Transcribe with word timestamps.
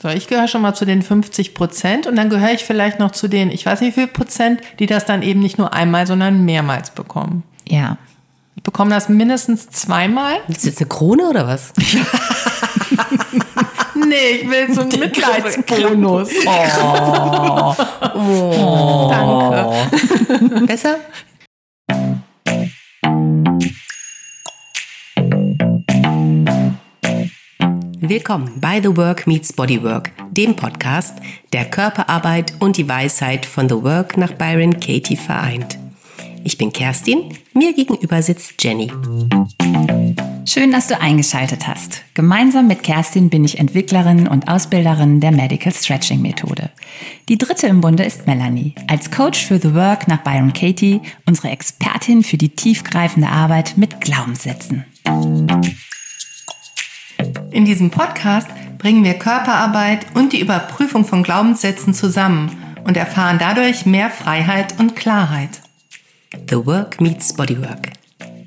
So, 0.00 0.08
ich 0.08 0.28
gehöre 0.28 0.46
schon 0.46 0.62
mal 0.62 0.74
zu 0.74 0.84
den 0.84 1.02
50 1.02 1.54
Prozent 1.54 2.06
und 2.06 2.14
dann 2.16 2.30
gehöre 2.30 2.52
ich 2.52 2.64
vielleicht 2.64 3.00
noch 3.00 3.10
zu 3.10 3.26
den, 3.26 3.50
ich 3.50 3.66
weiß 3.66 3.80
nicht 3.80 3.96
wie 3.96 4.02
viel 4.02 4.08
Prozent, 4.08 4.60
die 4.78 4.86
das 4.86 5.06
dann 5.06 5.22
eben 5.22 5.40
nicht 5.40 5.58
nur 5.58 5.72
einmal, 5.72 6.06
sondern 6.06 6.44
mehrmals 6.44 6.90
bekommen. 6.90 7.42
Ja. 7.66 7.96
Ich 8.54 8.62
bekomme 8.62 8.90
das 8.90 9.08
mindestens 9.08 9.70
zweimal. 9.70 10.36
Ist 10.48 10.64
jetzt 10.64 10.80
eine 10.80 10.88
Krone 10.88 11.28
oder 11.28 11.46
was? 11.46 11.72
Nee, 14.06 14.40
ich 14.42 14.50
will 14.50 14.72
so 14.72 14.80
einen 14.82 14.98
Mitleidsbonus. 14.98 16.30
Oh. 18.14 19.08
Danke. 19.10 20.66
Besser? 20.66 20.96
Willkommen 28.00 28.60
bei 28.60 28.80
The 28.80 28.96
Work 28.96 29.26
Meets 29.26 29.52
Bodywork, 29.52 30.12
dem 30.30 30.54
Podcast, 30.54 31.16
der 31.52 31.64
Körperarbeit 31.64 32.54
und 32.60 32.76
die 32.76 32.88
Weisheit 32.88 33.44
von 33.44 33.68
The 33.68 33.82
Work 33.82 34.16
nach 34.16 34.32
Byron 34.34 34.78
Katie 34.78 35.16
vereint. 35.16 35.80
Ich 36.44 36.56
bin 36.56 36.72
Kerstin, 36.72 37.36
mir 37.54 37.72
gegenüber 37.72 38.22
sitzt 38.22 38.62
Jenny. 38.62 38.92
Schön, 40.46 40.70
dass 40.70 40.86
du 40.86 41.00
eingeschaltet 41.00 41.66
hast. 41.66 42.04
Gemeinsam 42.14 42.68
mit 42.68 42.84
Kerstin 42.84 43.30
bin 43.30 43.44
ich 43.44 43.58
Entwicklerin 43.58 44.28
und 44.28 44.48
Ausbilderin 44.48 45.20
der 45.20 45.32
Medical 45.32 45.72
Stretching 45.72 46.22
Methode. 46.22 46.70
Die 47.28 47.36
dritte 47.36 47.66
im 47.66 47.80
Bunde 47.80 48.04
ist 48.04 48.28
Melanie. 48.28 48.76
Als 48.86 49.10
Coach 49.10 49.44
für 49.44 49.58
The 49.58 49.74
Work 49.74 50.06
nach 50.06 50.22
Byron 50.22 50.52
Katie, 50.52 51.00
unsere 51.26 51.48
Expertin 51.48 52.22
für 52.22 52.38
die 52.38 52.50
tiefgreifende 52.50 53.28
Arbeit 53.28 53.76
mit 53.76 54.00
Glaubenssätzen. 54.00 54.84
In 57.50 57.64
diesem 57.64 57.90
Podcast 57.90 58.48
bringen 58.78 59.04
wir 59.04 59.14
Körperarbeit 59.14 60.06
und 60.14 60.32
die 60.32 60.40
Überprüfung 60.40 61.04
von 61.04 61.22
Glaubenssätzen 61.22 61.94
zusammen 61.94 62.50
und 62.84 62.96
erfahren 62.96 63.38
dadurch 63.38 63.86
mehr 63.86 64.10
Freiheit 64.10 64.78
und 64.78 64.96
Klarheit. 64.96 65.60
The 66.48 66.64
Work 66.66 67.00
Meets 67.00 67.34
Bodywork. 67.34 67.90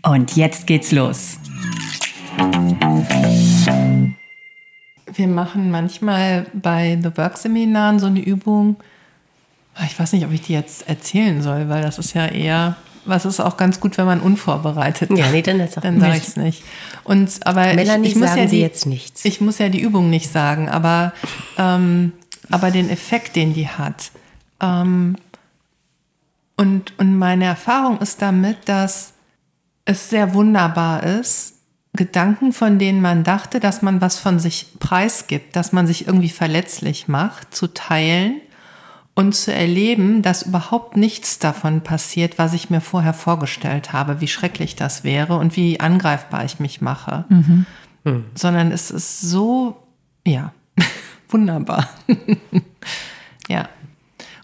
Und 0.04 0.36
jetzt 0.36 0.68
geht's 0.68 0.92
los. 0.92 1.38
Wir 5.14 5.28
machen 5.28 5.72
manchmal 5.72 6.46
bei 6.54 6.98
The 7.02 7.16
Work 7.18 7.38
Seminaren 7.38 8.00
so 8.00 8.08
eine 8.08 8.22
Übung. 8.22 8.78
Ich 9.86 10.00
weiß 10.00 10.14
nicht, 10.14 10.26
ob 10.26 10.32
ich 10.32 10.42
die 10.42 10.54
jetzt 10.54 10.88
erzählen 10.88 11.42
soll, 11.42 11.70
weil 11.70 11.82
das 11.82 12.00
ist 12.00 12.14
ja 12.14 12.28
eher, 12.28 12.78
was 13.06 13.26
ist 13.26 13.40
auch 13.40 13.58
ganz 13.58 13.80
gut, 13.80 13.98
wenn 13.98 14.06
man 14.06 14.20
unvorbereitet 14.20 15.10
Ja, 15.16 15.30
nee, 15.30 15.42
dann 15.42 15.60
ist 15.60 15.78
auch 15.78 15.82
dann 15.82 16.00
sage 16.00 16.18
ich 16.18 16.28
es 16.28 16.38
nicht. 16.38 16.64
Und 17.04 17.46
aber 17.46 17.74
Melanie, 17.74 18.08
ich, 18.08 18.14
ich 18.14 18.20
muss 18.20 18.30
sagen 18.30 18.42
ja 18.42 18.48
Sie 18.48 18.56
die, 18.58 18.62
jetzt 18.62 18.86
nichts. 18.86 19.26
Ich 19.26 19.42
muss 19.42 19.58
ja 19.58 19.70
die 19.70 19.82
Übung 19.82 20.10
nicht 20.10 20.32
sagen, 20.32 20.70
aber 20.70 21.14
ähm, 21.58 22.14
aber 22.50 22.72
den 22.72 22.90
Effekt, 22.90 23.36
den 23.36 23.54
die 23.54 23.68
hat. 23.68 24.12
Ähm, 24.62 25.16
und 26.58 26.94
und 27.00 27.18
meine 27.18 27.46
Erfahrung 27.46 28.00
ist 28.00 28.22
damit, 28.22 28.58
dass 28.66 29.14
es 29.86 30.10
sehr 30.10 30.34
wunderbar 30.34 31.04
ist, 31.04 31.56
Gedanken, 31.94 32.54
von 32.54 32.80
denen 32.80 33.02
man 33.02 33.24
dachte, 33.24 33.60
dass 33.60 33.82
man 33.82 34.00
was 34.00 34.18
von 34.18 34.40
sich 34.40 34.68
preisgibt, 34.80 35.56
dass 35.56 35.74
man 35.74 35.88
sich 35.88 36.08
irgendwie 36.08 36.30
verletzlich 36.30 37.10
macht, 37.10 37.54
zu 37.54 37.68
teilen 37.68 38.40
und 39.14 39.34
zu 39.34 39.54
erleben, 39.54 40.22
dass 40.22 40.44
überhaupt 40.44 40.96
nichts 40.96 41.40
davon 41.40 41.82
passiert, 41.82 42.38
was 42.38 42.54
ich 42.54 42.70
mir 42.70 42.82
vorher 42.82 43.14
vorgestellt 43.14 43.94
habe, 43.94 44.22
wie 44.22 44.28
schrecklich 44.28 44.76
das 44.76 45.04
wäre 45.04 45.38
und 45.38 45.56
wie 45.58 45.80
angreifbar 45.80 46.46
ich 46.46 46.60
mich 46.60 46.82
mache. 46.82 47.26
Sondern 48.36 48.72
es 48.72 48.90
ist 48.90 49.22
so, 49.22 49.84
ja, 50.26 50.54
wunderbar. 51.30 51.90
ja. 53.48 53.68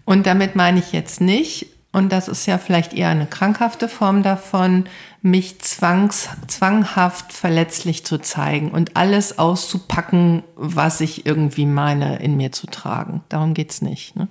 Und 0.06 0.28
damit 0.28 0.56
meine 0.56 0.80
ich 0.80 0.92
jetzt 0.92 1.22
nicht, 1.22 1.68
und 1.92 2.12
das 2.12 2.28
ist 2.28 2.46
ja 2.46 2.58
vielleicht 2.58 2.94
eher 2.94 3.10
eine 3.10 3.26
krankhafte 3.26 3.90
Form 3.90 4.22
davon, 4.22 4.86
mich 5.22 5.60
zwangs, 5.62 6.30
zwanghaft 6.48 7.34
verletzlich 7.34 8.06
zu 8.06 8.20
zeigen 8.20 8.70
und 8.70 8.96
alles 8.96 9.40
auszupacken, 9.40 10.44
was 10.56 11.02
ich 11.02 11.26
irgendwie 11.26 11.66
meine, 11.66 12.18
in 12.18 12.38
mir 12.38 12.52
zu 12.52 12.68
tragen. 12.68 13.22
Darum 13.30 13.54
geht's 13.54 13.82
nicht. 13.82 14.16
Ne? 14.16 14.28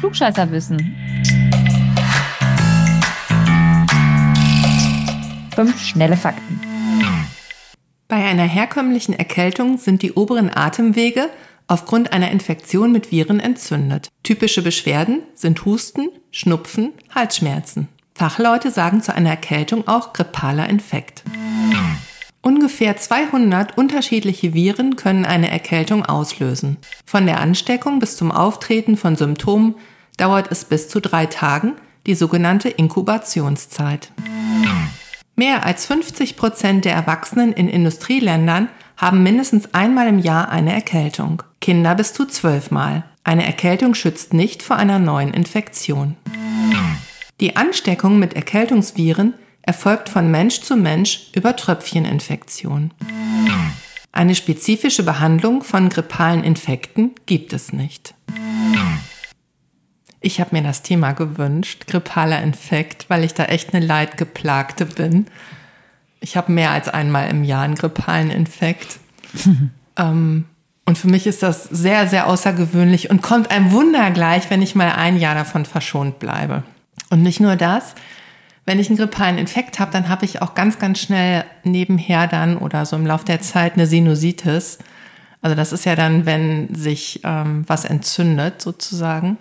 Klugscheißerwissen. 0.00 0.96
Fünf 5.54 5.80
schnelle 5.80 6.16
Fakten. 6.16 6.60
Bei 8.08 8.24
einer 8.24 8.44
herkömmlichen 8.44 9.14
Erkältung 9.14 9.78
sind 9.78 10.02
die 10.02 10.12
oberen 10.12 10.50
Atemwege 10.54 11.30
aufgrund 11.66 12.12
einer 12.12 12.30
Infektion 12.30 12.92
mit 12.92 13.10
Viren 13.10 13.40
entzündet. 13.40 14.08
Typische 14.22 14.62
Beschwerden 14.62 15.22
sind 15.34 15.64
Husten, 15.64 16.08
Schnupfen, 16.30 16.92
Halsschmerzen. 17.14 17.88
Fachleute 18.14 18.70
sagen 18.70 19.00
zu 19.02 19.14
einer 19.14 19.30
Erkältung 19.30 19.88
auch 19.88 20.12
grippaler 20.12 20.68
Infekt. 20.68 21.22
Ungefähr 22.44 22.96
200 22.96 23.78
unterschiedliche 23.78 24.52
Viren 24.52 24.96
können 24.96 25.24
eine 25.24 25.48
Erkältung 25.48 26.04
auslösen. 26.04 26.76
Von 27.06 27.26
der 27.26 27.38
Ansteckung 27.40 28.00
bis 28.00 28.16
zum 28.16 28.32
Auftreten 28.32 28.96
von 28.96 29.14
Symptomen 29.14 29.76
dauert 30.16 30.50
es 30.50 30.64
bis 30.64 30.88
zu 30.88 31.00
drei 31.00 31.26
Tagen, 31.26 31.74
die 32.04 32.16
sogenannte 32.16 32.68
Inkubationszeit. 32.68 34.10
Mehr 35.36 35.64
als 35.64 35.86
50 35.86 36.36
Prozent 36.36 36.84
der 36.84 36.94
Erwachsenen 36.94 37.52
in 37.52 37.68
Industrieländern 37.68 38.68
haben 38.96 39.22
mindestens 39.22 39.72
einmal 39.72 40.08
im 40.08 40.18
Jahr 40.18 40.48
eine 40.50 40.72
Erkältung. 40.72 41.44
Kinder 41.60 41.94
bis 41.94 42.12
zu 42.12 42.26
zwölfmal. 42.26 43.04
Eine 43.22 43.46
Erkältung 43.46 43.94
schützt 43.94 44.34
nicht 44.34 44.64
vor 44.64 44.76
einer 44.76 44.98
neuen 44.98 45.32
Infektion. 45.32 46.16
Die 47.40 47.54
Ansteckung 47.56 48.18
mit 48.18 48.34
Erkältungsviren 48.34 49.34
erfolgt 49.62 50.08
von 50.08 50.30
Mensch 50.30 50.60
zu 50.60 50.76
Mensch 50.76 51.30
über 51.34 51.56
Tröpfcheninfektion. 51.56 52.92
Eine 54.12 54.34
spezifische 54.34 55.04
Behandlung 55.04 55.62
von 55.62 55.88
grippalen 55.88 56.44
Infekten 56.44 57.12
gibt 57.26 57.52
es 57.52 57.72
nicht. 57.72 58.14
Ich 60.20 60.40
habe 60.40 60.54
mir 60.54 60.62
das 60.62 60.82
Thema 60.82 61.12
gewünscht, 61.12 61.86
grippaler 61.86 62.42
Infekt, 62.42 63.06
weil 63.08 63.24
ich 63.24 63.34
da 63.34 63.44
echt 63.46 63.74
eine 63.74 63.84
Leidgeplagte 63.84 64.86
bin. 64.86 65.26
Ich 66.20 66.36
habe 66.36 66.52
mehr 66.52 66.70
als 66.70 66.88
einmal 66.88 67.28
im 67.28 67.42
Jahr 67.42 67.62
einen 67.62 67.74
grippalen 67.74 68.30
Infekt. 68.30 68.98
ähm, 69.96 70.44
und 70.84 70.98
für 70.98 71.08
mich 71.08 71.26
ist 71.26 71.42
das 71.42 71.64
sehr, 71.64 72.06
sehr 72.06 72.26
außergewöhnlich 72.26 73.10
und 73.10 73.22
kommt 73.22 73.50
einem 73.50 73.72
Wunder 73.72 74.10
gleich, 74.10 74.50
wenn 74.50 74.62
ich 74.62 74.74
mal 74.74 74.92
ein 74.92 75.18
Jahr 75.18 75.34
davon 75.34 75.64
verschont 75.64 76.18
bleibe. 76.18 76.62
Und 77.10 77.22
nicht 77.22 77.40
nur 77.40 77.56
das, 77.56 77.94
wenn 78.64 78.78
ich 78.78 78.88
einen 78.88 78.98
grippalen 78.98 79.38
Infekt 79.38 79.80
habe, 79.80 79.92
dann 79.92 80.08
habe 80.08 80.24
ich 80.24 80.40
auch 80.40 80.54
ganz, 80.54 80.78
ganz 80.78 81.00
schnell 81.00 81.44
nebenher 81.64 82.28
dann 82.28 82.58
oder 82.58 82.86
so 82.86 82.96
im 82.96 83.06
Laufe 83.06 83.24
der 83.24 83.40
Zeit 83.40 83.74
eine 83.74 83.86
Sinusitis. 83.86 84.78
Also 85.40 85.56
das 85.56 85.72
ist 85.72 85.84
ja 85.84 85.96
dann, 85.96 86.26
wenn 86.26 86.72
sich 86.74 87.20
ähm, 87.24 87.64
was 87.66 87.84
entzündet 87.84 88.62
sozusagen. 88.62 89.38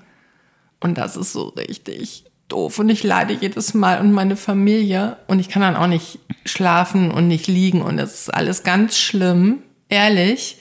Und 0.79 0.97
das 0.97 1.15
ist 1.15 1.33
so 1.33 1.49
richtig 1.49 2.25
doof. 2.47 2.79
Und 2.79 2.89
ich 2.89 3.03
leide 3.03 3.33
jedes 3.33 3.75
Mal 3.75 3.99
und 3.99 4.11
meine 4.11 4.35
Familie. 4.35 5.17
Und 5.27 5.39
ich 5.39 5.49
kann 5.49 5.61
dann 5.61 5.75
auch 5.75 5.87
nicht 5.87 6.19
schlafen 6.45 7.11
und 7.11 7.27
nicht 7.27 7.47
liegen. 7.47 7.83
Und 7.83 7.97
das 7.97 8.21
ist 8.21 8.33
alles 8.33 8.63
ganz 8.63 8.97
schlimm, 8.97 9.59
ehrlich. 9.89 10.57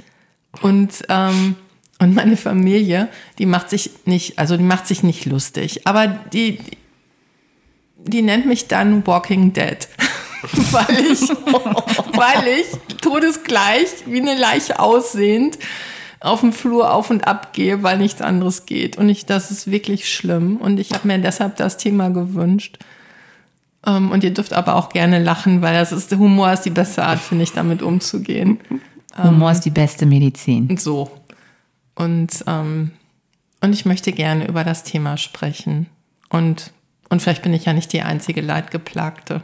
Und, 0.61 1.03
ähm, 1.09 1.57
und 1.99 2.15
meine 2.15 2.37
Familie, 2.37 3.09
die 3.39 3.47
macht 3.47 3.71
sich 3.71 3.91
nicht, 4.05 4.39
also 4.39 4.59
die 4.59 4.63
macht 4.63 4.87
sich 4.87 5.03
nicht 5.03 5.25
lustig. 5.25 5.87
Aber 5.87 6.07
die, 6.07 6.59
die 8.05 8.23
nennt 8.23 8.47
mich 8.47 8.69
dann 8.69 9.07
Walking 9.07 9.53
Dead. 9.53 9.89
weil 10.73 10.99
ich, 11.01 11.21
weil 11.21 12.49
ich 12.61 12.97
todesgleich 13.01 13.89
wie 14.07 14.21
eine 14.21 14.39
Leiche 14.39 14.81
aussehend 14.81 15.59
auf 16.21 16.41
dem 16.41 16.53
Flur 16.53 16.93
auf 16.93 17.11
und 17.11 17.27
ab 17.27 17.53
gehe, 17.53 17.83
weil 17.83 17.99
nichts 17.99 18.21
anderes 18.21 18.67
geht. 18.67 18.97
Und 18.97 19.09
ich, 19.09 19.27
das 19.27 19.51
ist 19.51 19.71
wirklich 19.71 20.13
schlimm. 20.13 20.57
Und 20.57 20.79
ich 20.79 20.93
habe 20.93 21.09
mir 21.09 21.19
deshalb 21.19 21.57
das 21.57 21.77
Thema 21.79 22.11
gewünscht. 22.11 22.79
Ähm, 23.87 24.11
und 24.11 24.23
ihr 24.23 24.33
dürft 24.33 24.53
aber 24.53 24.77
auch 24.77 24.91
gerne 24.91 25.23
lachen, 25.23 25.63
weil 25.63 25.75
das 25.75 25.93
ist, 25.93 26.11
der 26.11 26.19
Humor 26.19 26.53
ist 26.53 26.63
die 26.63 26.71
beste 26.71 27.05
Art, 27.05 27.21
finde 27.21 27.45
ich, 27.45 27.53
damit 27.53 27.83
umzugehen. 27.83 28.61
Humor 29.23 29.51
ist 29.51 29.63
die 29.63 29.71
beste 29.71 30.07
Medizin. 30.07 30.77
So. 30.77 31.11
Und, 31.95 32.45
ähm, 32.47 32.93
und 33.63 33.73
ich 33.73 33.85
möchte 33.85 34.13
gerne 34.13 34.47
über 34.47 34.65
das 34.65 34.85
Thema 34.85 35.17
sprechen. 35.17 35.87
Und, 36.29 36.73
und 37.11 37.21
vielleicht 37.21 37.43
bin 37.43 37.53
ich 37.53 37.67
ja 37.67 37.73
nicht 37.75 37.93
die 37.93 38.03
einzige 38.03 38.41
Leidgeplagte. 38.41 39.43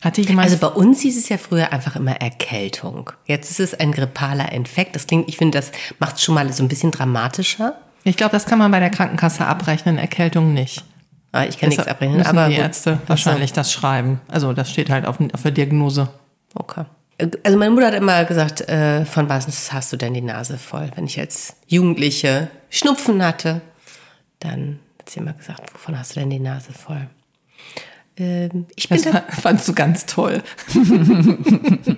Hatte 0.00 0.22
jemand. 0.22 0.48
Also 0.50 0.56
bei 0.58 0.68
uns 0.74 1.02
hieß 1.02 1.18
es 1.18 1.28
ja 1.28 1.36
früher 1.36 1.72
einfach 1.72 1.94
immer 1.96 2.16
Erkältung. 2.22 3.10
Jetzt 3.26 3.50
ist 3.50 3.60
es 3.60 3.74
ein 3.78 3.92
grippaler 3.92 4.50
Infekt. 4.52 4.94
Das 4.96 5.06
klingt, 5.06 5.28
ich 5.28 5.36
finde, 5.36 5.58
das 5.58 5.72
macht 5.98 6.16
es 6.16 6.22
schon 6.22 6.34
mal 6.34 6.50
so 6.52 6.62
ein 6.62 6.68
bisschen 6.68 6.90
dramatischer. 6.90 7.78
ich 8.04 8.16
glaube, 8.16 8.32
das 8.32 8.46
kann 8.46 8.58
man 8.58 8.70
bei 8.70 8.80
der 8.80 8.88
Krankenkasse 8.88 9.44
abrechnen, 9.46 9.98
Erkältung 9.98 10.54
nicht. 10.54 10.84
Ah, 11.32 11.44
Ich 11.44 11.58
kann 11.58 11.68
nichts 11.68 11.86
abrechnen, 11.86 12.22
aber 12.24 12.48
die 12.48 12.54
gut. 12.54 12.62
Ärzte 12.64 12.98
wahrscheinlich 13.06 13.52
das 13.52 13.70
schreiben. 13.72 14.20
Also 14.26 14.52
das 14.54 14.70
steht 14.70 14.88
halt 14.90 15.04
auf, 15.06 15.18
auf 15.32 15.42
der 15.42 15.50
Diagnose. 15.52 16.08
Okay. 16.54 16.84
Also 17.44 17.58
meine 17.58 17.70
Mutter 17.70 17.88
hat 17.88 17.94
immer 17.94 18.24
gesagt, 18.24 18.62
äh, 18.62 19.04
von 19.04 19.28
was 19.28 19.70
hast 19.72 19.92
du 19.92 19.96
denn 19.98 20.14
die 20.14 20.22
Nase 20.22 20.56
voll? 20.56 20.90
Wenn 20.96 21.04
ich 21.04 21.20
als 21.20 21.54
Jugendliche 21.66 22.48
Schnupfen 22.70 23.22
hatte, 23.22 23.60
dann 24.38 24.78
hat 25.00 25.08
sie 25.10 25.20
immer 25.20 25.32
gesagt, 25.32 25.72
wovon 25.72 25.98
hast 25.98 26.14
du 26.14 26.20
denn 26.20 26.28
die 26.28 26.38
Nase 26.38 26.72
voll? 26.72 27.08
Ähm, 28.18 28.66
ich 28.76 28.88
bin 28.88 29.02
Das 29.02 29.12
da, 29.12 29.22
fandst 29.32 29.66
du 29.66 29.72
ganz 29.72 30.04
toll. 30.04 30.42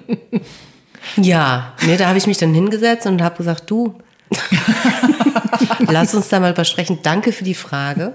ja, 1.16 1.74
nee, 1.84 1.96
da 1.96 2.06
habe 2.06 2.18
ich 2.18 2.28
mich 2.28 2.38
dann 2.38 2.54
hingesetzt 2.54 3.06
und 3.06 3.20
habe 3.20 3.36
gesagt, 3.36 3.68
du, 3.68 3.98
lass 5.80 6.14
uns 6.14 6.28
da 6.28 6.38
mal 6.38 6.52
übersprechen. 6.52 7.00
Danke 7.02 7.32
für 7.32 7.42
die 7.42 7.54
Frage. 7.54 8.14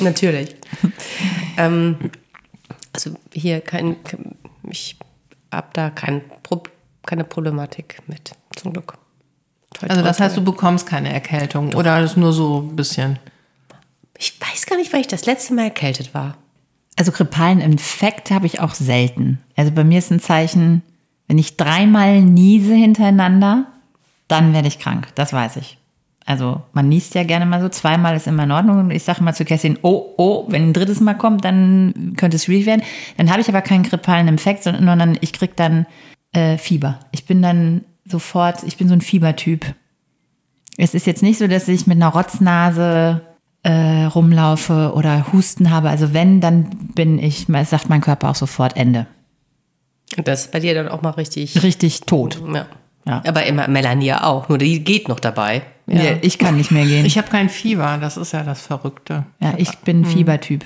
Natürlich. 0.00 0.54
Ähm, 1.56 2.10
also 2.92 3.14
hier 3.32 3.62
kein, 3.62 3.96
ich 4.68 4.98
habe 5.50 5.68
da 5.72 5.88
kein, 5.88 6.20
keine 7.06 7.24
Problematik 7.24 8.02
mit, 8.08 8.32
zum 8.54 8.74
Glück. 8.74 8.98
Toll, 9.84 9.90
Also 9.90 10.02
toll, 10.02 10.08
das 10.08 10.20
heißt, 10.20 10.36
du 10.36 10.44
bekommst 10.44 10.86
keine 10.86 11.12
Erkältung 11.12 11.74
oder 11.74 12.00
ist 12.00 12.16
nur 12.16 12.32
so 12.32 12.60
ein 12.60 12.76
bisschen. 12.76 13.18
Ich 14.18 14.40
weiß 14.40 14.66
gar 14.66 14.76
nicht, 14.76 14.92
weil 14.92 15.00
ich 15.00 15.06
das 15.06 15.26
letzte 15.26 15.54
Mal 15.54 15.64
erkältet 15.64 16.14
war. 16.14 16.36
Also 16.96 17.12
grippalen 17.12 17.60
Infekt 17.60 18.30
habe 18.30 18.46
ich 18.46 18.60
auch 18.60 18.74
selten. 18.74 19.40
Also 19.56 19.72
bei 19.72 19.84
mir 19.84 19.98
ist 19.98 20.10
ein 20.12 20.20
Zeichen, 20.20 20.82
wenn 21.26 21.38
ich 21.38 21.56
dreimal 21.56 22.22
niese 22.22 22.74
hintereinander, 22.74 23.66
dann 24.28 24.52
werde 24.52 24.68
ich 24.68 24.78
krank. 24.78 25.08
Das 25.14 25.32
weiß 25.32 25.56
ich. 25.56 25.78
Also 26.26 26.62
man 26.72 26.88
niest 26.88 27.14
ja 27.14 27.24
gerne 27.24 27.44
mal 27.44 27.60
so, 27.60 27.68
zweimal 27.68 28.16
ist 28.16 28.26
immer 28.26 28.44
in 28.44 28.52
Ordnung. 28.52 28.78
Und 28.78 28.90
ich 28.92 29.02
sage 29.02 29.22
mal 29.22 29.34
zu 29.34 29.44
Kerstin, 29.44 29.78
oh, 29.82 30.14
oh, 30.16 30.44
wenn 30.48 30.70
ein 30.70 30.72
drittes 30.72 31.00
Mal 31.00 31.14
kommt, 31.14 31.44
dann 31.44 32.14
könnte 32.16 32.36
es 32.36 32.44
schwierig 32.44 32.66
werden. 32.66 32.82
Dann 33.16 33.30
habe 33.30 33.40
ich 33.40 33.48
aber 33.48 33.60
keinen 33.60 33.82
grippalen 33.82 34.28
Infekt, 34.28 34.62
sondern 34.62 35.18
ich 35.20 35.32
krieg 35.32 35.56
dann 35.56 35.86
äh, 36.32 36.56
Fieber. 36.56 37.00
Ich 37.10 37.26
bin 37.26 37.42
dann 37.42 37.84
sofort, 38.04 38.62
ich 38.62 38.76
bin 38.76 38.88
so 38.88 38.94
ein 38.94 39.00
Fiebertyp. 39.00 39.74
Es 40.76 40.94
ist 40.94 41.06
jetzt 41.06 41.22
nicht 41.22 41.38
so, 41.38 41.46
dass 41.46 41.68
ich 41.68 41.86
mit 41.86 41.96
einer 41.96 42.08
Rotznase 42.08 43.22
äh, 43.62 44.04
rumlaufe 44.04 44.92
oder 44.94 45.32
Husten 45.32 45.70
habe. 45.70 45.88
Also 45.88 46.12
wenn, 46.12 46.40
dann 46.40 46.64
bin 46.94 47.18
ich, 47.18 47.46
sagt 47.64 47.88
mein 47.88 48.00
Körper 48.00 48.30
auch 48.30 48.34
sofort 48.34 48.76
Ende. 48.76 49.06
Und 50.16 50.28
das 50.28 50.42
ist 50.42 50.52
bei 50.52 50.60
dir 50.60 50.74
dann 50.74 50.88
auch 50.88 51.02
mal 51.02 51.10
richtig. 51.10 51.62
Richtig 51.62 52.02
tot. 52.02 52.40
Ja. 52.52 52.66
Ja. 53.06 53.22
Aber 53.26 53.44
immer 53.44 53.68
Melanie 53.68 54.06
ja 54.06 54.24
auch, 54.24 54.48
nur 54.48 54.58
die 54.58 54.82
geht 54.82 55.08
noch 55.08 55.20
dabei. 55.20 55.62
Ja. 55.86 56.16
Ich 56.22 56.38
kann 56.38 56.56
nicht 56.56 56.70
mehr 56.70 56.86
gehen. 56.86 57.04
Ich 57.04 57.18
habe 57.18 57.28
kein 57.28 57.50
Fieber, 57.50 57.98
das 58.00 58.16
ist 58.16 58.32
ja 58.32 58.42
das 58.42 58.62
Verrückte. 58.62 59.26
ja, 59.40 59.54
ich 59.58 59.70
bin 59.78 60.00
ein 60.00 60.04
Fiebertyp. 60.06 60.64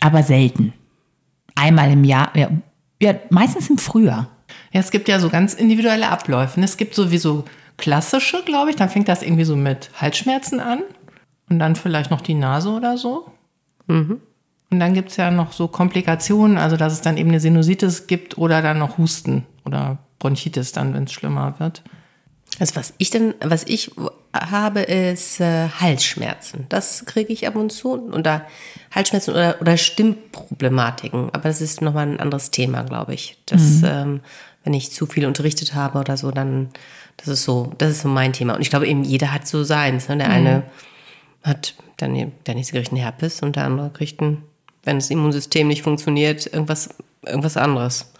Aber 0.00 0.22
selten. 0.22 0.74
Einmal 1.54 1.90
im 1.90 2.04
Jahr. 2.04 2.30
Ja, 2.36 2.50
ja, 3.00 3.14
meistens 3.30 3.70
im 3.70 3.78
Frühjahr. 3.78 4.28
Ja, 4.76 4.80
es 4.80 4.90
gibt 4.90 5.08
ja 5.08 5.18
so 5.20 5.30
ganz 5.30 5.54
individuelle 5.54 6.10
Abläufe. 6.10 6.60
Es 6.60 6.76
gibt 6.76 6.94
sowieso 6.94 7.46
klassische, 7.78 8.42
glaube 8.44 8.68
ich. 8.68 8.76
Dann 8.76 8.90
fängt 8.90 9.08
das 9.08 9.22
irgendwie 9.22 9.44
so 9.44 9.56
mit 9.56 9.88
Halsschmerzen 9.94 10.60
an 10.60 10.82
und 11.48 11.58
dann 11.58 11.76
vielleicht 11.76 12.10
noch 12.10 12.20
die 12.20 12.34
Nase 12.34 12.68
oder 12.68 12.98
so. 12.98 13.24
Und 14.68 14.78
dann 14.78 14.92
gibt 14.92 15.12
es 15.12 15.16
ja 15.16 15.30
noch 15.30 15.52
so 15.52 15.66
Komplikationen, 15.66 16.58
also 16.58 16.76
dass 16.76 16.92
es 16.92 17.00
dann 17.00 17.16
eben 17.16 17.30
eine 17.30 17.40
Sinusitis 17.40 18.06
gibt 18.06 18.36
oder 18.36 18.60
dann 18.60 18.78
noch 18.78 18.98
Husten 18.98 19.46
oder 19.64 19.96
Bronchitis 20.18 20.72
dann, 20.72 20.92
wenn 20.92 21.04
es 21.04 21.12
schlimmer 21.12 21.54
wird. 21.58 21.82
Also 22.58 22.76
was 22.76 22.92
ich 22.98 23.08
denn, 23.08 23.32
was 23.40 23.64
ich 23.64 23.92
habe, 24.34 24.80
ist 24.80 25.40
äh, 25.40 25.70
Halsschmerzen. 25.70 26.66
Das 26.68 27.06
kriege 27.06 27.32
ich 27.32 27.46
ab 27.46 27.56
und 27.56 27.72
zu. 27.72 27.92
Und 27.92 28.26
da 28.26 28.42
Halsschmerzen 28.94 29.30
oder, 29.30 29.56
oder 29.62 29.78
Stimmproblematiken. 29.78 31.30
Aber 31.30 31.44
das 31.44 31.62
ist 31.62 31.80
nochmal 31.80 32.08
ein 32.08 32.20
anderes 32.20 32.50
Thema, 32.50 32.82
glaube 32.82 33.14
ich. 33.14 33.38
Das, 33.46 33.82
ähm, 33.82 34.20
wenn 34.66 34.74
ich 34.74 34.90
zu 34.90 35.06
viel 35.06 35.26
unterrichtet 35.26 35.74
habe 35.74 36.00
oder 36.00 36.16
so, 36.16 36.32
dann, 36.32 36.70
das 37.16 37.28
ist 37.28 37.44
so, 37.44 37.72
das 37.78 37.92
ist 37.92 38.00
so 38.02 38.08
mein 38.08 38.32
Thema. 38.32 38.56
Und 38.56 38.62
ich 38.62 38.68
glaube 38.68 38.88
eben, 38.88 39.04
jeder 39.04 39.32
hat 39.32 39.46
so 39.46 39.62
seins. 39.62 40.08
Ne? 40.08 40.18
Der 40.18 40.28
eine 40.28 40.64
hat 41.44 41.74
dann 41.98 42.32
der 42.46 42.54
nächste 42.56 42.74
kriegt 42.74 42.90
einen 42.90 43.00
Herpes 43.00 43.42
und 43.42 43.54
der 43.54 43.64
andere 43.64 43.90
kriegt 43.90 44.20
ein, 44.20 44.42
wenn 44.82 44.96
das 44.96 45.08
Immunsystem 45.08 45.68
nicht 45.68 45.82
funktioniert, 45.82 46.46
irgendwas, 46.52 46.90
irgendwas 47.24 47.56
anderes. 47.56 48.12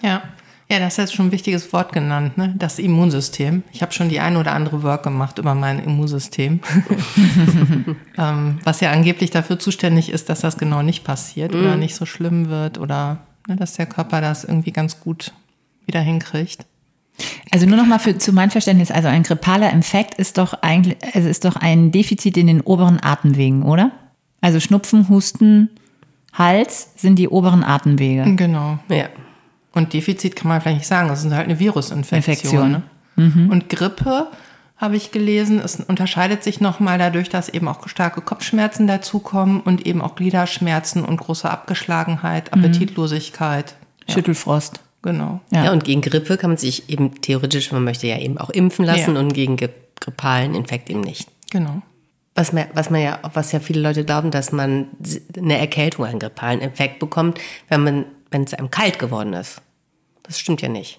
Ja. 0.00 0.22
Ja, 0.70 0.78
das 0.78 0.94
ist 0.94 0.98
jetzt 0.98 1.14
schon 1.14 1.26
ein 1.26 1.32
wichtiges 1.32 1.72
Wort 1.74 1.92
genannt, 1.92 2.38
ne? 2.38 2.54
Das 2.56 2.78
Immunsystem. 2.78 3.64
Ich 3.72 3.82
habe 3.82 3.92
schon 3.92 4.08
die 4.08 4.20
eine 4.20 4.38
oder 4.38 4.52
andere 4.52 4.82
Work 4.82 5.02
gemacht 5.02 5.38
über 5.38 5.54
mein 5.54 5.78
Immunsystem. 5.78 6.60
ähm, 8.16 8.58
was 8.62 8.80
ja 8.80 8.92
angeblich 8.92 9.30
dafür 9.30 9.58
zuständig 9.58 10.08
ist, 10.08 10.30
dass 10.30 10.40
das 10.40 10.56
genau 10.56 10.82
nicht 10.82 11.04
passiert 11.04 11.54
oder 11.54 11.76
nicht 11.76 11.96
so 11.96 12.06
schlimm 12.06 12.48
wird 12.48 12.78
oder 12.78 13.18
ne, 13.46 13.56
dass 13.56 13.74
der 13.74 13.86
Körper 13.86 14.22
das 14.22 14.44
irgendwie 14.44 14.72
ganz 14.72 15.00
gut 15.00 15.32
wieder 15.86 16.00
hinkriegt. 16.00 16.64
Also 17.50 17.66
nur 17.66 17.76
noch 17.76 17.86
mal 17.86 17.98
für, 17.98 18.18
zu 18.18 18.32
meinem 18.32 18.50
Verständnis, 18.50 18.90
also 18.90 19.08
ein 19.08 19.22
grippaler 19.22 19.70
Infekt 19.72 20.14
ist 20.14 20.38
doch 20.38 20.54
eigentlich, 20.62 20.96
also 21.14 21.28
ist 21.28 21.44
doch 21.44 21.56
ein 21.56 21.92
Defizit 21.92 22.36
in 22.36 22.48
den 22.48 22.60
oberen 22.60 23.00
Atemwegen, 23.02 23.62
oder? 23.62 23.92
Also 24.40 24.58
Schnupfen, 24.58 25.08
Husten, 25.08 25.70
Hals 26.32 26.90
sind 26.96 27.16
die 27.16 27.28
oberen 27.28 27.62
Atemwege. 27.62 28.34
Genau. 28.34 28.78
Ja. 28.88 29.08
Und 29.72 29.92
Defizit 29.92 30.34
kann 30.34 30.48
man 30.48 30.60
vielleicht 30.60 30.78
nicht 30.78 30.88
sagen, 30.88 31.08
das 31.08 31.24
ist 31.24 31.32
halt 31.32 31.44
eine 31.44 31.60
Virusinfektion. 31.60 32.18
Infektion. 32.18 32.82
Ne? 33.16 33.48
Und 33.50 33.68
Grippe, 33.68 34.28
habe 34.76 34.96
ich 34.96 35.12
gelesen, 35.12 35.60
es 35.60 35.76
unterscheidet 35.76 36.42
sich 36.42 36.60
nochmal 36.60 36.98
dadurch, 36.98 37.28
dass 37.28 37.48
eben 37.48 37.68
auch 37.68 37.88
starke 37.88 38.20
Kopfschmerzen 38.20 38.86
dazukommen 38.86 39.60
und 39.60 39.86
eben 39.86 40.02
auch 40.02 40.16
Gliederschmerzen 40.16 41.04
und 41.04 41.18
große 41.18 41.48
Abgeschlagenheit, 41.48 42.52
Appetitlosigkeit. 42.52 43.76
Ja, 44.06 44.14
Schüttelfrost. 44.14 44.80
Genau. 45.04 45.40
Ja. 45.52 45.66
Ja. 45.66 45.72
und 45.72 45.84
gegen 45.84 46.00
Grippe 46.00 46.36
kann 46.36 46.50
man 46.50 46.56
sich 46.56 46.88
eben 46.90 47.20
theoretisch, 47.20 47.70
man 47.70 47.84
möchte 47.84 48.08
ja 48.08 48.18
eben 48.18 48.38
auch 48.38 48.50
impfen 48.50 48.84
lassen 48.84 49.14
Ja. 49.14 49.20
und 49.20 49.32
gegen 49.32 49.56
ge- 49.56 49.70
grippalen 50.00 50.54
Infekt 50.56 50.90
eben 50.90 51.00
nicht. 51.02 51.28
Genau. 51.52 51.82
Was 52.34 52.52
man, 52.52 52.64
was 52.74 52.90
man 52.90 53.00
ja, 53.00 53.20
was 53.32 53.52
ja 53.52 53.60
viele 53.60 53.80
Leute 53.80 54.04
glauben, 54.04 54.32
dass 54.32 54.50
man 54.50 54.88
eine 55.36 55.56
Erkältung, 55.58 56.04
einen 56.04 56.18
grippalen 56.18 56.60
Infekt 56.60 56.98
bekommt, 56.98 57.38
wenn 57.68 57.84
man, 57.84 58.04
wenn 58.32 58.42
es 58.42 58.52
einem 58.54 58.70
kalt 58.72 58.98
geworden 58.98 59.32
ist. 59.34 59.62
Das 60.24 60.40
stimmt 60.40 60.60
ja 60.60 60.68
nicht. 60.68 60.98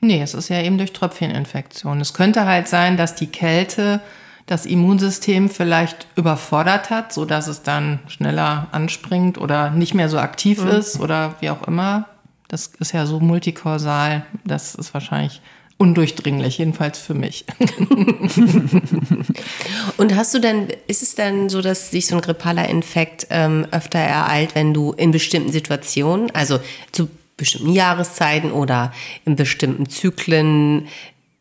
Nee, 0.00 0.22
es 0.22 0.34
ist 0.34 0.48
ja 0.50 0.62
eben 0.62 0.78
durch 0.78 0.92
Tröpfcheninfektion. 0.92 2.00
Es 2.00 2.14
könnte 2.14 2.44
halt 2.46 2.68
sein, 2.68 2.96
dass 2.96 3.16
die 3.16 3.26
Kälte 3.26 4.00
das 4.46 4.64
Immunsystem 4.64 5.50
vielleicht 5.50 6.06
überfordert 6.14 6.88
hat, 6.90 7.12
so 7.12 7.24
dass 7.24 7.48
es 7.48 7.62
dann 7.64 7.98
schneller 8.06 8.68
anspringt 8.70 9.36
oder 9.36 9.70
nicht 9.70 9.94
mehr 9.94 10.08
so 10.08 10.18
aktiv 10.18 10.64
ist 10.64 11.00
oder 11.00 11.34
wie 11.40 11.50
auch 11.50 11.66
immer. 11.66 12.06
Das 12.48 12.70
ist 12.78 12.92
ja 12.92 13.06
so 13.06 13.20
multikausal. 13.20 14.26
Das 14.44 14.74
ist 14.74 14.92
wahrscheinlich 14.94 15.40
undurchdringlich, 15.76 16.58
jedenfalls 16.58 16.98
für 16.98 17.14
mich. 17.14 17.44
Und 19.96 20.16
hast 20.16 20.34
du 20.34 20.40
denn, 20.40 20.68
ist 20.88 21.02
es 21.02 21.14
denn 21.14 21.48
so, 21.48 21.62
dass 21.62 21.92
sich 21.92 22.08
so 22.08 22.16
ein 22.16 22.20
grippaler 22.20 22.68
Infekt 22.68 23.28
ähm, 23.30 23.66
öfter 23.70 24.00
ereilt, 24.00 24.54
wenn 24.54 24.74
du 24.74 24.92
in 24.92 25.12
bestimmten 25.12 25.52
Situationen, 25.52 26.30
also 26.32 26.58
zu 26.90 27.08
bestimmten 27.36 27.70
Jahreszeiten 27.70 28.50
oder 28.50 28.92
in 29.24 29.36
bestimmten 29.36 29.88
Zyklen 29.88 30.88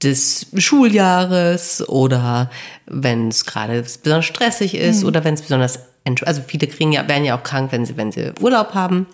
des 0.03 0.45
Schuljahres 0.55 1.89
oder 1.89 2.51
wenn 2.85 3.29
es 3.29 3.45
gerade 3.45 3.81
besonders 3.81 4.25
stressig 4.25 4.75
ist 4.75 5.03
oder 5.03 5.23
wenn 5.23 5.33
es 5.33 5.41
besonders, 5.41 5.79
also 6.21 6.43
viele 6.45 6.67
kriegen 6.67 6.91
ja, 6.91 7.07
werden 7.07 7.25
ja 7.25 7.35
auch 7.35 7.41
krank, 7.41 7.71
wenn 7.71 7.85
sie, 7.85 7.97
wenn 7.97 8.11
sie 8.11 8.31
Urlaub 8.39 8.75
haben. 8.75 9.07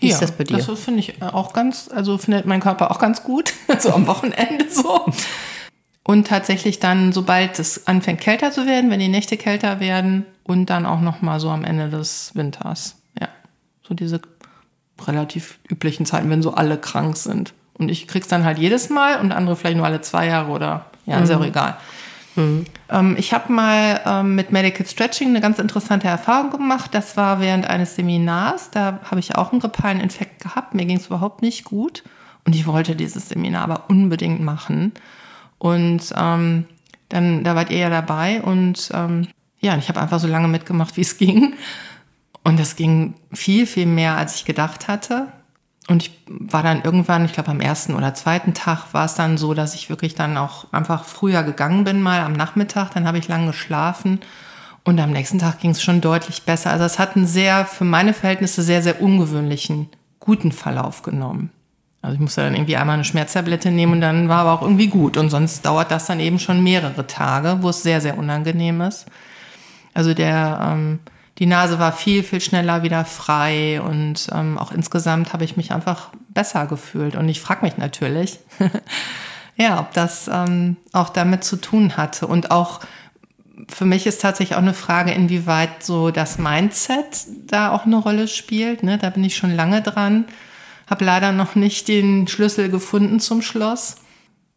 Wie 0.00 0.08
ist 0.10 0.20
das 0.20 0.32
bei 0.32 0.44
dir? 0.44 0.56
Das 0.56 0.80
finde 0.80 1.00
ich 1.00 1.22
auch 1.22 1.52
ganz, 1.52 1.88
also 1.94 2.18
findet 2.18 2.46
mein 2.46 2.60
Körper 2.60 2.90
auch 2.90 2.98
ganz 2.98 3.22
gut, 3.22 3.52
so 3.78 3.92
am 3.92 4.06
Wochenende 4.06 4.68
so. 4.68 5.06
Und 6.04 6.26
tatsächlich 6.26 6.80
dann, 6.80 7.12
sobald 7.12 7.58
es 7.58 7.86
anfängt 7.86 8.20
kälter 8.20 8.50
zu 8.50 8.66
werden, 8.66 8.90
wenn 8.90 8.98
die 8.98 9.08
Nächte 9.08 9.36
kälter 9.36 9.78
werden 9.78 10.26
und 10.42 10.66
dann 10.70 10.86
auch 10.86 11.00
noch 11.00 11.22
mal 11.22 11.38
so 11.38 11.50
am 11.50 11.64
Ende 11.64 11.88
des 11.88 12.34
Winters. 12.34 12.96
Ja, 13.20 13.28
so 13.86 13.94
diese 13.94 14.20
relativ 15.06 15.58
üblichen 15.68 16.06
Zeiten, 16.06 16.28
wenn 16.30 16.42
so 16.42 16.54
alle 16.54 16.78
krank 16.78 17.16
sind. 17.16 17.54
Und 17.74 17.90
ich 17.90 18.08
krieg's 18.08 18.28
dann 18.28 18.44
halt 18.44 18.58
jedes 18.58 18.90
Mal 18.90 19.20
und 19.20 19.32
andere 19.32 19.56
vielleicht 19.56 19.76
nur 19.76 19.86
alle 19.86 20.00
zwei 20.00 20.26
Jahre 20.26 20.50
oder 20.50 20.86
ja, 21.06 21.20
ist 21.20 21.30
ja 21.30 21.38
auch 21.38 21.44
egal. 21.44 21.76
Ähm, 22.36 23.16
ich 23.18 23.32
habe 23.32 23.52
mal 23.52 24.00
ähm, 24.06 24.34
mit 24.34 24.52
Medical 24.52 24.86
Stretching 24.86 25.28
eine 25.28 25.40
ganz 25.40 25.58
interessante 25.58 26.08
Erfahrung 26.08 26.50
gemacht. 26.50 26.94
Das 26.94 27.16
war 27.16 27.40
während 27.40 27.66
eines 27.66 27.96
Seminars. 27.96 28.70
Da 28.70 29.00
habe 29.04 29.20
ich 29.20 29.36
auch 29.36 29.52
einen 29.52 29.60
grippalen 29.60 30.00
Infekt 30.00 30.42
gehabt. 30.42 30.74
Mir 30.74 30.86
ging 30.86 30.96
es 30.96 31.06
überhaupt 31.06 31.42
nicht 31.42 31.64
gut. 31.64 32.02
Und 32.44 32.54
ich 32.54 32.66
wollte 32.66 32.96
dieses 32.96 33.28
Seminar 33.28 33.62
aber 33.62 33.84
unbedingt 33.88 34.40
machen. 34.40 34.92
Und 35.58 36.12
ähm, 36.16 36.64
dann, 37.08 37.44
da 37.44 37.54
wart 37.54 37.70
ihr 37.70 37.78
ja 37.78 37.90
dabei. 37.90 38.42
Und 38.42 38.90
ähm, 38.94 39.28
ja, 39.60 39.76
ich 39.76 39.88
habe 39.88 40.00
einfach 40.00 40.18
so 40.18 40.26
lange 40.26 40.48
mitgemacht, 40.48 40.96
wie 40.96 41.02
es 41.02 41.18
ging. 41.18 41.54
Und 42.44 42.58
es 42.58 42.74
ging 42.74 43.14
viel, 43.32 43.66
viel 43.66 43.86
mehr, 43.86 44.16
als 44.16 44.36
ich 44.36 44.44
gedacht 44.44 44.88
hatte. 44.88 45.28
Und 45.88 46.02
ich 46.02 46.10
war 46.28 46.62
dann 46.62 46.82
irgendwann, 46.82 47.24
ich 47.24 47.32
glaube 47.32 47.50
am 47.50 47.60
ersten 47.60 47.94
oder 47.94 48.14
zweiten 48.14 48.54
Tag 48.54 48.92
war 48.92 49.04
es 49.04 49.14
dann 49.14 49.36
so, 49.36 49.52
dass 49.52 49.74
ich 49.74 49.90
wirklich 49.90 50.14
dann 50.14 50.36
auch 50.36 50.72
einfach 50.72 51.04
früher 51.04 51.42
gegangen 51.42 51.84
bin, 51.84 52.00
mal 52.00 52.20
am 52.20 52.34
Nachmittag. 52.34 52.90
Dann 52.94 53.06
habe 53.06 53.18
ich 53.18 53.26
lange 53.26 53.48
geschlafen 53.48 54.20
und 54.84 55.00
am 55.00 55.10
nächsten 55.10 55.38
Tag 55.38 55.60
ging 55.60 55.70
es 55.70 55.82
schon 55.82 56.00
deutlich 56.00 56.42
besser. 56.42 56.70
Also 56.70 56.84
es 56.84 56.98
hat 56.98 57.16
einen 57.16 57.26
sehr, 57.26 57.64
für 57.64 57.84
meine 57.84 58.14
Verhältnisse 58.14 58.62
sehr, 58.62 58.82
sehr 58.82 59.00
ungewöhnlichen 59.00 59.88
guten 60.20 60.52
Verlauf 60.52 61.02
genommen. 61.02 61.50
Also 62.00 62.14
ich 62.14 62.20
musste 62.20 62.40
dann 62.40 62.54
irgendwie 62.54 62.76
einmal 62.76 62.94
eine 62.94 63.04
Schmerztablette 63.04 63.70
nehmen 63.70 63.94
und 63.94 64.00
dann 64.00 64.28
war 64.28 64.40
aber 64.40 64.52
auch 64.52 64.62
irgendwie 64.62 64.88
gut. 64.88 65.16
Und 65.16 65.30
sonst 65.30 65.64
dauert 65.64 65.92
das 65.92 66.06
dann 66.06 66.18
eben 66.18 66.40
schon 66.40 66.62
mehrere 66.62 67.06
Tage, 67.06 67.58
wo 67.60 67.68
es 67.68 67.82
sehr, 67.82 68.00
sehr 68.00 68.18
unangenehm 68.18 68.80
ist. 68.80 69.06
Also 69.94 70.14
der, 70.14 70.72
ähm, 70.72 70.98
die 71.38 71.46
Nase 71.46 71.78
war 71.78 71.92
viel, 71.92 72.22
viel 72.22 72.40
schneller 72.40 72.82
wieder 72.82 73.04
frei 73.04 73.80
und 73.80 74.28
ähm, 74.32 74.58
auch 74.58 74.70
insgesamt 74.70 75.32
habe 75.32 75.44
ich 75.44 75.56
mich 75.56 75.72
einfach 75.72 76.10
besser 76.28 76.66
gefühlt. 76.66 77.16
Und 77.16 77.28
ich 77.28 77.40
frage 77.40 77.64
mich 77.64 77.78
natürlich, 77.78 78.38
ja, 79.56 79.80
ob 79.80 79.92
das 79.94 80.28
ähm, 80.32 80.76
auch 80.92 81.08
damit 81.08 81.44
zu 81.44 81.56
tun 81.56 81.96
hatte. 81.96 82.26
Und 82.26 82.50
auch 82.50 82.80
für 83.68 83.84
mich 83.84 84.06
ist 84.06 84.20
tatsächlich 84.20 84.56
auch 84.56 84.62
eine 84.62 84.74
Frage, 84.74 85.12
inwieweit 85.12 85.82
so 85.82 86.10
das 86.10 86.38
Mindset 86.38 87.26
da 87.46 87.70
auch 87.72 87.86
eine 87.86 87.96
Rolle 87.96 88.28
spielt. 88.28 88.82
Ne? 88.82 88.98
Da 88.98 89.10
bin 89.10 89.24
ich 89.24 89.36
schon 89.36 89.54
lange 89.54 89.82
dran, 89.82 90.26
habe 90.88 91.04
leider 91.04 91.32
noch 91.32 91.54
nicht 91.54 91.88
den 91.88 92.28
Schlüssel 92.28 92.70
gefunden 92.70 93.20
zum 93.20 93.40
Schloss. 93.40 93.96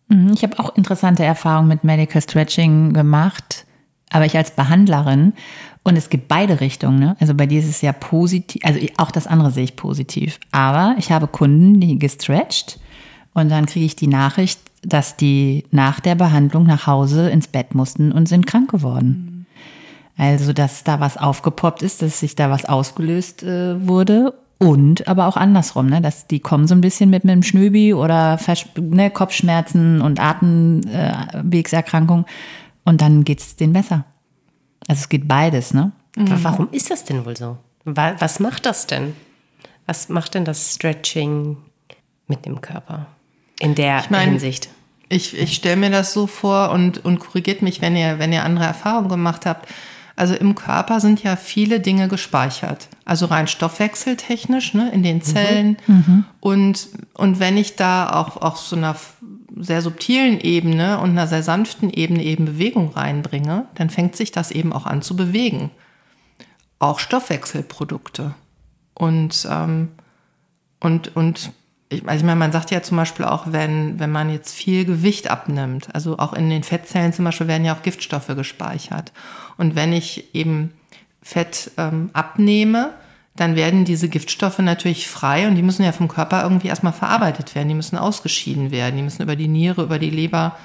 Mhm, 0.08 0.34
ich 0.34 0.44
habe 0.44 0.60
auch 0.60 0.76
interessante 0.76 1.24
Erfahrungen 1.24 1.70
mit 1.70 1.84
Medical 1.84 2.22
Stretching 2.22 2.94
gemacht, 2.94 3.66
aber 4.10 4.26
ich 4.26 4.38
als 4.38 4.52
Behandlerin. 4.52 5.34
Und 5.86 5.98
es 5.98 6.10
gibt 6.10 6.28
beide 6.28 6.62
Richtungen. 6.62 7.00
Ne? 7.00 7.16
Also 7.20 7.36
bei 7.36 7.46
dir 7.46 7.60
ist 7.60 7.70
es 7.70 7.82
ja 7.82 7.94
positiv, 7.94 8.60
also 8.66 8.80
auch 8.98 9.12
das 9.12 9.28
andere 9.28 9.52
sehe 9.52 9.64
ich 9.64 9.76
positiv. 9.76 10.40
Aber 10.52 10.96
ich 10.98 11.12
habe 11.12 11.28
Kunden, 11.28 11.80
die 11.80 12.00
gestretcht 12.00 12.80
und 13.36 13.50
dann 13.50 13.68
kriege 13.68 13.86
ich 13.86 13.96
die 13.96 14.08
Nachricht, 14.08 14.60
dass 14.82 15.16
die 15.16 15.64
nach 15.70 16.00
der 16.00 16.16
Behandlung 16.16 16.66
nach 16.66 16.88
Hause 16.88 17.30
ins 17.30 17.48
Bett 17.48 17.76
mussten 17.76 18.12
und 18.12 18.28
sind 18.28 18.48
krank 18.48 18.72
geworden. 18.72 19.46
Also, 20.18 20.54
dass 20.54 20.84
da 20.84 21.00
was 21.00 21.18
aufgepoppt 21.18 21.84
ist, 21.84 22.02
dass 22.02 22.20
sich 22.20 22.36
da 22.36 22.50
was 22.50 22.66
ausgelöst 22.66 23.44
äh, 23.44 23.88
wurde 23.88 24.34
und 24.58 25.08
aber 25.08 25.28
auch 25.28 25.38
andersrum, 25.38 25.88
ne? 25.88 26.02
dass 26.02 26.26
die 26.26 26.40
kommen 26.40 26.68
so 26.68 26.74
ein 26.74 26.82
bisschen 26.82 27.12
mit 27.12 27.24
einem 27.24 27.44
Schnöbi 27.44 27.94
oder 27.94 28.40
Vers 28.40 28.66
ne, 28.80 29.12
Kopfschmerzen 29.12 30.02
und 30.02 30.20
Atemwegserkrankung 30.20 32.22
äh, 32.22 32.90
und 32.90 33.02
dann 33.02 33.24
geht's 33.24 33.56
denen 33.56 33.74
besser. 33.74 34.06
Also 34.88 35.02
es 35.02 35.10
geht 35.10 35.28
beides, 35.28 35.74
ne? 35.74 35.92
Mhm. 36.16 36.44
Warum 36.44 36.70
ist 36.72 36.92
das 36.92 37.04
denn 37.04 37.26
wohl 37.26 37.36
so? 37.36 37.58
Was 37.84 38.40
macht 38.40 38.66
das 38.66 38.88
denn? 38.88 39.16
Was 39.86 40.10
macht 40.10 40.34
denn 40.34 40.46
das 40.46 40.74
Stretching 40.74 41.58
mit 42.28 42.46
dem 42.46 42.62
Körper 42.62 43.08
in 43.60 43.76
der 43.76 44.00
Ich 44.00 44.10
mein, 44.10 44.30
Hinsicht? 44.30 44.70
Ich, 45.10 45.38
ich 45.38 45.54
stelle 45.56 45.78
mir 45.78 45.92
das 45.92 46.14
so 46.14 46.26
vor 46.26 46.72
und, 46.72 47.06
und 47.06 47.20
korrigiert 47.20 47.62
mich, 47.62 47.82
wenn 47.82 47.96
ihr, 47.96 48.18
wenn 48.18 48.34
ihr 48.34 48.44
andere 48.44 48.66
Erfahrungen 48.66 49.10
gemacht 49.10 49.46
habt. 49.46 49.70
Also 50.16 50.34
im 50.34 50.56
Körper 50.56 51.00
sind 51.00 51.22
ja 51.22 51.36
viele 51.36 51.80
Dinge 51.80 52.08
gespeichert. 52.08 52.88
Also 53.04 53.26
rein 53.28 53.48
stoffwechseltechnisch, 53.48 54.74
ne, 54.74 54.90
in 54.92 55.04
den 55.04 55.22
Zellen. 55.22 55.78
Und, 56.40 56.88
und 57.14 57.40
wenn 57.40 57.58
ich 57.58 57.76
da 57.76 58.10
auch, 58.10 58.38
auch 58.38 58.56
so 58.56 58.76
einer 58.76 58.96
sehr 59.58 59.82
subtilen 59.82 60.40
Ebene 60.40 61.00
und 61.00 61.12
einer 61.12 61.28
sehr 61.28 61.44
sanften 61.44 61.90
Ebene 61.90 62.24
eben 62.24 62.46
Bewegung 62.46 62.92
reinbringe, 62.92 63.68
dann 63.76 63.90
fängt 63.90 64.16
sich 64.16 64.32
das 64.32 64.52
eben 64.52 64.74
auch 64.74 64.86
an 64.86 65.02
zu 65.02 65.16
bewegen. 65.16 65.72
Auch 66.80 67.00
Stoffwechselprodukte. 67.00 68.36
Und, 68.94 69.48
ähm, 69.50 69.90
und, 70.80 71.16
und 71.16 71.52
ich, 71.90 72.08
also 72.08 72.18
ich 72.18 72.24
meine, 72.24 72.40
man 72.40 72.52
sagt 72.52 72.72
ja 72.72 72.82
zum 72.82 72.98
Beispiel 72.98 73.26
auch, 73.26 73.52
wenn, 73.52 74.00
wenn 74.00 74.12
man 74.12 74.30
jetzt 74.30 74.54
viel 74.54 74.86
Gewicht 74.86 75.30
abnimmt, 75.30 75.94
also 75.94 76.18
auch 76.18 76.34
in 76.34 76.50
den 76.50 76.64
Fettzellen 76.64 77.14
zum 77.14 77.26
Beispiel 77.26 77.48
werden 77.48 77.66
ja 77.66 77.76
auch 77.76 77.84
Giftstoffe 77.84 78.28
gespeichert. 78.28 79.14
Und 79.58 79.76
wenn 79.76 79.94
ich 79.94 80.34
eben 80.36 80.74
Fett 81.22 81.72
ähm, 81.78 82.10
abnehme, 82.14 82.94
dann 83.36 83.56
werden 83.56 83.84
diese 83.84 84.08
Giftstoffe 84.08 84.60
natürlich 84.60 85.08
frei 85.08 85.48
und 85.48 85.56
die 85.56 85.62
müssen 85.62 85.84
ja 85.84 85.92
vom 85.92 86.08
Körper 86.08 86.44
irgendwie 86.44 86.68
erstmal 86.68 86.94
verarbeitet 86.94 87.54
werden. 87.54 87.68
Die 87.68 87.76
müssen 87.76 87.98
ausgeschieden 87.98 88.72
werden. 88.72 88.96
Die 88.96 89.04
müssen 89.04 89.24
über 89.24 89.36
die 89.36 89.50
Niere, 89.50 89.84
über 89.84 90.00
die 90.00 90.10
Leber, 90.10 90.58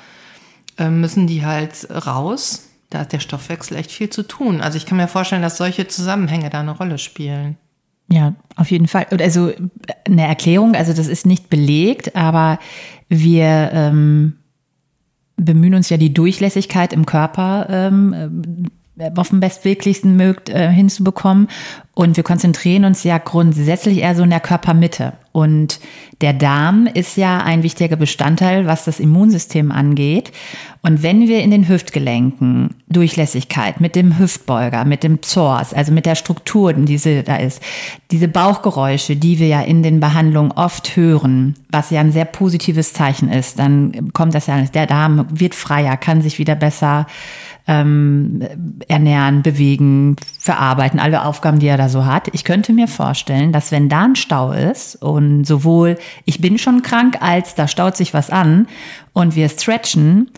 äh, 0.78 0.88
müssen 0.88 1.26
die 1.26 1.44
halt 1.44 1.88
raus. 1.90 2.68
Da 2.88 3.00
hat 3.00 3.12
der 3.12 3.20
Stoffwechsel 3.20 3.76
echt 3.76 3.90
viel 3.90 4.10
zu 4.10 4.22
tun. 4.22 4.60
Also 4.60 4.76
ich 4.76 4.86
kann 4.86 4.98
mir 4.98 5.08
vorstellen, 5.08 5.42
dass 5.42 5.56
solche 5.56 5.88
Zusammenhänge 5.88 6.48
da 6.48 6.60
eine 6.60 6.76
Rolle 6.76 6.98
spielen. 6.98 7.56
Ja, 8.08 8.34
auf 8.56 8.70
jeden 8.70 8.88
Fall. 8.88 9.06
Also 9.20 9.52
eine 10.04 10.26
Erklärung, 10.26 10.74
also 10.74 10.92
das 10.92 11.06
ist 11.06 11.26
nicht 11.26 11.48
belegt, 11.48 12.16
aber 12.16 12.58
wir 13.08 13.70
ähm, 13.72 14.36
bemühen 15.36 15.74
uns 15.74 15.88
ja 15.90 15.96
die 15.96 16.12
Durchlässigkeit 16.12 16.92
im 16.92 17.06
Körper 17.06 17.66
ähm, 17.68 18.66
auf 19.16 19.30
dem 19.30 19.40
bestmöglichsten 19.40 20.16
mögt, 20.16 20.49
äh, 20.49 20.71
hinzubekommen. 20.71 21.49
Und 21.95 22.16
wir 22.16 22.25
konzentrieren 22.25 22.85
uns 22.85 23.04
ja 23.04 23.19
grundsätzlich 23.19 23.99
eher 23.99 24.14
so 24.14 24.23
in 24.23 24.30
der 24.30 24.40
Körpermitte. 24.40 25.12
Und 25.33 25.80
der 26.21 26.33
Darm 26.33 26.87
ist 26.92 27.16
ja 27.16 27.38
ein 27.38 27.62
wichtiger 27.62 27.97
Bestandteil, 27.97 28.66
was 28.66 28.85
das 28.85 29.00
Immunsystem 29.00 29.71
angeht. 29.71 30.33
Und 30.82 31.02
wenn 31.02 31.28
wir 31.28 31.42
in 31.42 31.50
den 31.50 31.68
Hüftgelenken 31.68 32.75
Durchlässigkeit 32.88 33.80
mit 33.80 33.94
dem 33.94 34.18
Hüftbeuger, 34.18 34.87
mit 34.87 35.02
dem 35.02 35.18
Psoas, 35.18 35.75
also 35.75 35.92
mit 35.92 36.06
der 36.06 36.14
Struktur, 36.14 36.72
die 36.72 37.22
da 37.22 37.37
ist, 37.37 37.62
diese 38.10 38.28
Bauchgeräusche, 38.28 39.14
die 39.16 39.38
wir 39.38 39.46
ja 39.46 39.60
in 39.60 39.82
den 39.82 40.00
Behandlungen 40.00 40.52
oft 40.52 40.96
hören, 40.96 41.54
was 41.70 41.90
ja 41.90 42.00
ein 42.00 42.12
sehr 42.12 42.25
positives 42.25 42.94
Zeichen 42.94 43.30
ist, 43.30 43.58
dann 43.58 44.12
kommt 44.14 44.34
das 44.34 44.46
ja, 44.46 44.58
der 44.62 44.87
Darm 44.87 45.26
wird 45.30 45.54
freier, 45.54 45.99
kann 45.99 46.22
sich 46.22 46.38
wieder 46.38 46.54
besser 46.54 47.06
ähm, 47.66 48.42
ernähren, 48.88 49.42
bewegen, 49.42 50.16
verarbeiten, 50.38 50.99
alle 50.99 51.25
Aufgaben, 51.26 51.58
die 51.58 51.66
er 51.66 51.76
da 51.76 51.90
so 51.90 52.06
hat. 52.06 52.28
Ich 52.32 52.42
könnte 52.42 52.72
mir 52.72 52.88
vorstellen, 52.88 53.52
dass 53.52 53.70
wenn 53.70 53.90
da 53.90 54.04
ein 54.04 54.16
Stau 54.16 54.52
ist 54.52 54.96
und 54.96 55.44
sowohl 55.44 55.99
ich 56.25 56.40
bin 56.40 56.56
schon 56.56 56.80
krank, 56.80 57.18
als 57.20 57.54
da 57.54 57.68
staut 57.68 57.99
sich 57.99 58.14
was 58.14 58.30
an 58.30 58.66
und 59.12 59.37
wir 59.37 59.50
stretchen 59.50 60.30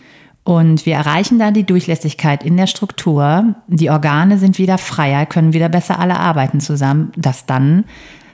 und 0.44 0.86
wir 0.86 0.94
erreichen 0.94 1.38
da 1.38 1.50
die 1.50 1.64
Durchlässigkeit 1.64 2.42
in 2.42 2.56
der 2.56 2.66
Struktur, 2.66 3.54
die 3.68 3.90
Organe 3.90 4.38
sind 4.38 4.58
wieder 4.58 4.76
freier, 4.76 5.24
können 5.26 5.52
wieder 5.52 5.68
besser 5.68 6.00
alle 6.00 6.18
arbeiten 6.18 6.60
zusammen, 6.60 7.12
dass 7.16 7.46
dann 7.46 7.84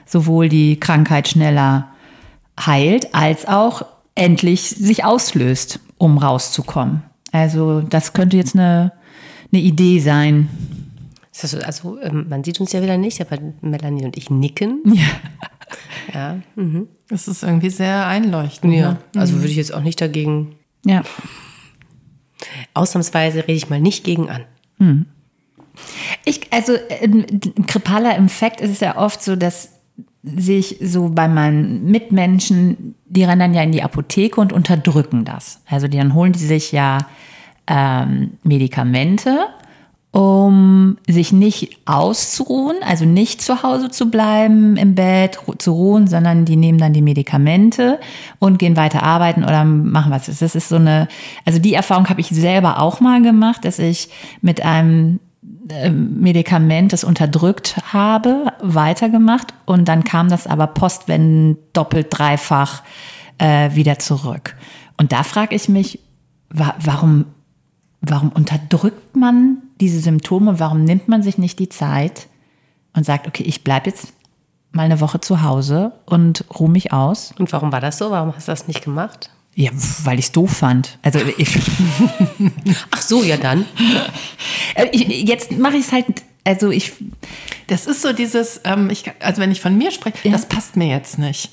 sowohl 0.05 0.49
die 0.49 0.79
Krankheit 0.79 1.27
schneller 1.27 1.89
heilt, 2.59 3.13
als 3.13 3.47
auch 3.47 3.85
endlich 4.15 4.69
sich 4.69 5.05
auslöst, 5.05 5.79
um 5.97 6.17
rauszukommen. 6.17 7.03
Also 7.31 7.81
das 7.81 8.13
könnte 8.13 8.37
jetzt 8.37 8.55
eine, 8.55 8.91
eine 9.51 9.61
Idee 9.61 9.99
sein. 9.99 10.49
Also, 11.41 11.59
also 11.59 11.97
man 12.27 12.43
sieht 12.43 12.59
uns 12.59 12.73
ja 12.73 12.81
wieder 12.81 12.97
nicht, 12.97 13.21
aber 13.21 13.37
Melanie 13.61 14.03
und 14.05 14.17
ich 14.17 14.29
nicken. 14.29 14.81
Ja. 14.95 15.05
Ja, 16.13 16.39
mhm. 16.55 16.87
Das 17.09 17.27
ist 17.27 17.43
irgendwie 17.43 17.69
sehr 17.69 18.07
einleuchtend. 18.07 18.73
ja. 18.73 18.93
ne? 18.93 18.97
also 19.15 19.35
würde 19.35 19.49
ich 19.49 19.55
jetzt 19.55 19.71
auch 19.71 19.83
nicht 19.83 20.01
dagegen. 20.01 20.55
Ja. 20.83 21.03
Ausnahmsweise 22.73 23.39
rede 23.39 23.53
ich 23.53 23.69
mal 23.69 23.79
nicht 23.79 24.03
gegen 24.03 24.29
an. 24.29 24.45
Ich, 26.25 26.51
also 26.51 26.73
ein 27.01 27.25
grippaler 27.67 28.15
Infekt 28.17 28.61
ist 28.61 28.71
es 28.71 28.79
ja 28.79 28.97
oft 28.97 29.23
so, 29.23 29.35
dass 29.35 29.73
sich 30.23 30.77
so 30.81 31.09
bei 31.09 31.27
meinen 31.27 31.89
Mitmenschen, 31.89 32.95
die 33.05 33.23
rennen 33.23 33.39
dann 33.39 33.53
ja 33.53 33.63
in 33.63 33.71
die 33.71 33.83
Apotheke 33.83 34.41
und 34.41 34.51
unterdrücken 34.51 35.23
das. 35.23 35.61
Also 35.65 35.87
die, 35.87 35.97
dann 35.97 36.13
holen 36.13 36.33
die 36.33 36.39
sich 36.39 36.71
ja 36.71 36.97
ähm, 37.67 38.31
Medikamente, 38.43 39.47
um 40.11 40.97
sich 41.07 41.31
nicht 41.31 41.77
auszuruhen, 41.85 42.77
also 42.81 43.05
nicht 43.05 43.41
zu 43.41 43.61
Hause 43.61 43.89
zu 43.89 44.09
bleiben 44.09 44.75
im 44.75 44.95
Bett, 44.95 45.37
zu 45.59 45.73
ruhen, 45.73 46.07
sondern 46.07 46.45
die 46.45 46.55
nehmen 46.55 46.79
dann 46.79 46.93
die 46.93 47.03
Medikamente 47.03 47.99
und 48.39 48.57
gehen 48.57 48.75
weiter 48.75 49.03
arbeiten 49.03 49.43
oder 49.43 49.63
machen 49.65 50.11
was. 50.11 50.25
Das 50.25 50.55
ist 50.55 50.69
so 50.69 50.77
eine, 50.77 51.07
also 51.45 51.59
die 51.59 51.75
Erfahrung 51.75 52.09
habe 52.09 52.21
ich 52.21 52.29
selber 52.29 52.79
auch 52.79 53.01
mal 53.01 53.21
gemacht, 53.21 53.65
dass 53.65 53.77
ich 53.77 54.09
mit 54.41 54.65
einem 54.65 55.19
ähm, 55.69 56.19
Medikament, 56.19 56.91
das 56.91 57.03
unterdrückt 57.03 57.77
habe, 57.93 58.51
weitergemacht 58.61 59.53
und 59.65 59.87
dann 59.87 60.03
kam 60.03 60.29
das 60.29 60.47
aber 60.47 60.65
postwendend 60.67 61.59
doppelt, 61.73 62.07
dreifach 62.09 62.81
äh, 63.37 63.75
wieder 63.75 63.99
zurück. 63.99 64.55
Und 64.97 65.11
da 65.11 65.21
frage 65.23 65.55
ich 65.55 65.69
mich, 65.69 65.99
wa 66.49 66.73
warum, 66.83 67.25
warum 68.01 68.29
unterdrückt 68.29 69.15
man 69.15 69.57
diese 69.81 69.99
Symptome? 69.99 70.59
Warum 70.59 70.83
nimmt 70.83 71.07
man 71.07 71.23
sich 71.23 71.37
nicht 71.37 71.59
die 71.59 71.69
Zeit 71.69 72.27
und 72.95 73.05
sagt, 73.05 73.27
okay, 73.27 73.43
ich 73.43 73.63
bleibe 73.63 73.89
jetzt 73.89 74.13
mal 74.71 74.83
eine 74.83 74.99
Woche 75.01 75.19
zu 75.21 75.41
Hause 75.41 75.93
und 76.05 76.45
ruhe 76.59 76.69
mich 76.69 76.91
aus? 76.93 77.33
Und 77.39 77.51
warum 77.53 77.71
war 77.71 77.81
das 77.81 77.97
so? 77.97 78.11
Warum 78.11 78.35
hast 78.35 78.47
du 78.47 78.51
das 78.51 78.67
nicht 78.67 78.83
gemacht? 78.83 79.29
Ja, 79.55 79.71
weil 80.03 80.19
ich 80.19 80.25
es 80.25 80.31
doof 80.31 80.51
fand. 80.51 80.99
Also 81.01 81.19
ich, 81.37 81.59
Ach 82.91 83.01
so, 83.01 83.23
ja 83.23 83.37
dann. 83.37 83.65
äh, 84.75 84.87
ich 84.91 85.07
jetzt 85.27 85.51
mache 85.57 85.75
ich 85.75 85.85
es 85.87 85.91
halt, 85.91 86.05
also 86.45 86.69
ich 86.69 86.93
Das 87.67 87.85
ist 87.85 88.01
so 88.01 88.13
dieses, 88.13 88.61
ähm, 88.63 88.89
ich, 88.89 89.03
also 89.19 89.41
wenn 89.41 89.51
ich 89.51 89.59
von 89.61 89.77
mir 89.77 89.91
spreche, 89.91 90.17
Ja. 90.23 90.31
das 90.31 90.45
passt 90.47 90.75
mir 90.77 90.87
jetzt 90.87 91.19
nicht. 91.19 91.51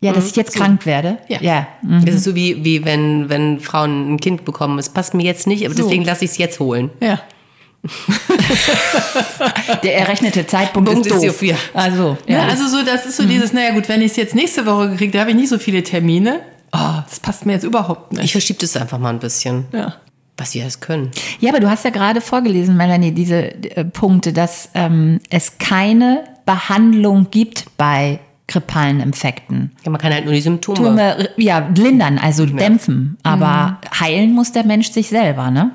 Ja, 0.00 0.12
dass 0.12 0.26
ich 0.28 0.36
jetzt 0.36 0.54
krank 0.54 0.84
werde. 0.86 1.18
Ja. 1.28 1.40
ja. 1.40 1.66
mhm. 1.82 2.04
Das 2.04 2.14
ist 2.16 2.24
so 2.24 2.34
wie, 2.34 2.62
wie 2.64 2.84
wenn, 2.84 3.28
wenn 3.30 3.58
Frauen 3.60 4.14
ein 4.14 4.20
Kind 4.20 4.44
bekommen. 4.44 4.78
Es 4.78 4.90
passt 4.90 5.14
mir 5.14 5.24
jetzt 5.24 5.46
nicht, 5.46 5.64
aber 5.64 5.74
So. 5.74 5.82
deswegen 5.82 6.04
lasse 6.04 6.24
ich 6.26 6.32
es 6.32 6.38
jetzt 6.38 6.60
holen. 6.60 6.90
Ja. 7.00 7.20
Der 9.82 9.98
errechnete 9.98 10.46
Zeitpunkt 10.46 10.90
Punkt 10.90 11.06
ist 11.06 11.22
ist 11.22 11.42
doof. 11.42 11.58
Also, 11.74 12.16
Ja, 12.26 12.38
ja. 12.38 12.46
also 12.48 12.66
so, 12.68 12.84
das 12.84 13.06
ist 13.06 13.16
so 13.16 13.24
dieses, 13.24 13.52
naja 13.52 13.72
gut, 13.74 13.88
wenn 13.88 14.00
ich 14.00 14.12
es 14.12 14.16
jetzt 14.16 14.34
nächste 14.34 14.66
Woche 14.66 14.90
gekriegt, 14.90 15.14
da 15.14 15.20
habe 15.20 15.30
ich 15.30 15.36
nicht 15.36 15.48
so 15.48 15.58
viele 15.58 15.82
Termine. 15.82 16.40
Oh, 16.72 17.02
das 17.08 17.20
passt 17.20 17.46
mir 17.46 17.52
jetzt 17.52 17.64
überhaupt 17.64 18.12
Ich 18.14 18.18
nicht. 18.20 18.32
verschiebe 18.32 18.58
das 18.60 18.76
einfach 18.76 18.98
mal 18.98 19.10
ein 19.10 19.18
bisschen, 19.20 19.66
Ja. 19.72 19.94
was 20.36 20.54
wir 20.54 20.62
alles 20.62 20.80
können. 20.80 21.10
ja, 21.40 21.50
aber 21.50 21.60
du 21.60 21.68
hast 21.70 21.84
ja 21.84 21.90
gerade 21.90 22.20
vorgelesen, 22.20 22.76
Melanie, 22.76 23.12
diese 23.12 23.54
äh, 23.76 23.84
Punkte, 23.84 24.32
dass 24.32 24.70
ähm, 24.74 25.20
es 25.30 25.58
keine 25.58 26.24
Behandlung 26.46 27.28
gibt 27.30 27.64
bei 27.76 28.18
grippalen 28.48 29.00
Infekten. 29.00 29.72
Ja, 29.84 29.90
man 29.90 29.98
kann 30.00 30.12
halt 30.12 30.24
nur 30.26 30.34
die 30.34 30.40
Symptome. 30.42 30.76
Symptome, 30.76 31.28
ja, 31.38 31.66
lindern, 31.74 32.18
also 32.18 32.44
dämpfen. 32.44 33.16
Aber 33.22 33.78
heilen 33.98 34.34
muss 34.34 34.52
der 34.52 34.64
Mensch 34.64 34.90
sich 34.90 35.08
selber, 35.08 35.50
ne? 35.50 35.70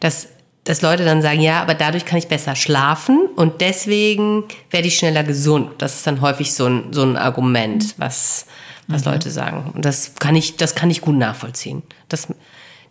dass, 0.00 0.28
dass 0.66 0.82
Leute 0.82 1.04
dann 1.04 1.22
sagen, 1.22 1.40
ja, 1.40 1.62
aber 1.62 1.74
dadurch 1.74 2.04
kann 2.04 2.18
ich 2.18 2.28
besser 2.28 2.56
schlafen 2.56 3.26
und 3.36 3.60
deswegen 3.60 4.44
werde 4.70 4.88
ich 4.88 4.98
schneller 4.98 5.22
gesund. 5.22 5.70
Das 5.78 5.94
ist 5.94 6.06
dann 6.06 6.20
häufig 6.20 6.52
so 6.52 6.66
ein, 6.66 6.92
so 6.92 7.02
ein 7.02 7.16
Argument, 7.16 7.94
was, 7.98 8.46
was 8.88 9.04
Leute 9.04 9.30
sagen. 9.30 9.70
Und 9.74 9.84
das 9.84 10.14
kann 10.18 10.34
ich, 10.36 10.56
das 10.56 10.74
kann 10.74 10.90
ich 10.90 11.00
gut 11.00 11.16
nachvollziehen. 11.16 11.82
Das, 12.08 12.28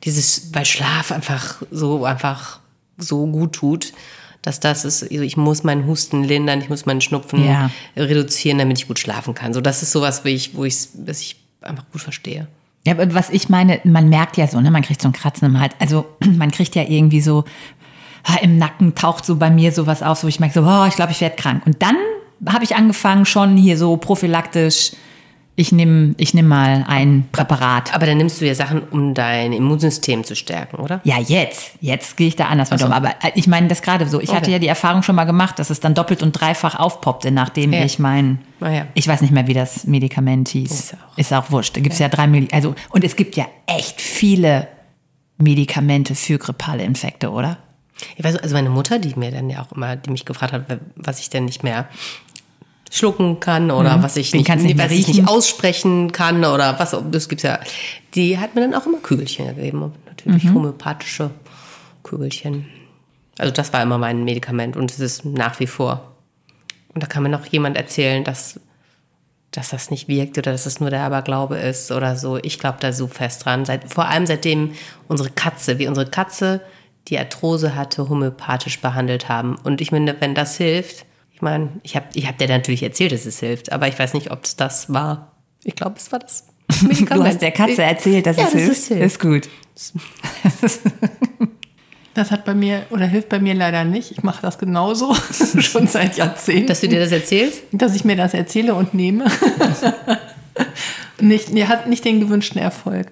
dieses, 0.03 0.53
weil 0.53 0.65
Schlaf 0.65 1.11
einfach 1.11 1.61
so, 1.69 2.05
einfach 2.05 2.59
so 2.97 3.27
gut 3.27 3.53
tut, 3.53 3.91
dass 4.41 4.59
das 4.59 4.85
ist, 4.85 5.03
also 5.03 5.21
ich 5.23 5.37
muss 5.37 5.63
meinen 5.63 5.85
Husten 5.85 6.23
lindern, 6.23 6.61
ich 6.61 6.69
muss 6.69 6.85
meinen 6.85 7.01
Schnupfen 7.01 7.45
Ja. 7.45 7.71
reduzieren, 7.97 8.57
damit 8.57 8.77
ich 8.77 8.87
gut 8.87 8.99
schlafen 8.99 9.33
kann. 9.33 9.53
So, 9.53 9.59
das 9.59 9.81
ist 9.83 9.91
sowas, 9.91 10.23
wo 10.23 10.29
ich, 10.29 10.55
wo 10.55 10.63
ich, 10.63 10.87
was 10.93 11.19
ich 11.21 11.37
einfach 11.61 11.83
gut 11.91 12.01
verstehe. 12.01 12.47
Ja, 12.85 12.93
aber 12.93 13.13
was 13.13 13.29
ich 13.29 13.49
meine, 13.49 13.79
man 13.83 14.09
merkt 14.09 14.37
ja 14.37 14.47
so, 14.47 14.59
ne, 14.61 14.69
man 14.69 14.83
kriegt 14.83 15.01
so 15.01 15.09
ein 15.09 15.13
Kratzen 15.13 15.47
im 15.47 15.59
Hals. 15.59 15.73
Also 15.79 16.05
man 16.25 16.51
kriegt 16.51 16.75
ja 16.75 16.83
irgendwie 16.83 17.21
so 17.21 17.43
ah, 18.23 18.37
im 18.41 18.57
Nacken 18.57 18.95
taucht 18.95 19.25
so 19.25 19.37
bei 19.37 19.49
mir 19.49 19.71
sowas 19.71 20.03
auf, 20.03 20.23
wo 20.23 20.27
ich 20.27 20.39
merke 20.39 20.55
so, 20.55 20.65
oh, 20.65 20.85
ich 20.87 20.95
glaube, 20.95 21.11
ich 21.11 21.21
werde 21.21 21.35
krank. 21.35 21.63
Und 21.65 21.81
dann 21.81 21.95
habe 22.47 22.63
ich 22.63 22.75
angefangen 22.75 23.25
schon 23.25 23.57
hier 23.57 23.77
so 23.77 23.97
prophylaktisch. 23.97 24.91
Ich 25.57 25.71
nehme 25.71 26.15
ich 26.17 26.33
nehm 26.33 26.47
mal 26.49 26.83
ein 26.87 27.29
Präparat. 27.31 27.93
Aber 27.95 28.05
dann 28.05 28.17
nimmst 28.17 28.41
du 28.41 28.45
ja 28.45 28.53
Sachen, 28.53 28.81
um 28.89 29.13
dein 29.13 29.53
Immunsystem 29.53 30.25
zu 30.25 30.35
stärken, 30.35 30.77
oder? 30.81 30.99
Ja, 31.05 31.17
jetzt. 31.17 31.71
Jetzt 31.79 32.17
gehe 32.17 32.27
ich 32.27 32.35
da 32.35 32.47
anders 32.47 32.71
mit 32.71 32.83
um. 32.83 32.91
Aber 32.91 33.11
äh, 33.21 33.31
ich 33.35 33.47
meine 33.47 33.69
das 33.69 33.81
gerade 33.81 34.05
so. 34.09 34.19
Ich 34.19 34.31
hatte 34.31 34.43
Okay. 34.43 34.51
ja 34.51 34.59
die 34.59 34.67
Erfahrung 34.67 35.01
schon 35.01 35.15
mal 35.15 35.23
gemacht, 35.23 35.57
dass 35.57 35.69
es 35.69 35.79
dann 35.79 35.93
doppelt 35.95 36.21
und 36.23 36.33
dreifach 36.33 36.75
aufpoppte, 36.77 37.31
nachdem 37.31 37.71
Ja. 37.71 37.85
ich 37.85 37.99
mein, 37.99 38.39
Ah 38.59 38.69
ja. 38.69 38.85
ich 38.95 39.07
weiß 39.07 39.21
nicht 39.21 39.31
mehr, 39.31 39.47
wie 39.47 39.53
das 39.53 39.85
Medikament 39.85 40.49
hieß. 40.49 40.71
Ist 40.71 40.93
auch- 40.95 41.17
Ist 41.17 41.33
auch 41.33 41.51
wurscht. 41.51 41.77
Da 41.77 41.81
gibt's 41.81 41.99
ja. 41.99 42.09
drei 42.09 42.27
Milli 42.27 42.49
also 42.51 42.75
Und 42.89 43.05
es 43.05 43.15
gibt 43.15 43.37
ja 43.37 43.45
echt 43.65 44.01
viele 44.01 44.67
Medikamente 45.37 46.15
für 46.15 46.37
grippale 46.37 46.83
Infekte, 46.83 47.29
oder? 47.31 47.57
Ich 48.17 48.23
weiß, 48.25 48.35
also 48.37 48.55
meine 48.55 48.69
Mutter, 48.69 48.99
die 48.99 49.15
mir 49.17 49.31
dann 49.31 49.49
ja 49.49 49.61
auch 49.61 49.71
immer, 49.71 49.95
die 49.95 50.09
mich 50.11 50.25
gefragt 50.25 50.51
hat, 50.51 50.65
was 50.97 51.19
ich 51.19 51.29
denn 51.29 51.45
nicht 51.45 51.63
mehr 51.63 51.87
schlucken 52.91 53.39
kann 53.39 53.71
oder 53.71 54.01
was 54.03 54.15
ich 54.15 54.31
Den 54.31 54.41
nicht, 54.41 54.55
nicht 54.55 54.77
was 54.77 54.91
ich 54.91 55.07
nicht 55.07 55.27
aussprechen 55.27 56.11
kann 56.11 56.45
oder 56.45 56.79
was, 56.79 56.95
das 57.11 57.27
gibt's 57.29 57.43
ja. 57.43 57.59
Die 58.13 58.37
hat 58.37 58.55
mir 58.55 58.61
dann 58.61 58.73
auch 58.73 58.85
immer 58.85 58.99
Kügelchen 58.99 59.47
gegeben, 59.47 59.91
natürlich 60.05 60.45
homöopathische 60.45 61.31
Kügelchen. 62.03 62.67
Also 63.37 63.51
das 63.51 63.73
war 63.73 63.81
immer 63.81 63.97
mein 63.97 64.23
Medikament 64.23 64.77
und 64.77 64.91
es 64.91 64.99
ist 64.99 65.25
nach 65.25 65.59
wie 65.59 65.67
vor. 65.67 66.15
Und 66.93 67.03
da 67.03 67.07
kann 67.07 67.23
mir 67.23 67.29
noch 67.29 67.45
jemand 67.45 67.75
erzählen, 67.75 68.23
dass, 68.23 68.59
dass 69.51 69.69
das 69.69 69.91
nicht 69.91 70.07
wirkt 70.07 70.37
oder 70.37 70.53
dass 70.53 70.65
es 70.65 70.79
nur 70.79 70.89
der 70.89 71.01
Aberglaube 71.01 71.57
ist 71.57 71.91
oder 71.91 72.15
so. 72.15 72.37
Ich 72.37 72.59
glaube 72.59 72.77
da 72.79 72.93
so 72.93 73.07
fest 73.07 73.45
dran. 73.45 73.65
Seit, 73.65 73.91
vor 73.91 74.07
allem 74.07 74.25
seitdem 74.25 74.71
unsere 75.09 75.29
Katze, 75.29 75.77
wie 75.79 75.87
unsere 75.87 76.09
Katze 76.09 76.61
die 77.09 77.19
Arthrose 77.19 77.75
hatte, 77.75 78.07
homöopathisch 78.07 78.79
behandelt 78.79 79.27
haben. 79.27 79.57
Und 79.63 79.81
ich 79.81 79.91
meine, 79.91 80.15
wenn 80.21 80.33
das 80.33 80.55
hilft, 80.55 81.05
ich 81.35 81.41
meine, 81.41 81.69
ich 81.83 81.95
habe 81.95 82.05
ich 82.13 82.27
hab 82.27 82.37
dir 82.37 82.47
natürlich 82.47 82.81
erzählt, 82.81 83.11
dass 83.11 83.25
es 83.25 83.39
hilft, 83.39 83.71
aber 83.71 83.87
ich 83.87 83.99
weiß 83.99 84.13
nicht, 84.13 84.31
ob 84.31 84.45
es 84.45 84.55
das 84.55 84.91
war. 84.93 85.33
Ich 85.63 85.75
glaube, 85.75 85.95
es 85.97 86.11
war 86.11 86.19
das. 86.19 86.45
Du 87.09 87.23
hast 87.23 87.41
der 87.41 87.51
Katze 87.51 87.83
erzählt, 87.83 88.25
dass 88.25 88.37
Ja, 88.37 88.43
es 88.45 88.51
dass 88.53 88.61
hilft. 88.61 88.77
es 88.77 88.87
hilft. 88.87 89.05
Ist 89.05 89.19
gut. 89.19 89.49
Das 92.13 92.31
hat 92.31 92.45
bei 92.45 92.53
mir 92.53 92.85
oder 92.91 93.05
hilft 93.05 93.27
bei 93.27 93.39
mir 93.39 93.53
leider 93.53 93.83
nicht. 93.83 94.11
Ich 94.11 94.23
mache 94.23 94.41
das 94.41 94.57
genauso, 94.57 95.13
schon 95.59 95.87
seit 95.87 96.15
Jahrzehnten. 96.15 96.67
Dass 96.67 96.79
du 96.79 96.87
dir 96.87 97.01
das 97.01 97.11
erzählst? 97.11 97.61
dass 97.73 97.93
ich 97.93 98.05
mir 98.05 98.15
das 98.15 98.33
erzähle 98.33 98.73
und 98.73 98.93
nehme. 98.93 99.25
nicht, 101.19 101.49
nee, 101.51 101.65
hat 101.65 101.87
nicht 101.87 102.05
den 102.05 102.21
gewünschten 102.21 102.61
Erfolg. 102.61 103.07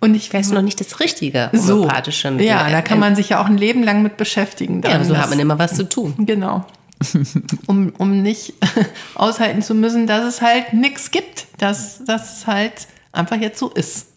Und 0.00 0.14
ich 0.14 0.34
Weißt 0.34 0.50
du 0.50 0.54
noch 0.54 0.60
nicht 0.60 0.78
das 0.80 1.00
richtige 1.00 1.48
so. 1.54 1.76
homöopathische 1.76 2.30
Mittel? 2.30 2.46
Ja, 2.48 2.68
da 2.68 2.82
kann 2.82 2.98
man 2.98 3.16
sich 3.16 3.30
ja 3.30 3.40
auch 3.40 3.46
ein 3.46 3.56
Leben 3.56 3.82
lang 3.84 4.02
mit 4.02 4.18
beschäftigen. 4.18 4.82
Ja, 4.84 4.90
dann. 4.90 5.04
so 5.06 5.14
Das- 5.14 5.22
hat 5.22 5.30
man 5.30 5.38
immer 5.40 5.58
was 5.58 5.74
zu 5.74 5.88
tun. 5.88 6.12
Genau. 6.18 6.66
um, 7.66 7.92
um 7.98 8.22
nicht 8.22 8.54
aushalten 9.14 9.62
zu 9.62 9.74
müssen, 9.74 10.06
dass 10.06 10.24
es 10.24 10.42
halt 10.42 10.72
nichts 10.72 11.10
gibt. 11.10 11.46
Dass 11.58 12.00
es 12.00 12.46
halt 12.46 12.86
einfach 13.12 13.36
jetzt 13.36 13.58
so 13.58 13.70
ist. 13.70 14.08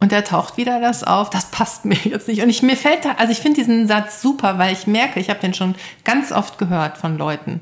Und 0.00 0.10
da 0.10 0.22
taucht 0.22 0.56
wieder 0.56 0.80
das 0.80 1.04
auf, 1.04 1.30
das 1.30 1.46
passt 1.52 1.84
mir 1.84 1.94
jetzt 2.04 2.26
nicht. 2.28 2.42
Und 2.42 2.50
ich, 2.50 2.62
mir 2.62 2.76
fällt 2.76 3.04
da, 3.04 3.12
also 3.12 3.30
ich 3.32 3.38
finde 3.38 3.60
diesen 3.60 3.86
Satz 3.86 4.20
super, 4.20 4.58
weil 4.58 4.72
ich 4.72 4.86
merke, 4.86 5.20
ich 5.20 5.30
habe 5.30 5.40
den 5.40 5.54
schon 5.54 5.74
ganz 6.04 6.32
oft 6.32 6.58
gehört 6.58 6.98
von 6.98 7.16
Leuten. 7.18 7.60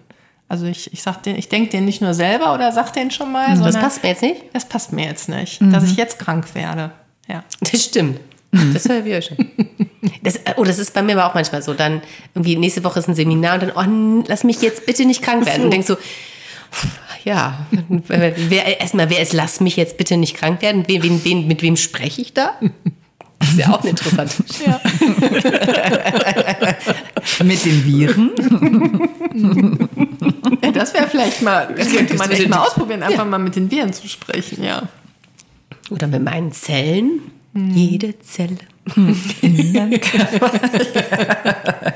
Also 0.48 0.66
ich, 0.66 0.92
ich 0.92 1.02
sag 1.02 1.22
den, 1.22 1.36
ich 1.36 1.48
denke 1.48 1.70
den 1.70 1.84
nicht 1.84 2.00
nur 2.00 2.12
selber 2.14 2.54
oder 2.54 2.72
sag 2.72 2.92
den 2.92 3.10
schon 3.10 3.30
mal, 3.30 3.50
Das 3.50 3.58
sondern 3.58 3.82
passt 3.82 4.02
mir 4.02 4.08
jetzt 4.08 4.22
nicht. 4.22 4.42
das 4.52 4.64
passt 4.64 4.92
mir 4.92 5.04
jetzt 5.04 5.28
nicht, 5.28 5.60
dass 5.62 5.84
ich 5.84 5.96
jetzt 5.96 6.18
krank 6.18 6.54
werde. 6.54 6.90
Ja. 7.28 7.44
Das 7.60 7.84
stimmt. 7.84 8.18
Das 8.52 8.88
höre 8.88 9.06
ich 9.06 9.24
schon. 9.26 9.36
Das, 10.22 10.40
oh, 10.56 10.64
das 10.64 10.78
ist 10.78 10.92
bei 10.92 11.02
mir 11.02 11.12
aber 11.16 11.26
auch 11.30 11.34
manchmal 11.34 11.62
so. 11.62 11.72
Dann 11.74 12.02
irgendwie 12.34 12.56
nächste 12.56 12.82
Woche 12.84 12.98
ist 12.98 13.08
ein 13.08 13.14
Seminar 13.14 13.54
und 13.60 13.62
dann, 13.62 13.72
oh, 14.20 14.24
lass 14.26 14.42
mich 14.44 14.60
jetzt 14.62 14.86
bitte 14.86 15.04
nicht 15.04 15.22
krank 15.22 15.46
werden. 15.46 15.64
Und 15.64 15.70
denkst 15.72 15.86
so, 15.86 15.96
ja, 17.24 17.66
wer, 18.08 18.80
erstmal, 18.80 19.08
wer 19.10 19.20
ist, 19.20 19.32
lass 19.32 19.60
mich 19.60 19.76
jetzt 19.76 19.96
bitte 19.98 20.16
nicht 20.16 20.36
krank 20.36 20.62
werden? 20.62 20.84
Wen, 20.88 21.02
wen, 21.02 21.24
wen, 21.24 21.46
mit 21.46 21.62
wem 21.62 21.76
spreche 21.76 22.22
ich 22.22 22.32
da? 22.32 22.54
Das 23.38 23.50
ist 23.50 23.58
ja 23.58 23.72
auch 23.72 23.80
eine 23.80 23.90
interessante 23.90 24.34
ja. 24.66 24.80
Mit 27.44 27.64
den 27.64 27.84
Viren. 27.86 28.30
ja 30.62 30.70
das 30.72 30.92
wäre 30.92 31.06
vielleicht 31.08 31.40
mal, 31.42 31.72
das 31.74 31.90
könnte 31.90 32.14
man 32.16 32.28
Das 32.28 32.38
würde- 32.38 32.50
mal 32.50 32.66
ausprobieren, 32.66 33.02
einfach 33.02 33.26
mal 33.26 33.38
mit 33.38 33.56
den 33.56 33.70
Viren 33.70 33.92
zu 33.92 34.06
sprechen, 34.08 34.62
ja. 34.62 34.82
Oder 35.90 36.06
mit 36.06 36.22
meinen 36.22 36.52
Zellen. 36.52 37.20
Jede 37.54 38.18
Zelle. 38.20 38.58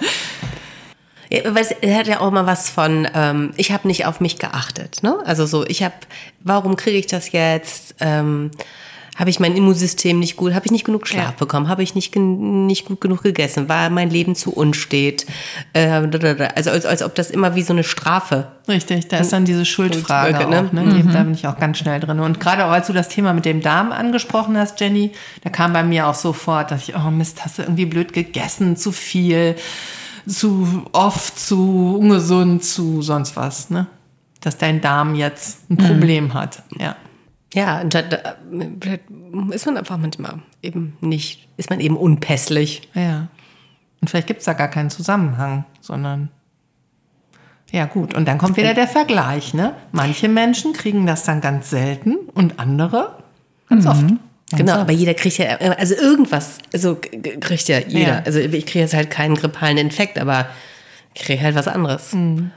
Ja, 1.30 1.54
weil 1.54 1.62
es 1.62 1.70
hat 1.96 2.06
ja 2.06 2.20
auch 2.20 2.30
mal 2.30 2.46
was 2.46 2.68
von, 2.68 3.08
ähm, 3.14 3.52
ich 3.56 3.72
habe 3.72 3.88
nicht 3.88 4.06
auf 4.06 4.20
mich 4.20 4.38
geachtet. 4.38 5.02
Ne? 5.02 5.16
Also 5.24 5.46
so, 5.46 5.66
ich 5.66 5.82
habe, 5.82 5.94
warum 6.40 6.76
kriege 6.76 6.98
ich 6.98 7.06
das 7.06 7.32
jetzt? 7.32 7.94
Ähm, 8.00 8.50
habe 9.16 9.30
ich 9.30 9.38
mein 9.38 9.56
Immunsystem 9.56 10.18
nicht 10.18 10.36
gut, 10.36 10.54
habe 10.54 10.66
ich 10.66 10.72
nicht 10.72 10.84
genug 10.84 11.06
Schlaf 11.06 11.24
Ja. 11.24 11.34
bekommen, 11.38 11.68
habe 11.68 11.82
ich 11.82 11.94
nicht, 11.94 12.16
nicht 12.16 12.84
gut 12.86 13.00
genug 13.00 13.22
gegessen, 13.22 13.68
war 13.68 13.88
mein 13.90 14.10
Leben 14.10 14.34
zu 14.34 14.52
unstet. 14.52 15.24
Äh, 15.72 15.86
also 16.54 16.70
als, 16.70 16.84
als 16.84 17.02
ob 17.02 17.14
das 17.14 17.30
immer 17.30 17.54
wie 17.54 17.62
so 17.62 17.72
eine 17.72 17.84
Strafe. 17.84 18.48
Richtig, 18.66 19.08
da 19.08 19.18
ist 19.18 19.32
dann 19.32 19.44
diese 19.44 19.64
Schuldfrage 19.64 20.34
Schuldfrage, 20.36 20.66
auch, 20.66 20.72
ne? 20.72 21.02
Die, 21.02 21.12
Da 21.12 21.22
bin 21.22 21.34
ich 21.34 21.46
auch 21.46 21.58
ganz 21.58 21.78
schnell 21.78 22.00
drin. 22.00 22.18
Und 22.18 22.40
gerade 22.40 22.64
auch 22.64 22.70
als 22.70 22.86
du 22.88 22.92
das 22.92 23.08
Thema 23.08 23.32
mit 23.34 23.44
dem 23.44 23.60
Darm 23.60 23.92
angesprochen 23.92 24.56
hast, 24.58 24.80
Jenny, 24.80 25.12
da 25.42 25.50
kam 25.50 25.72
bei 25.72 25.84
mir 25.84 26.08
auch 26.08 26.14
sofort, 26.14 26.70
dass 26.70 26.88
ich, 26.88 26.96
oh 26.96 27.10
Mist, 27.10 27.44
hast 27.44 27.58
du 27.58 27.62
irgendwie 27.62 27.86
blöd 27.86 28.12
gegessen, 28.12 28.76
zu 28.76 28.90
viel, 28.90 29.54
zu 30.26 30.86
oft, 30.92 31.38
zu 31.38 31.98
ungesund, 32.00 32.64
zu 32.64 33.02
sonst 33.02 33.36
was, 33.36 33.70
ne? 33.70 33.86
Dass 34.40 34.58
dein 34.58 34.80
Darm 34.80 35.14
jetzt 35.14 35.70
ein 35.70 35.76
Problem 35.76 36.34
hat, 36.34 36.62
ja. 36.78 36.96
Ja, 37.54 37.80
und 37.80 37.94
da, 37.94 38.02
da 38.02 38.34
vielleicht 38.80 39.04
ist 39.50 39.66
man 39.66 39.76
einfach 39.76 39.96
manchmal 39.96 40.40
eben 40.60 40.96
nicht, 41.00 41.48
ist 41.56 41.70
man 41.70 41.78
eben 41.78 41.96
unpässlich. 41.96 42.88
Ja. 42.94 43.28
Und 44.00 44.10
vielleicht 44.10 44.26
gibt 44.26 44.40
es 44.40 44.46
da 44.46 44.54
gar 44.54 44.68
keinen 44.68 44.90
Zusammenhang, 44.90 45.64
sondern 45.80 46.30
ja 47.70 47.86
gut. 47.86 48.14
Und 48.14 48.26
dann 48.26 48.38
kommt 48.38 48.56
wieder 48.56 48.74
der 48.74 48.88
Vergleich, 48.88 49.54
ne? 49.54 49.74
Manche 49.92 50.28
Menschen 50.28 50.72
kriegen 50.72 51.06
das 51.06 51.24
dann 51.24 51.40
ganz 51.40 51.70
selten 51.70 52.16
und 52.34 52.58
andere 52.58 53.18
ganz 53.68 53.86
oft. 53.86 54.04
Genau, 54.50 54.74
aber 54.74 54.92
jeder 54.92 55.14
kriegt 55.14 55.38
ja, 55.38 55.56
also 55.56 55.94
irgendwas, 55.94 56.58
also 56.72 56.96
kriegt 57.40 57.68
ja 57.68 57.78
jeder. 57.78 58.18
Ja. 58.18 58.22
Also 58.24 58.40
ich 58.40 58.66
kriege 58.66 58.80
jetzt 58.80 58.94
halt 58.94 59.10
keinen 59.10 59.36
grippalen 59.36 59.78
Infekt, 59.78 60.18
aber 60.18 60.48
ich 61.14 61.22
kriege 61.22 61.42
halt 61.42 61.54
was 61.54 61.68
anderes. 61.68 62.12
Und 62.12 62.50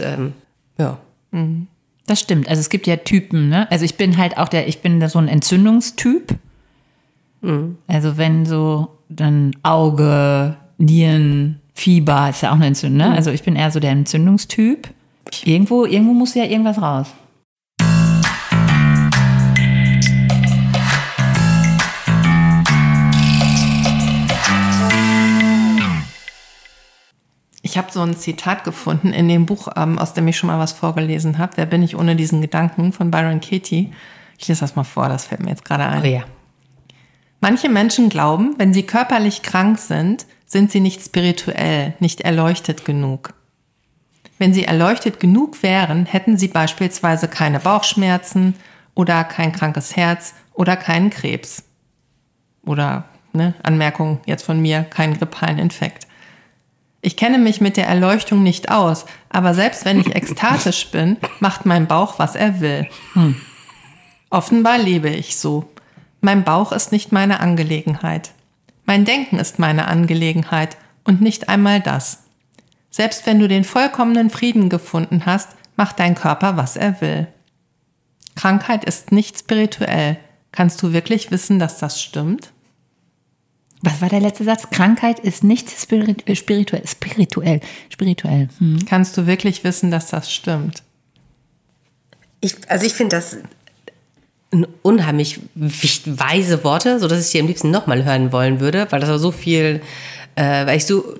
ähm, 0.00 0.32
ja. 0.78 0.98
Das 2.12 2.20
stimmt. 2.20 2.46
Also 2.46 2.60
es 2.60 2.68
gibt 2.68 2.86
ja 2.86 2.96
Typen, 2.96 3.48
ne? 3.48 3.66
Also 3.70 3.86
ich 3.86 3.94
bin 3.94 4.18
halt 4.18 4.36
auch 4.36 4.48
der, 4.48 4.68
ich 4.68 4.82
bin 4.82 5.08
so 5.08 5.18
ein 5.18 5.28
Entzündungstyp. 5.28 6.36
Also 7.86 8.18
wenn 8.18 8.44
so 8.44 8.98
dann 9.08 9.56
Auge, 9.62 10.58
Nieren, 10.76 11.60
Fieber 11.72 12.28
ist 12.28 12.42
ja 12.42 12.50
auch 12.50 12.56
eine 12.56 12.66
Entzündung, 12.66 12.98
ne? 13.08 13.14
Also 13.14 13.30
ich 13.30 13.42
bin 13.42 13.56
eher 13.56 13.70
so 13.70 13.80
der 13.80 13.92
Entzündungstyp. 13.92 14.90
Irgendwo, 15.42 15.86
irgendwo 15.86 16.12
muss 16.12 16.34
ja 16.34 16.44
irgendwas 16.44 16.82
raus. 16.82 17.06
Ich 27.72 27.78
habe 27.78 27.90
so 27.90 28.02
ein 28.02 28.14
Zitat 28.14 28.64
gefunden 28.64 29.14
in 29.14 29.30
dem 29.30 29.46
Buch, 29.46 29.68
ähm, 29.76 29.98
aus 29.98 30.12
dem 30.12 30.28
ich 30.28 30.36
schon 30.36 30.48
mal 30.48 30.58
was 30.58 30.72
vorgelesen 30.72 31.38
habe. 31.38 31.52
Wer 31.56 31.64
bin 31.64 31.82
ich 31.82 31.96
ohne 31.96 32.16
diesen 32.16 32.42
Gedanken 32.42 32.92
von 32.92 33.10
Byron 33.10 33.40
Katie. 33.40 33.90
Ich 34.36 34.46
lese 34.46 34.60
das 34.60 34.76
mal 34.76 34.84
vor, 34.84 35.08
das 35.08 35.24
fällt 35.24 35.40
mir 35.40 35.48
jetzt 35.48 35.64
gerade 35.64 35.86
ein. 35.86 36.02
Oh 36.02 36.06
ja. 36.06 36.24
Manche 37.40 37.70
Menschen 37.70 38.10
glauben, 38.10 38.56
wenn 38.58 38.74
sie 38.74 38.82
körperlich 38.82 39.40
krank 39.40 39.78
sind, 39.78 40.26
sind 40.44 40.70
sie 40.70 40.80
nicht 40.80 41.00
spirituell, 41.02 41.94
nicht 41.98 42.20
erleuchtet 42.20 42.84
genug. 42.84 43.32
Wenn 44.36 44.52
sie 44.52 44.64
erleuchtet 44.64 45.18
genug 45.18 45.62
wären, 45.62 46.04
hätten 46.04 46.36
sie 46.36 46.48
beispielsweise 46.48 47.26
keine 47.26 47.58
Bauchschmerzen 47.58 48.52
oder 48.94 49.24
kein 49.24 49.50
krankes 49.50 49.96
Herz 49.96 50.34
oder 50.52 50.76
keinen 50.76 51.08
Krebs. 51.08 51.64
Oder, 52.66 53.04
ne, 53.32 53.54
Anmerkung 53.62 54.20
jetzt 54.26 54.44
von 54.44 54.60
mir, 54.60 54.82
keinen 54.82 55.16
grippalen 55.16 55.58
Infekt. 55.58 56.06
Ich 57.04 57.16
kenne 57.16 57.38
mich 57.38 57.60
mit 57.60 57.76
der 57.76 57.88
Erleuchtung 57.88 58.44
nicht 58.44 58.70
aus, 58.70 59.06
aber 59.28 59.54
selbst 59.54 59.84
wenn 59.84 60.00
ich 60.00 60.14
ekstatisch 60.14 60.86
bin, 60.92 61.16
macht 61.40 61.66
mein 61.66 61.88
Bauch, 61.88 62.20
was 62.20 62.36
er 62.36 62.60
will. 62.60 62.88
Hm. 63.14 63.34
Offenbar 64.30 64.78
lebe 64.78 65.10
ich 65.10 65.36
so. 65.36 65.68
Mein 66.20 66.44
Bauch 66.44 66.70
ist 66.70 66.92
nicht 66.92 67.10
meine 67.10 67.40
Angelegenheit. 67.40 68.30
Mein 68.84 69.04
Denken 69.04 69.40
ist 69.40 69.58
meine 69.58 69.88
Angelegenheit 69.88 70.76
und 71.02 71.20
nicht 71.20 71.48
einmal 71.48 71.80
das. 71.80 72.22
Selbst 72.90 73.26
wenn 73.26 73.40
du 73.40 73.48
den 73.48 73.64
vollkommenen 73.64 74.30
Frieden 74.30 74.68
gefunden 74.68 75.26
hast, 75.26 75.48
macht 75.74 75.98
dein 75.98 76.14
Körper, 76.14 76.56
was 76.56 76.76
er 76.76 77.00
will. 77.00 77.26
Krankheit 78.36 78.84
ist 78.84 79.10
nicht 79.10 79.38
spirituell. 79.38 80.18
Kannst 80.52 80.80
du 80.82 80.92
wirklich 80.92 81.32
wissen, 81.32 81.58
dass 81.58 81.78
das 81.78 82.00
stimmt? 82.00 82.52
Was 83.82 84.00
war 84.00 84.08
der 84.08 84.20
letzte 84.20 84.44
Satz? 84.44 84.70
Krankheit 84.70 85.18
ist 85.18 85.42
nicht 85.42 85.68
äh, 85.68 86.34
spirituell. 86.36 86.86
Spirituell. 86.86 87.60
Spirituell. 87.88 88.48
Hm. 88.58 88.78
Kannst 88.88 89.16
du 89.16 89.26
wirklich 89.26 89.64
wissen, 89.64 89.90
dass 89.90 90.06
das 90.08 90.32
stimmt? 90.32 90.82
Ich, 92.40 92.56
also 92.68 92.86
ich 92.86 92.94
finde 92.94 93.16
das 93.16 93.38
unheimlich 94.82 95.40
weise 95.54 96.62
Worte, 96.62 97.00
so 97.00 97.08
dass 97.08 97.24
ich 97.24 97.32
die 97.32 97.40
am 97.40 97.46
liebsten 97.46 97.70
nochmal 97.70 98.04
hören 98.04 98.32
wollen 98.32 98.60
würde, 98.60 98.86
weil 98.90 99.00
das 99.00 99.10
auch 99.10 99.18
so 99.18 99.32
viel, 99.32 99.80
äh, 100.34 100.66
weil 100.66 100.76
ich 100.76 100.86
so 100.86 101.14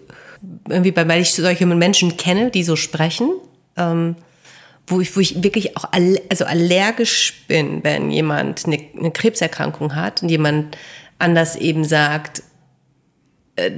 irgendwie, 0.68 0.94
weil 0.94 1.20
ich 1.20 1.33
solche 1.33 1.66
Menschen 1.66 2.16
kenne, 2.16 2.51
die 2.51 2.62
so 2.62 2.77
sprechen, 2.77 3.31
ähm, 3.77 4.16
wo 4.87 5.01
ich, 5.01 5.16
wo 5.16 5.20
ich 5.20 5.42
wirklich 5.42 5.77
auch 5.77 5.88
all, 5.92 6.20
also 6.29 6.44
allergisch 6.44 7.44
bin, 7.48 7.83
wenn 7.83 8.11
jemand 8.11 8.66
eine, 8.66 8.79
eine 8.98 9.11
Krebserkrankung 9.11 9.94
hat 9.94 10.22
und 10.22 10.29
jemand 10.29 10.77
anders 11.18 11.57
eben 11.57 11.85
sagt, 11.85 12.42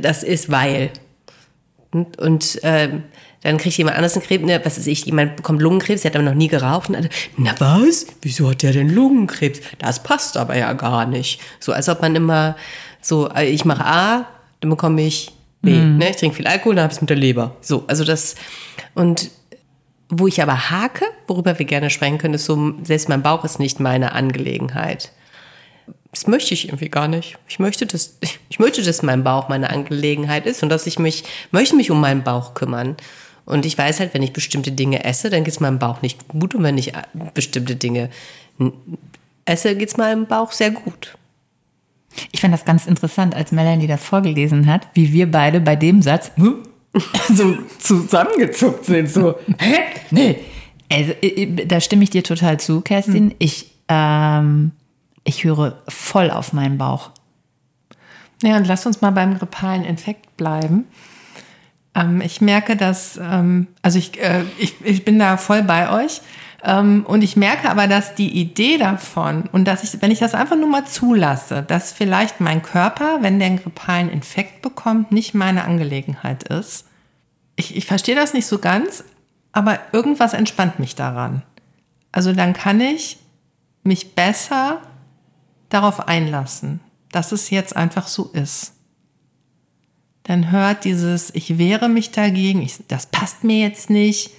das 0.01 0.23
ist 0.23 0.51
weil. 0.51 0.91
Und, 1.91 2.19
und 2.19 2.61
ähm, 2.63 3.05
dann 3.43 3.59
kriegt 3.59 3.77
jemand 3.77 3.97
anders 3.97 4.17
einen 4.17 4.25
Krebs, 4.25 4.45
ne, 4.45 4.61
was 4.65 4.79
ist 4.79 4.87
ich, 4.87 5.05
jemand 5.05 5.37
bekommt 5.37 5.61
Lungenkrebs, 5.61 6.03
der 6.03 6.11
hat 6.11 6.17
aber 6.17 6.25
noch 6.25 6.35
nie 6.35 6.49
geraucht. 6.49 6.89
Und 6.89 6.97
alle, 6.97 7.09
na 7.37 7.55
was? 7.59 8.07
Wieso 8.23 8.51
hat 8.51 8.63
der 8.63 8.73
denn 8.73 8.89
Lungenkrebs? 8.89 9.61
Das 9.79 10.03
passt 10.03 10.37
aber 10.37 10.57
ja 10.57 10.73
gar 10.73 11.07
nicht. 11.07 11.41
So, 11.61 11.73
als 11.73 11.89
ob 11.89 12.01
man 12.01 12.17
immer 12.17 12.57
so, 13.01 13.29
äh, 13.29 13.49
ich 13.49 13.65
mache 13.65 13.85
A, 13.85 14.27
dann 14.61 14.71
bekomme 14.71 15.03
ich 15.03 15.31
B. 15.61 15.73
Mhm. 15.73 15.99
Ne? 15.99 16.11
Ich 16.11 16.17
trinke 16.17 16.37
viel 16.37 16.47
Alkohol, 16.47 16.75
dann 16.75 16.85
habe 16.85 16.93
ich 16.93 16.97
es 16.97 17.03
mit 17.03 17.11
der 17.11 17.17
Leber. 17.17 17.55
So, 17.61 17.85
also 17.87 18.05
das, 18.05 18.35
und 18.95 19.31
wo 20.09 20.27
ich 20.27 20.43
aber 20.43 20.71
hake, 20.71 21.05
worüber 21.27 21.59
wir 21.59 21.67
gerne 21.67 21.91
sprechen 21.91 22.19
können, 22.19 22.35
ist 22.35 22.47
so, 22.47 22.75
selbst 22.83 23.09
mein 23.09 23.23
Bauch 23.23 23.45
ist 23.45 23.59
nicht 23.59 23.79
meine 23.79 24.13
Angelegenheit. 24.13 25.13
Das 26.15 26.29
möchte 26.29 26.55
ich 26.55 26.69
irgendwie 26.69 26.89
gar 26.89 27.09
nicht. 27.09 27.37
Ich 27.49 27.59
möchte, 27.59 27.87
dass, 27.87 28.19
ich 28.49 28.59
möchte, 28.59 28.83
dass 28.83 29.03
mein 29.03 29.25
Bauch 29.25 29.49
meine 29.49 29.71
Angelegenheit 29.71 30.47
ist 30.47 30.63
und 30.63 30.69
dass 30.69 30.87
ich 30.87 30.99
mich, 30.99 31.25
möchte 31.51 31.77
mich 31.77 31.91
um 31.91 32.01
meinen 32.01 32.23
Bauch 32.23 32.55
kümmern. 32.55 32.97
Und 33.45 33.67
ich 33.67 33.77
weiß 33.77 34.01
halt, 34.01 34.15
wenn 34.15 34.23
ich 34.23 34.33
bestimmte 34.33 34.73
Dinge 34.73 35.05
esse, 35.05 35.29
dann 35.29 35.45
geht 35.45 35.53
es 35.53 35.61
meinem 35.61 35.79
Bauch 35.79 36.01
nicht 36.01 36.29
gut. 36.29 36.55
Und 36.55 36.63
wenn 36.63 36.79
ich 36.79 36.95
äh, 36.95 37.03
bestimmte 37.35 37.77
Dinge 37.77 38.09
esse, 39.45 39.77
geht 39.77 39.91
es 39.91 39.97
meinem 39.97 40.27
Bauch 40.27 40.53
sehr 40.53 40.71
gut. 40.71 41.19
Ich 42.31 42.41
fand 42.41 42.55
das 42.55 42.65
ganz 42.65 42.87
interessant, 42.87 43.35
als 43.35 43.51
Melanie 43.53 43.89
das 43.89 44.03
vorgelesen 44.03 44.67
hat, 44.67 44.87
wie 44.95 45.13
wir 45.13 45.31
beide 45.31 45.61
bei 45.61 45.75
dem 45.75 46.01
Satz 46.01 46.31
hm, 46.37 46.63
so 47.35 47.59
zusammengezuckt 47.81 48.85
sind. 48.85 49.11
So, 49.11 49.35
hä? 49.59 49.81
Nee. 50.11 50.37
Also, 50.91 51.13
da 51.67 51.81
stimme 51.81 52.05
ich 52.05 52.11
dir 52.11 52.23
total 52.23 52.61
zu, 52.61 52.81
Kerstin. 52.83 53.31
Hm. 53.31 53.37
Ich, 53.41 53.73
ähm, 53.89 54.71
ich 55.25 55.45
höre 55.45 55.83
voll 55.89 56.31
auf 56.31 56.53
meinen 56.53 56.79
Bauch. 56.79 57.11
Ja, 58.43 58.57
und 58.57 58.67
lass 58.67 58.87
uns 58.87 59.01
mal 59.01 59.11
beim 59.11 59.39
grippalen 59.39 59.85
Infekt 59.85 60.37
bleiben. 60.37 60.87
Ähm, 61.95 62.21
ich 62.21 62.41
merke, 62.41 62.77
dass, 62.77 63.19
ähm, 63.23 63.69
also 63.83 63.99
ich, 63.99 64.21
äh, 64.21 64.45
ich, 64.59 64.75
ich 64.85 65.05
bin 65.05 65.19
da 65.19 65.37
voll 65.37 65.63
bei 65.63 65.91
euch. 65.91 66.21
Ähm, 66.63 67.05
und 67.07 67.23
ich 67.23 67.37
merke 67.37 67.71
aber, 67.71 67.87
dass 67.87 68.15
die 68.15 68.41
Idee 68.41 68.79
davon 68.79 69.45
und 69.53 69.67
dass 69.67 69.85
ich, 69.85 70.01
wenn 70.01 70.11
ich 70.11 70.19
das 70.19 70.35
einfach 70.35 70.57
nur 70.57 70.69
mal 70.69 70.87
zulasse, 70.87 71.63
dass 71.63 71.93
vielleicht 71.93 72.41
mein 72.41 72.63
Körper, 72.63 73.19
wenn 73.21 73.39
der 73.39 73.49
einen 73.49 73.63
grippalen 73.63 74.09
Infekt 74.09 74.63
bekommt, 74.63 75.13
nicht 75.13 75.35
meine 75.35 75.65
Angelegenheit 75.65 76.45
ist. 76.45 76.87
Ich, 77.57 77.77
ich 77.77 77.85
verstehe 77.87 78.15
das 78.15 78.33
nicht 78.33 78.47
so 78.47 78.59
ganz, 78.59 79.05
aber 79.53 79.79
irgendwas 79.93 80.33
entspannt 80.33 80.79
mich 80.79 80.97
daran. 80.97 81.43
Also 82.13 82.33
dann 82.33 82.55
kann 82.55 82.81
ich 82.81 83.19
mich 83.83 84.15
besser 84.15 84.81
darauf 85.69 86.09
einlassen, 86.09 86.81
dass 87.11 87.33
es 87.33 87.51
jetzt 87.51 87.77
einfach 87.77 88.07
so 88.07 88.31
ist 88.33 88.75
dann 90.25 90.51
hört 90.51 90.85
dieses, 90.85 91.33
ich 91.35 91.59
wehre 91.59 91.89
mich 91.89 92.11
dagegen, 92.11 92.63
ich, 92.63 92.79
das 92.89 93.07
passt 93.07 93.45
mir 93.45 93.61
jetzt 93.61 93.91
nicht, 93.91 94.31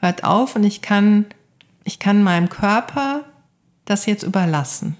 hört 0.00 0.24
auf 0.24 0.56
und 0.56 0.64
ich 0.64 0.80
kann, 0.80 1.26
ich 1.84 1.98
kann 1.98 2.22
meinem 2.22 2.48
Körper 2.48 3.24
das 3.84 4.06
jetzt 4.06 4.22
überlassen. 4.22 4.96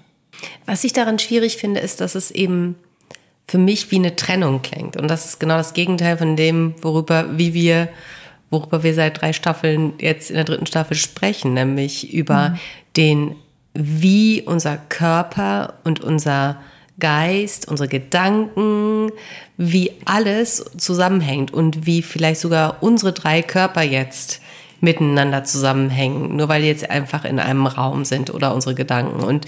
Was 0.65 0.83
ich 0.83 0.91
daran 0.91 1.17
schwierig 1.17 1.57
finde, 1.57 1.79
ist, 1.79 2.01
dass 2.01 2.15
es 2.15 2.29
eben 2.29 2.75
für 3.47 3.57
mich 3.57 3.89
wie 3.91 3.95
eine 3.95 4.17
Trennung 4.17 4.61
klingt. 4.61 4.97
Und 4.97 5.07
das 5.07 5.25
ist 5.25 5.39
genau 5.39 5.55
das 5.55 5.73
Gegenteil 5.73 6.17
von 6.17 6.35
dem, 6.35 6.75
worüber, 6.81 7.37
wie 7.37 7.53
wir, 7.53 7.87
worüber 8.49 8.83
wir 8.83 8.93
seit 8.93 9.21
drei 9.21 9.31
Staffeln 9.31 9.93
jetzt 9.99 10.29
in 10.29 10.35
der 10.35 10.45
dritten 10.45 10.65
Staffel 10.65 10.97
sprechen, 10.97 11.53
nämlich 11.53 12.13
über 12.13 12.49
mhm. 12.49 12.59
den, 12.97 13.35
wie 13.73 14.41
unser 14.41 14.77
Körper 14.77 15.75
und 15.83 16.01
unser 16.01 16.57
Geist, 16.99 17.67
unsere 17.67 17.89
Gedanken, 17.89 19.11
wie 19.57 19.91
alles 20.05 20.63
zusammenhängt 20.77 21.51
und 21.51 21.85
wie 21.85 22.01
vielleicht 22.01 22.41
sogar 22.41 22.83
unsere 22.83 23.13
drei 23.13 23.41
Körper 23.41 23.81
jetzt 23.81 24.41
miteinander 24.79 25.43
zusammenhängen, 25.43 26.35
nur 26.35 26.49
weil 26.49 26.61
die 26.61 26.67
jetzt 26.67 26.89
einfach 26.89 27.25
in 27.25 27.39
einem 27.39 27.65
Raum 27.65 28.05
sind 28.05 28.33
oder 28.33 28.53
unsere 28.53 28.75
Gedanken. 28.75 29.23
Und 29.23 29.45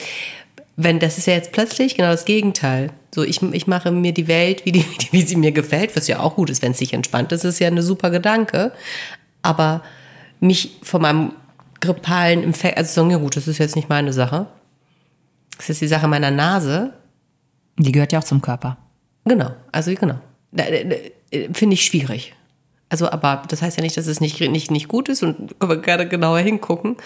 wenn 0.78 1.00
das 1.00 1.18
ist 1.18 1.28
ja 1.28 1.34
jetzt 1.34 1.52
plötzlich 1.52 1.96
genau 1.96 2.10
das 2.10 2.26
Gegenteil. 2.26 2.92
So, 3.14 3.24
ich, 3.24 3.42
ich 3.42 3.68
mache 3.68 3.92
mir 3.92 4.14
die 4.14 4.28
Welt, 4.28 4.66
wie, 4.66 4.72
die, 4.72 4.86
wie 5.12 5.22
sie 5.22 5.36
mir 5.36 5.52
gefällt, 5.52 5.96
was 5.96 6.08
ja 6.08 6.20
auch 6.20 6.36
gut 6.36 6.50
ist, 6.50 6.62
wenn 6.62 6.72
es 6.72 6.80
sich 6.80 6.94
entspannt 6.94 7.32
ist, 7.32 7.44
ist 7.44 7.60
ja 7.60 7.68
eine 7.68 7.84
super 7.84 8.10
Gedanke. 8.10 8.72
Aber 9.42 9.84
mich 10.40 10.78
von 10.82 11.02
meinem 11.02 11.32
grippalen 11.80 12.44
Infekt, 12.44 12.78
also 12.78 12.94
sagen, 12.94 13.12
ja 13.12 13.18
gut, 13.18 13.36
das 13.36 13.48
ist 13.48 13.58
jetzt 13.58 13.76
nicht 13.76 13.90
meine 13.90 14.14
Sache. 14.14 14.48
Das 15.58 15.70
ist 15.70 15.82
die 15.82 15.88
Sache 15.88 16.08
meiner 16.08 16.32
Nase. 16.32 16.94
Die 17.78 17.92
gehört 17.92 18.12
ja 18.12 18.20
auch 18.20 18.24
zum 18.24 18.42
Körper. 18.42 18.78
Genau, 19.26 19.52
also 19.72 19.94
genau. 19.94 20.20
Finde 21.54 21.74
ich 21.74 21.86
schwierig. 21.86 22.34
Also, 22.90 23.10
aber 23.10 23.44
das 23.48 23.62
heißt 23.62 23.78
ja 23.78 23.84
nicht, 23.84 23.98
dass 23.98 24.08
es 24.08 24.22
nicht, 24.22 24.40
nicht, 24.40 24.72
nicht 24.72 24.88
gut 24.88 25.10
ist 25.10 25.24
und 25.24 25.60
können 25.60 25.72
wir 25.72 25.78
gerade 25.78 26.08
genauer 26.08 26.40
hingucken. 26.40 26.98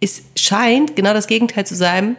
Es 0.00 0.22
scheint 0.34 0.96
genau 0.96 1.12
das 1.12 1.26
Gegenteil 1.26 1.66
zu 1.66 1.76
sein 1.76 2.16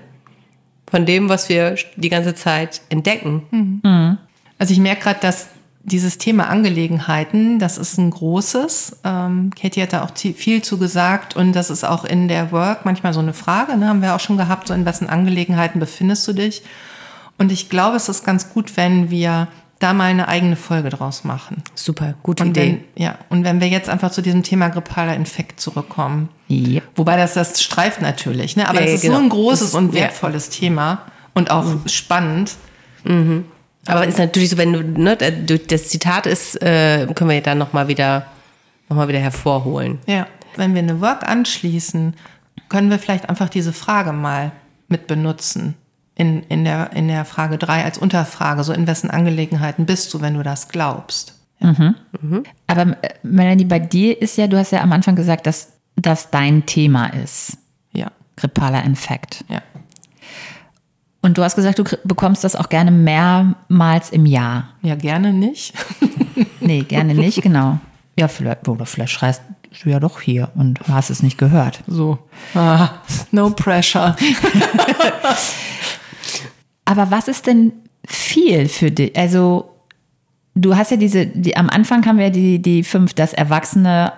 von 0.89 1.05
dem, 1.05 1.27
was 1.27 1.49
wir 1.49 1.75
die 1.95 2.09
ganze 2.09 2.35
Zeit 2.35 2.81
entdecken. 2.89 3.43
Mhm. 3.51 4.17
Also 4.59 4.73
ich 4.73 4.79
merke 4.79 5.01
gerade, 5.03 5.19
dass 5.21 5.49
dieses 5.83 6.17
Thema 6.17 6.47
Angelegenheiten, 6.47 7.59
das 7.59 7.77
ist 7.77 7.97
ein 7.97 8.11
großes. 8.11 8.97
Ähm, 9.03 9.51
Katie 9.59 9.81
hat 9.81 9.93
da 9.93 10.03
auch 10.03 10.11
viel 10.15 10.61
zu 10.61 10.77
gesagt 10.77 11.35
und 11.35 11.53
das 11.53 11.69
ist 11.69 11.83
auch 11.83 12.05
in 12.05 12.27
der 12.27 12.51
Work 12.51 12.85
manchmal 12.85 13.13
so 13.13 13.19
eine 13.19 13.33
Frage, 13.33 13.77
ne, 13.77 13.87
haben 13.87 14.01
wir 14.01 14.15
auch 14.15 14.19
schon 14.19 14.37
gehabt, 14.37 14.67
so 14.67 14.73
in 14.73 14.85
wessen 14.85 15.09
Angelegenheiten 15.09 15.79
befindest 15.79 16.27
du 16.27 16.33
dich? 16.33 16.63
Und 17.37 17.51
ich 17.51 17.69
glaube, 17.69 17.97
es 17.97 18.07
ist 18.09 18.23
ganz 18.23 18.53
gut, 18.53 18.77
wenn 18.77 19.09
wir 19.09 19.47
da 19.79 19.93
mal 19.93 20.11
eine 20.11 20.27
eigene 20.27 20.55
Folge 20.55 20.89
draus 20.89 21.23
machen. 21.23 21.63
Super, 21.73 22.13
gute 22.21 22.43
und 22.43 22.51
Idee. 22.51 22.81
Wenn, 22.95 23.03
ja, 23.03 23.17
und 23.29 23.43
wenn 23.43 23.59
wir 23.59 23.67
jetzt 23.67 23.89
einfach 23.89 24.11
zu 24.11 24.21
diesem 24.21 24.43
Thema 24.43 24.69
grippaler 24.69 25.15
Infekt 25.15 25.59
zurückkommen, 25.59 26.29
yep. 26.49 26.83
wobei 26.95 27.17
das 27.17 27.33
das 27.33 27.61
streift 27.61 28.01
natürlich, 28.01 28.55
ne? 28.55 28.69
aber 28.69 28.79
ja, 28.79 28.85
das 28.85 28.95
ist 28.95 29.01
genau. 29.01 29.17
so 29.17 29.23
ein 29.23 29.29
großes 29.29 29.73
und 29.73 29.93
wertvolles 29.93 30.47
ja. 30.47 30.59
Thema 30.59 31.01
und 31.33 31.49
auch 31.49 31.65
mhm. 31.65 31.87
spannend. 31.87 32.55
Mhm. 33.03 33.45
Aber 33.87 34.05
ist 34.05 34.19
natürlich 34.19 34.49
so, 34.49 34.57
wenn 34.57 34.73
du, 34.73 34.83
ne, 34.83 35.17
das 35.17 35.89
Zitat 35.89 36.25
ist, 36.27 36.61
äh, 36.61 37.07
können 37.15 37.29
wir 37.29 37.41
dann 37.41 37.57
nochmal 37.57 37.87
wieder, 37.87 38.27
noch 38.89 38.97
mal 38.97 39.07
wieder 39.07 39.19
hervorholen. 39.19 39.99
Ja, 40.05 40.27
wenn 40.55 40.73
wir 40.75 40.81
eine 40.81 41.01
Work 41.01 41.27
anschließen, 41.27 42.13
können 42.69 42.89
wir 42.89 42.99
vielleicht 42.99 43.29
einfach 43.29 43.49
diese 43.49 43.73
Frage 43.73 44.13
mal 44.13 44.51
mit 44.87 45.07
benutzen 45.07 45.75
in, 46.15 46.43
in, 46.43 46.63
der, 46.63 46.91
in 46.93 47.07
der 47.07 47.25
Frage 47.25 47.57
3 47.57 47.83
als 47.83 47.97
Unterfrage, 47.97 48.63
so 48.63 48.73
in 48.73 48.85
wessen 48.85 49.09
Angelegenheiten 49.09 49.85
bist 49.85 50.13
du, 50.13 50.21
wenn 50.21 50.35
du 50.35 50.43
das 50.43 50.67
glaubst. 50.67 51.39
Aber 52.67 52.81
äh, 53.01 53.09
Melanie, 53.23 53.65
bei 53.65 53.79
dir 53.79 54.21
ist 54.21 54.37
ja, 54.37 54.47
du 54.47 54.57
hast 54.57 54.71
ja 54.71 54.81
am 54.81 54.91
Anfang 54.91 55.15
gesagt, 55.15 55.45
dass 55.47 55.73
das 55.95 56.29
dein 56.31 56.65
Thema 56.65 57.07
ist, 57.07 57.57
Ja, 57.93 58.07
grippaler 58.35 58.83
Infekt. 58.83 59.43
ja. 59.47 59.61
Und 61.21 61.37
du 61.37 61.43
hast 61.43 61.55
gesagt, 61.55 61.77
du 61.77 61.83
bekommst 62.03 62.43
das 62.43 62.55
auch 62.55 62.69
gerne 62.69 62.91
mehrmals 62.91 64.09
im 64.09 64.25
Jahr. 64.25 64.69
Ja, 64.81 64.95
gerne 64.95 65.33
nicht. 65.33 65.73
Nee, 66.63 66.83
gerne 66.83 67.15
nicht, 67.15 67.41
genau. 67.41 67.79
Ja, 68.17 68.27
vielleicht, 68.27 68.67
oder 68.67 68.85
vielleicht 68.85 69.13
schreist 69.13 69.41
du 69.83 69.89
ja 69.89 69.99
doch 69.99 70.21
hier 70.21 70.51
und 70.55 70.79
hast 70.87 71.09
es 71.09 71.23
nicht 71.23 71.37
gehört. 71.37 71.81
So. 71.87 72.19
Ah, 72.53 72.89
no 73.31 73.49
pressure. 73.49 74.15
Aber 76.85 77.09
was 77.09 77.27
ist 77.27 77.47
denn 77.47 77.73
viel 78.05 78.67
für 78.67 78.91
dich? 78.91 79.15
Also, 79.17 79.71
du 80.55 80.75
hast 80.75 80.91
ja 80.91 80.97
diese, 80.97 81.25
die, 81.25 81.55
am 81.55 81.69
Anfang 81.69 82.05
haben 82.05 82.17
wir 82.17 82.29
die, 82.29 82.61
die 82.61 82.83
fünf, 82.83 83.13
das 83.13 83.33
Erwachsene 83.33 84.13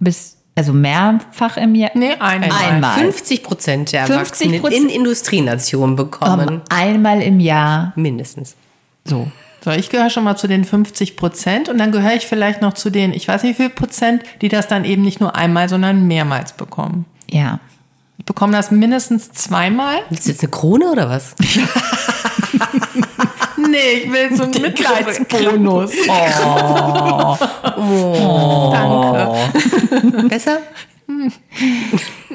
bis, 0.00 0.35
also 0.56 0.72
mehrfach 0.72 1.58
im 1.58 1.74
Jahr. 1.74 1.90
Nee, 1.94 2.14
einmal. 2.18 2.50
Einmal. 2.50 2.98
50 2.98 3.42
Prozent 3.42 3.92
der 3.92 4.06
50 4.06 4.54
Erwachsenen 4.54 4.88
in 4.88 4.94
Industrienationen 4.94 5.96
bekommen. 5.96 6.48
Um, 6.48 6.62
einmal 6.70 7.22
im 7.22 7.40
Jahr. 7.40 7.92
Mindestens. 7.94 8.56
So. 9.04 9.30
So, 9.62 9.70
ich 9.72 9.90
gehöre 9.90 10.10
schon 10.10 10.24
mal 10.24 10.36
zu 10.36 10.46
den 10.46 10.64
50 10.64 11.16
Prozent 11.16 11.68
und 11.68 11.78
dann 11.78 11.92
gehöre 11.92 12.14
ich 12.14 12.26
vielleicht 12.26 12.62
noch 12.62 12.74
zu 12.74 12.88
den, 12.88 13.12
ich 13.12 13.26
weiß 13.26 13.42
nicht 13.42 13.58
wie 13.58 13.64
viel 13.64 13.70
Prozent, 13.70 14.22
die 14.40 14.48
das 14.48 14.68
dann 14.68 14.84
eben 14.84 15.02
nicht 15.02 15.20
nur 15.20 15.34
einmal, 15.34 15.68
sondern 15.68 16.06
mehrmals 16.06 16.52
bekommen. 16.52 17.04
Ja. 17.28 17.58
Ich 18.16 18.24
bekomme 18.24 18.52
das 18.52 18.70
mindestens 18.70 19.32
zweimal. 19.32 19.98
Ist 20.10 20.20
das 20.20 20.26
jetzt 20.28 20.42
eine 20.42 20.50
Krone 20.52 20.90
oder 20.90 21.10
was? 21.10 21.34
Nee, 23.70 23.92
ich 24.04 24.12
will 24.12 24.36
so 24.36 24.44
einen 24.44 24.62
Mitleidsbonus. 24.62 25.92
Oh. 27.76 28.70
Danke. 28.72 30.28
Besser? 30.28 30.58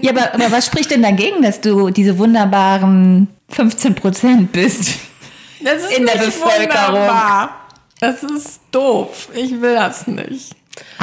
Ja, 0.01 0.11
aber, 0.11 0.33
aber 0.33 0.51
was 0.51 0.65
spricht 0.65 0.91
denn 0.91 1.03
dagegen, 1.03 1.41
dass 1.41 1.61
du 1.61 1.89
diese 1.89 2.17
wunderbaren 2.17 3.27
15 3.49 3.95
Prozent 3.95 4.51
bist? 4.51 4.99
Das 5.63 5.83
ist 5.83 5.97
In 5.97 6.05
der 6.05 6.15
nicht 6.15 6.25
Bevölkerung. 6.41 6.93
wunderbar. 6.95 7.67
Das 7.99 8.23
ist 8.23 8.61
doof. 8.71 9.29
Ich 9.33 9.61
will 9.61 9.75
das 9.75 10.07
nicht. 10.07 10.55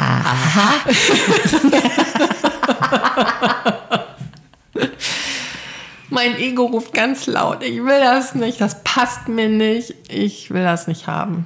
mein 6.09 6.35
Ego 6.37 6.65
ruft 6.65 6.93
ganz 6.93 7.27
laut. 7.27 7.63
Ich 7.63 7.77
will 7.83 7.99
das 7.99 8.35
nicht. 8.35 8.59
Das 8.61 8.83
passt 8.83 9.27
mir 9.27 9.49
nicht. 9.49 9.93
Ich 10.09 10.49
will 10.51 10.63
das 10.63 10.87
nicht 10.87 11.07
haben. 11.07 11.45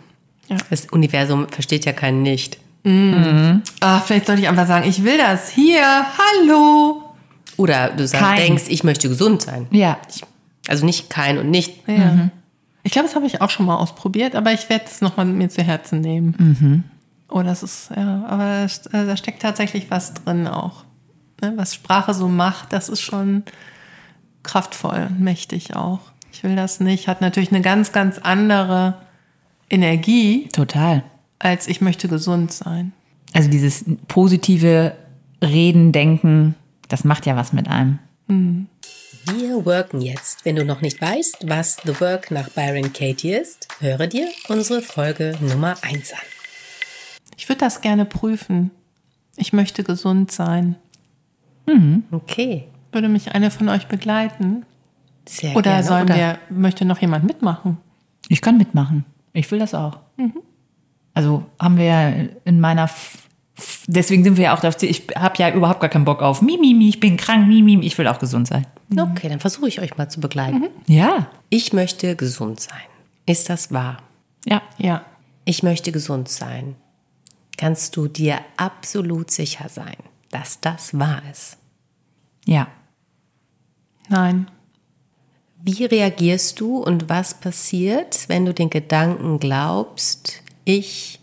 Das 0.70 0.86
Universum 0.92 1.48
versteht 1.50 1.86
ja 1.86 1.94
keinen 1.94 2.22
Nicht. 2.22 2.58
Ah, 2.86 4.00
vielleicht 4.02 4.26
sollte 4.28 4.42
ich 4.42 4.48
einfach 4.50 4.68
sagen, 4.68 4.88
ich 4.88 5.04
will 5.04 5.18
das. 5.18 5.50
Hier, 5.50 5.82
hallo. 6.18 7.04
Oder 7.58 7.90
du 7.90 8.06
sagst, 8.08 8.24
Kein. 8.26 8.38
denkst, 8.38 8.64
ich 8.68 8.84
möchte 8.84 9.08
gesund 9.10 9.42
sein. 9.42 9.68
Ja. 9.72 9.98
Also 10.68 10.86
nicht 10.86 11.10
kein 11.10 11.38
und 11.38 11.50
nicht. 11.50 11.88
Ja. 11.88 12.30
Ich 12.84 12.92
glaube, 12.92 13.08
das 13.08 13.16
habe 13.16 13.26
ich 13.26 13.42
auch 13.42 13.50
schon 13.50 13.66
mal 13.66 13.76
ausprobiert, 13.78 14.36
aber 14.36 14.52
ich 14.52 14.70
werde 14.70 14.86
es 14.88 15.00
nochmal 15.02 15.26
mir 15.26 15.50
zu 15.50 15.62
Herzen 15.64 16.02
nehmen. 16.02 16.84
Oh, 17.30 17.42
das 17.42 17.64
ist, 17.64 17.90
ja, 17.96 18.26
aber 18.28 18.64
es- 18.66 18.86
äh, 18.88 19.06
da 19.06 19.16
steckt 19.18 19.42
tatsächlich 19.42 19.86
was 19.90 20.14
drin 20.14 20.48
auch. 20.48 20.84
Ne? 21.42 21.54
Was 21.56 21.74
Sprache 21.74 22.14
so 22.14 22.28
macht, 22.28 22.74
das 22.74 22.90
ist 22.90 23.02
schon 23.02 23.44
kraftvoll 24.44 25.08
und 25.10 25.20
mächtig 25.20 25.76
auch. 25.76 26.00
Ich 26.32 26.44
will 26.44 26.56
das 26.56 26.80
nicht. 26.80 27.08
Hat 27.08 27.22
natürlich 27.22 27.52
eine 27.52 27.62
ganz, 27.62 27.92
ganz 27.92 28.18
andere 28.20 28.96
Energie, 29.70 30.50
Total. 30.52 31.04
als 31.40 31.68
ich 31.68 31.82
möchte 31.82 32.08
gesund 32.08 32.52
sein. 32.52 32.92
Also 33.34 33.50
dieses 33.50 33.86
positive 34.08 34.96
Reden, 35.42 35.92
Denken, 35.92 36.56
das 36.90 37.04
macht 37.04 37.26
ja 37.26 37.36
was 37.36 37.54
mit 37.54 37.68
einem. 37.68 38.00
Wir 38.28 39.66
worken 39.66 40.02
jetzt. 40.02 40.46
Wenn 40.46 40.56
du 40.56 40.66
noch 40.66 40.82
nicht 40.82 41.02
weißt, 41.02 41.48
was 41.48 41.78
The 41.86 42.00
Work 42.00 42.32
nach 42.32 42.50
Byron 42.50 42.94
Katie 42.94 43.34
ist, 43.34 43.68
höre 43.80 44.08
dir 44.08 44.28
unsere 44.50 44.82
Folge 44.82 45.36
Nummer 45.42 45.76
1 45.82 46.14
an. 46.14 46.20
Ich 47.38 47.50
würde 47.50 47.60
das 47.60 47.82
gerne 47.82 48.06
prüfen. 48.06 48.72
Ich 49.38 49.54
möchte 49.54 49.84
gesund 49.84 50.32
sein. 50.32 50.76
Okay. 52.12 52.68
Würde 52.94 53.10
mich 53.10 53.34
eine 53.34 53.52
von 53.52 53.70
euch 53.70 53.88
begleiten? 53.88 54.66
Sehr 55.28 55.56
Oder 55.56 55.72
gerne. 55.72 55.84
sollen 55.84 56.04
Oder 56.04 56.16
wir, 56.16 56.40
möchte 56.50 56.86
noch 56.86 57.00
jemand 57.00 57.24
mitmachen? 57.26 57.78
Ich 58.30 58.42
kann 58.42 58.58
mitmachen. 58.58 59.06
Ich 59.34 59.50
will 59.52 59.60
das 59.60 59.74
auch. 59.74 60.00
Also 61.14 61.46
haben 61.60 61.78
wir 61.78 61.86
ja 61.86 62.10
in 62.46 62.60
meiner. 62.60 62.90
Deswegen 63.88 64.24
sind 64.24 64.38
wir 64.38 64.46
ja 64.46 64.56
auch 64.56 64.60
da. 64.60 64.72
Ich 64.82 65.04
habe 65.16 65.36
ja 65.38 65.54
überhaupt 65.54 65.80
gar 65.80 65.90
keinen 65.90 66.06
Bock 66.06 66.22
auf 66.22 66.42
Mimimi, 66.42 66.90
ich 66.90 67.00
bin 67.00 67.18
krank, 67.18 67.48
Mimimi, 67.48 67.86
ich 67.86 67.98
will 67.98 68.08
auch 68.08 68.20
gesund 68.20 68.48
sein. 68.48 68.66
Okay, 68.98 69.30
dann 69.30 69.40
versuche 69.40 69.68
ich 69.68 69.80
euch 69.80 69.98
mal 69.98 70.10
zu 70.10 70.20
begleiten. 70.20 70.68
Ja. 70.88 71.28
Ich 71.50 71.74
möchte 71.74 72.16
gesund 72.16 72.60
sein. 72.60 72.82
Ist 73.26 73.50
das 73.50 73.72
wahr? 73.72 73.98
Ja. 74.46 74.62
Ja. 74.78 75.04
Ich 75.46 75.64
möchte 75.64 75.92
gesund 75.92 76.30
sein. 76.30 76.76
Kannst 77.58 77.96
du 77.96 78.08
dir 78.08 78.40
absolut 78.58 79.32
sicher 79.32 79.70
sein, 79.70 79.96
dass 80.32 80.60
das 80.60 80.98
wahr 80.98 81.22
ist? 81.32 81.58
Ja. 82.46 82.68
Nein. 84.10 84.48
Wie 85.64 85.86
reagierst 85.86 86.60
du 86.60 86.78
und 86.78 87.08
was 87.08 87.36
passiert, 87.36 88.28
wenn 88.28 88.46
du 88.46 88.54
den 88.54 88.70
Gedanken 88.70 89.40
glaubst, 89.40 90.42
ich 90.66 91.20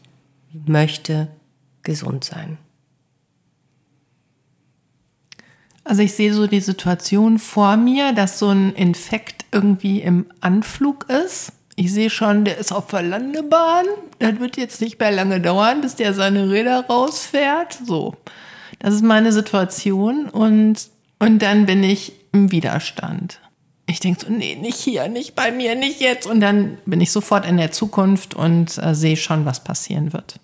möchte 0.67 1.29
gesund 1.83 2.25
sein? 2.25 2.57
Also 5.85 6.03
ich 6.03 6.13
sehe 6.13 6.33
so 6.33 6.47
die 6.47 6.61
Situation 6.61 7.39
vor 7.39 7.77
mir, 7.77 8.13
dass 8.13 8.39
so 8.39 8.49
ein 8.49 8.75
Infekt 8.75 9.45
irgendwie 9.53 10.01
im 10.01 10.27
Anflug 10.41 11.07
ist. 11.09 11.53
Ich 11.77 11.93
sehe 11.93 12.11
schon, 12.11 12.45
der 12.45 12.59
ist 12.59 12.73
auf 12.73 12.89
der 12.89 13.03
Landebahn. 13.03 13.87
Das 14.19 14.39
wird 14.39 14.57
jetzt 14.57 14.81
nicht 14.81 15.01
mehr 15.01 15.11
lange 15.11 15.41
dauern, 15.41 15.81
bis 15.81 15.97
der 15.97 16.15
seine 16.15 16.51
Räder 16.51 16.87
rausfährt. 16.87 17.79
So. 17.85 18.15
Das 18.79 18.95
ist 18.95 19.03
meine 19.03 19.33
Situation 19.33 20.29
und, 20.29 20.89
und 21.21 21.41
dann 21.41 21.67
bin 21.67 21.85
ich 21.85 22.13
im 22.33 22.51
Widerstand. 22.51 23.41
Ich 23.87 24.01
denke 24.01 24.21
so, 24.25 24.33
nee, 24.33 24.57
nicht 24.61 24.79
hier, 24.79 25.09
nicht 25.09 25.35
bei 25.35 25.53
mir, 25.53 25.75
nicht 25.75 26.01
jetzt. 26.01 26.27
Und 26.27 26.41
dann 26.41 26.79
bin 26.87 27.01
ich 27.01 27.11
sofort 27.13 27.47
in 27.47 27.57
der 27.57 27.73
Zukunft 27.73 28.35
und 28.35 28.79
äh, 28.79 28.95
sehe 28.95 29.17
schon, 29.17 29.45
was 29.45 29.63
passieren 29.63 30.13
wird. 30.13 30.41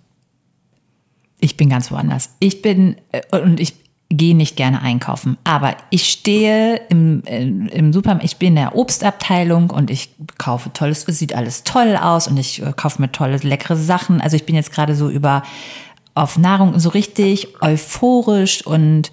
Ich 1.39 1.57
bin 1.57 1.71
ganz 1.71 1.91
woanders. 1.91 2.31
Ich 2.41 2.61
bin, 2.61 2.97
äh, 3.13 3.23
und 3.39 3.61
ich 3.61 3.75
gehe 4.09 4.37
nicht 4.37 4.57
gerne 4.57 4.83
einkaufen, 4.83 5.37
aber 5.45 5.77
ich 5.91 6.09
stehe 6.09 6.81
im, 6.89 7.23
äh, 7.25 7.43
im 7.43 7.93
Supermarkt, 7.93 8.25
ich 8.25 8.37
bin 8.37 8.49
in 8.49 8.57
der 8.57 8.77
Obstabteilung 8.77 9.71
und 9.71 9.91
ich 9.91 10.11
kaufe 10.39 10.73
tolles, 10.73 11.07
es 11.09 11.19
sieht 11.19 11.35
alles 11.35 11.65
toll 11.65 11.97
aus 11.97 12.29
und 12.29 12.37
ich 12.37 12.63
äh, 12.63 12.73
kaufe 12.77 13.01
mir 13.01 13.11
tolle, 13.11 13.39
leckere 13.39 13.77
Sachen. 13.77 14.21
Also 14.21 14.37
ich 14.37 14.45
bin 14.45 14.55
jetzt 14.55 14.73
gerade 14.73 14.95
so 14.95 15.09
über, 15.09 15.43
auf 16.15 16.39
Nahrung 16.39 16.79
so 16.79 16.91
richtig 16.91 17.61
euphorisch 17.63 18.65
und 18.67 19.11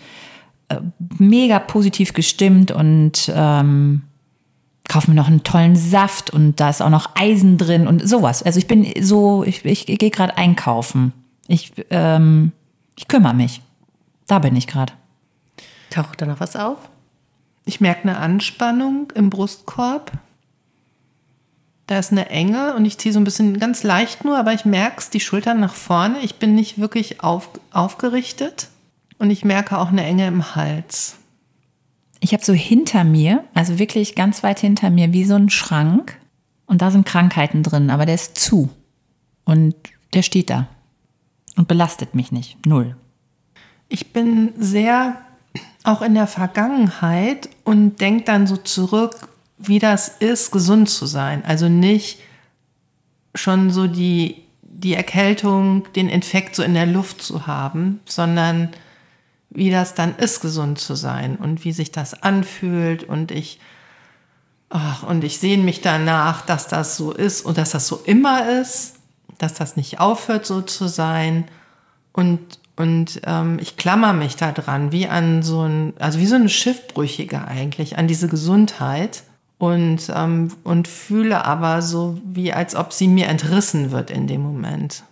mega 1.19 1.59
positiv 1.59 2.13
gestimmt 2.13 2.71
und 2.71 3.31
ähm, 3.33 4.03
kaufe 4.89 5.09
mir 5.09 5.15
noch 5.15 5.27
einen 5.27 5.43
tollen 5.43 5.75
Saft 5.75 6.29
und 6.29 6.59
da 6.59 6.69
ist 6.69 6.81
auch 6.81 6.89
noch 6.89 7.15
Eisen 7.15 7.57
drin 7.57 7.87
und 7.87 8.07
sowas. 8.07 8.43
Also 8.43 8.59
ich 8.59 8.67
bin 8.67 8.91
so, 9.01 9.43
ich, 9.43 9.65
ich, 9.65 9.85
gehe 9.85 10.09
gerade 10.09 10.37
einkaufen. 10.37 11.13
Ich, 11.47 11.73
ähm, 11.89 12.51
ich 12.97 13.07
kümmere 13.07 13.33
mich. 13.33 13.61
Da 14.27 14.39
bin 14.39 14.55
ich 14.55 14.67
gerade. 14.67 14.93
Taucht 15.89 16.21
da 16.21 16.25
noch 16.25 16.39
was 16.39 16.55
auf? 16.55 16.77
Ich 17.65 17.79
merke 17.79 18.03
eine 18.03 18.17
Anspannung 18.17 19.11
im 19.15 19.29
Brustkorb. 19.29 20.11
Da 21.87 21.99
ist 21.99 22.11
eine 22.11 22.29
Enge 22.29 22.75
und 22.75 22.85
ich 22.85 22.97
ziehe 22.97 23.13
so 23.13 23.19
ein 23.19 23.25
bisschen 23.25 23.59
ganz 23.59 23.83
leicht 23.83 24.23
nur, 24.23 24.37
aber 24.37 24.53
ich 24.53 24.63
merke 24.63 24.99
es, 24.99 25.09
die 25.09 25.19
Schultern 25.19 25.59
nach 25.59 25.73
vorne. 25.73 26.19
Ich 26.21 26.35
bin 26.35 26.55
nicht 26.55 26.79
wirklich 26.79 27.21
auf, 27.21 27.49
aufgerichtet 27.71 28.69
und 29.23 29.29
ich 29.29 29.45
merke 29.45 29.77
auch 29.77 29.87
eine 29.87 30.03
Enge 30.03 30.27
im 30.27 30.53
Hals. 30.53 31.15
Ich 32.19 32.33
habe 32.33 32.43
so 32.43 32.51
hinter 32.51 33.05
mir, 33.05 33.45
also 33.53 33.79
wirklich 33.79 34.15
ganz 34.15 34.43
weit 34.43 34.59
hinter 34.59 34.89
mir, 34.89 35.13
wie 35.13 35.23
so 35.23 35.35
ein 35.35 35.49
Schrank. 35.49 36.19
Und 36.65 36.81
da 36.81 36.91
sind 36.91 37.05
Krankheiten 37.05 37.63
drin, 37.63 37.89
aber 37.89 38.05
der 38.05 38.15
ist 38.15 38.37
zu. 38.37 38.69
Und 39.45 39.75
der 40.13 40.23
steht 40.23 40.49
da. 40.49 40.67
Und 41.55 41.69
belastet 41.69 42.15
mich 42.15 42.33
nicht. 42.33 42.65
Null. 42.65 42.97
Ich 43.87 44.11
bin 44.11 44.51
sehr 44.57 45.15
auch 45.85 46.01
in 46.01 46.15
der 46.15 46.27
Vergangenheit 46.27 47.47
und 47.63 48.01
denke 48.01 48.25
dann 48.25 48.45
so 48.45 48.57
zurück, 48.57 49.29
wie 49.57 49.79
das 49.79 50.09
ist, 50.09 50.51
gesund 50.51 50.89
zu 50.89 51.05
sein. 51.05 51.45
Also 51.45 51.69
nicht 51.69 52.19
schon 53.35 53.71
so 53.71 53.87
die, 53.87 54.43
die 54.63 54.95
Erkältung, 54.95 55.85
den 55.93 56.09
Infekt 56.09 56.57
so 56.57 56.63
in 56.63 56.73
der 56.73 56.87
Luft 56.87 57.21
zu 57.21 57.47
haben, 57.47 58.01
sondern 58.03 58.67
wie 59.53 59.69
das 59.69 59.93
dann 59.93 60.15
ist, 60.17 60.41
gesund 60.41 60.79
zu 60.79 60.95
sein 60.95 61.35
und 61.35 61.63
wie 61.63 61.71
sich 61.71 61.91
das 61.91 62.23
anfühlt 62.23 63.03
und 63.03 63.31
ich, 63.31 63.59
ach, 64.69 65.03
und 65.03 65.23
ich 65.23 65.37
sehne 65.39 65.63
mich 65.63 65.81
danach, 65.81 66.45
dass 66.45 66.67
das 66.67 66.97
so 66.97 67.11
ist 67.11 67.45
und 67.45 67.57
dass 67.57 67.71
das 67.71 67.87
so 67.87 68.01
immer 68.05 68.59
ist. 68.61 68.95
dass 69.39 69.55
das 69.55 69.75
nicht 69.75 69.99
aufhört 69.99 70.45
so 70.45 70.61
zu 70.61 70.87
sein. 70.87 71.45
Und, 72.13 72.39
und 72.75 73.19
ähm, 73.25 73.57
ich 73.59 73.77
klammer 73.77 74.13
mich 74.13 74.35
da 74.35 74.51
dran, 74.51 74.91
wie 74.91 75.07
an 75.07 75.43
so 75.43 75.63
ein, 75.63 75.93
also 75.99 76.19
wie 76.19 76.27
so 76.27 76.35
eine 76.35 76.49
Schiffbrüchige 76.49 77.45
eigentlich, 77.45 77.97
an 77.97 78.07
diese 78.07 78.27
Gesundheit. 78.27 79.23
Und, 79.57 80.11
ähm, 80.13 80.51
und 80.63 80.87
fühle 80.87 81.45
aber 81.45 81.81
so, 81.81 82.19
wie 82.25 82.53
als 82.53 82.75
ob 82.75 82.91
sie 82.93 83.07
mir 83.07 83.27
entrissen 83.27 83.91
wird 83.91 84.11
in 84.11 84.27
dem 84.27 84.41
Moment. 84.41 85.03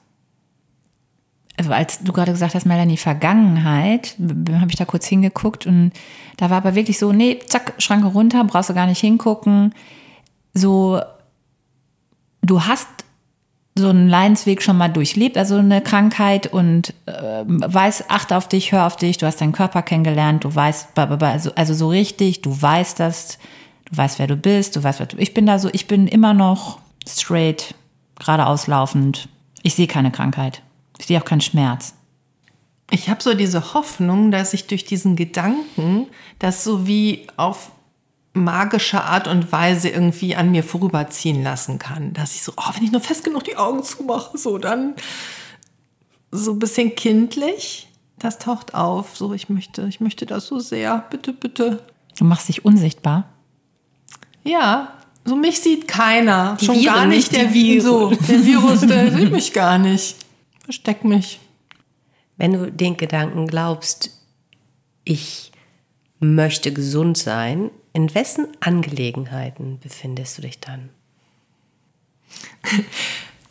Also 1.61 1.73
als 1.73 1.99
du 1.99 2.11
gerade 2.11 2.31
gesagt 2.31 2.55
hast, 2.55 2.65
Melanie, 2.65 2.97
Vergangenheit, 2.97 4.15
habe 4.19 4.71
ich 4.71 4.77
da 4.77 4.85
kurz 4.85 5.05
hingeguckt 5.05 5.67
und 5.67 5.91
da 6.37 6.49
war 6.49 6.57
aber 6.57 6.73
wirklich 6.73 6.97
so, 6.97 7.13
nee, 7.13 7.37
zack, 7.45 7.73
Schranke 7.77 8.07
runter, 8.07 8.43
brauchst 8.45 8.71
du 8.71 8.73
gar 8.73 8.87
nicht 8.87 8.99
hingucken. 8.99 9.75
So, 10.55 10.99
du 12.41 12.63
hast 12.63 12.87
so 13.75 13.89
einen 13.89 14.09
Leidensweg 14.09 14.63
schon 14.63 14.75
mal 14.75 14.87
durchlebt, 14.87 15.37
also 15.37 15.57
eine 15.57 15.81
Krankheit 15.81 16.47
und 16.47 16.95
äh, 17.05 17.43
weiß, 17.45 18.05
achte 18.09 18.37
auf 18.37 18.49
dich, 18.49 18.71
hör 18.71 18.87
auf 18.87 18.95
dich, 18.95 19.19
du 19.19 19.27
hast 19.27 19.39
deinen 19.39 19.53
Körper 19.53 19.83
kennengelernt, 19.83 20.43
du 20.43 20.55
weißt, 20.55 20.97
also, 20.97 21.53
also 21.53 21.73
so 21.75 21.89
richtig, 21.89 22.41
du 22.41 22.59
weißt 22.59 22.99
das, 22.99 23.37
du 23.85 23.97
weißt, 23.97 24.17
wer 24.17 24.25
du 24.25 24.35
bist, 24.35 24.75
du 24.75 24.83
weißt, 24.83 24.97
wer 24.97 25.05
du, 25.05 25.17
ich 25.17 25.35
bin 25.35 25.45
da 25.45 25.59
so, 25.59 25.69
ich 25.71 25.85
bin 25.85 26.07
immer 26.07 26.33
noch 26.33 26.79
straight, 27.07 27.75
geradeaus 28.17 28.65
laufend, 28.65 29.29
ich 29.61 29.75
sehe 29.75 29.85
keine 29.85 30.09
Krankheit, 30.09 30.63
ich 31.01 31.07
sehe 31.07 31.19
auch 31.19 31.25
keinen 31.25 31.41
Schmerz. 31.41 31.95
Ich 32.91 33.09
habe 33.09 33.23
so 33.23 33.33
diese 33.33 33.73
Hoffnung, 33.73 34.31
dass 34.31 34.53
ich 34.53 34.67
durch 34.67 34.85
diesen 34.85 35.15
Gedanken 35.15 36.07
das 36.39 36.63
so 36.63 36.85
wie 36.85 37.27
auf 37.37 37.71
magische 38.33 39.03
Art 39.03 39.27
und 39.27 39.51
Weise 39.51 39.89
irgendwie 39.89 40.35
an 40.35 40.51
mir 40.51 40.63
vorüberziehen 40.63 41.41
lassen 41.41 41.79
kann. 41.79 42.13
Dass 42.13 42.35
ich 42.35 42.43
so, 42.43 42.53
oh, 42.55 42.69
wenn 42.75 42.83
ich 42.83 42.91
nur 42.91 43.01
fest 43.01 43.23
genug 43.23 43.45
die 43.45 43.57
Augen 43.57 43.83
zumache, 43.83 44.37
so 44.37 44.57
dann 44.57 44.93
so 46.31 46.51
ein 46.51 46.59
bisschen 46.59 46.95
kindlich. 46.95 47.89
Das 48.19 48.37
taucht 48.37 48.75
auf. 48.75 49.17
So, 49.17 49.33
ich 49.33 49.49
möchte, 49.49 49.87
ich 49.87 49.99
möchte 49.99 50.27
das 50.27 50.45
so 50.45 50.59
sehr. 50.59 51.05
Bitte, 51.09 51.33
bitte. 51.33 51.83
Du 52.17 52.25
machst 52.25 52.47
dich 52.47 52.63
unsichtbar. 52.63 53.25
Ja, 54.43 54.93
so 55.25 55.35
mich 55.35 55.59
sieht 55.59 55.87
keiner. 55.87 56.57
Die 56.61 56.65
Schon 56.65 56.75
Viren 56.75 56.93
gar 56.93 57.05
nicht 57.07 57.35
der 57.35 57.51
Virus. 57.51 57.83
So, 57.83 58.09
der 58.11 58.45
Virus, 58.45 58.81
der 58.81 59.11
sieht 59.11 59.31
mich 59.31 59.51
gar 59.51 59.79
nicht. 59.79 60.20
Versteck 60.71 61.03
mich. 61.03 61.41
Wenn 62.37 62.53
du 62.53 62.71
den 62.71 62.95
Gedanken 62.95 63.45
glaubst, 63.45 64.11
ich 65.03 65.51
möchte 66.21 66.71
gesund 66.71 67.17
sein, 67.17 67.71
in 67.91 68.15
wessen 68.15 68.47
Angelegenheiten 68.61 69.79
befindest 69.81 70.37
du 70.37 70.43
dich 70.43 70.59
dann? 70.61 70.89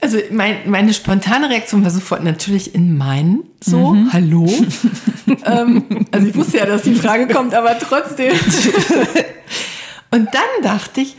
Also 0.02 0.16
mein, 0.30 0.70
meine 0.70 0.94
spontane 0.94 1.50
Reaktion 1.50 1.84
war 1.84 1.90
sofort 1.90 2.24
natürlich 2.24 2.74
in 2.74 2.96
meinen. 2.96 3.42
So, 3.62 3.94
hallo. 4.10 4.46
ähm, 5.44 6.06
also 6.10 6.26
ich 6.26 6.34
wusste 6.34 6.56
ja, 6.56 6.64
dass 6.64 6.84
die 6.84 6.94
Frage 6.94 7.28
kommt, 7.28 7.52
aber 7.52 7.78
trotzdem. 7.78 8.32
Und 10.10 10.28
dann 10.32 10.62
dachte 10.62 11.02
ich, 11.02 11.16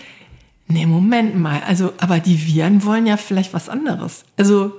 nee, 0.68 0.88
Moment 0.88 1.38
mal, 1.38 1.62
also, 1.68 1.94
aber 2.00 2.18
die 2.18 2.44
Viren 2.44 2.84
wollen 2.84 3.06
ja 3.06 3.18
vielleicht 3.18 3.54
was 3.54 3.70
anderes. 3.70 4.24
Also, 4.36 4.74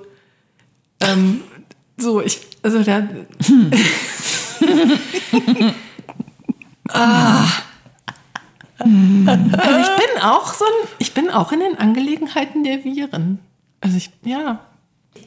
ähm, 1.03 1.43
so, 1.97 2.21
ich, 2.21 2.41
also 2.63 2.83
da. 2.83 3.03
ah. 6.89 7.45
Also 8.79 9.79
ich 9.79 9.97
bin 9.97 10.23
auch 10.23 10.53
so 10.55 10.65
ein, 10.65 10.89
ich 10.99 11.15
bin 11.15 11.31
auch 11.31 11.53
in 11.53 11.61
den 11.61 11.79
Angelegenheiten 11.79 12.65
der 12.65 12.85
Viren. 12.85 13.39
Also 13.81 13.97
ich, 13.97 14.11
ja. 14.25 14.61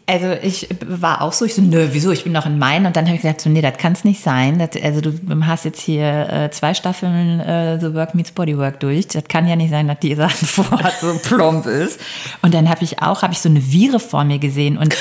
Also 0.07 0.33
ich 0.43 0.67
war 0.85 1.23
auch 1.23 1.33
so, 1.33 1.45
ich 1.45 1.55
so, 1.55 1.63
nö, 1.63 1.87
wieso, 1.91 2.11
ich 2.11 2.23
bin 2.25 2.33
noch 2.33 2.45
in 2.45 2.59
meinen. 2.59 2.85
Und 2.85 2.95
dann 2.95 3.05
habe 3.05 3.15
ich 3.15 3.23
gesagt, 3.23 3.41
so, 3.41 3.49
nee, 3.49 3.61
das 3.63 3.77
kann 3.79 3.93
es 3.93 4.03
nicht 4.03 4.21
sein. 4.21 4.59
Das, 4.59 4.79
also 4.83 5.01
du 5.01 5.11
hast 5.47 5.65
jetzt 5.65 5.81
hier 5.81 6.29
äh, 6.31 6.51
zwei 6.51 6.75
Staffeln 6.75 7.39
äh, 7.39 7.79
The 7.79 7.91
Work 7.95 8.13
Meets 8.13 8.31
Bodywork 8.31 8.79
durch. 8.81 9.07
Das 9.07 9.23
kann 9.23 9.47
ja 9.47 9.55
nicht 9.55 9.71
sein, 9.71 9.87
dass 9.87 9.99
die 9.99 10.13
Sachen 10.13 10.47
vorher 10.47 10.91
so 11.01 11.17
plump 11.23 11.65
ist. 11.65 11.99
Und 12.43 12.53
dann 12.53 12.69
habe 12.69 12.83
ich 12.83 13.01
auch, 13.01 13.23
habe 13.23 13.33
ich 13.33 13.39
so 13.39 13.49
eine 13.49 13.61
Viere 13.61 13.99
vor 13.99 14.23
mir 14.25 14.37
gesehen. 14.37 14.77
Und, 14.77 14.95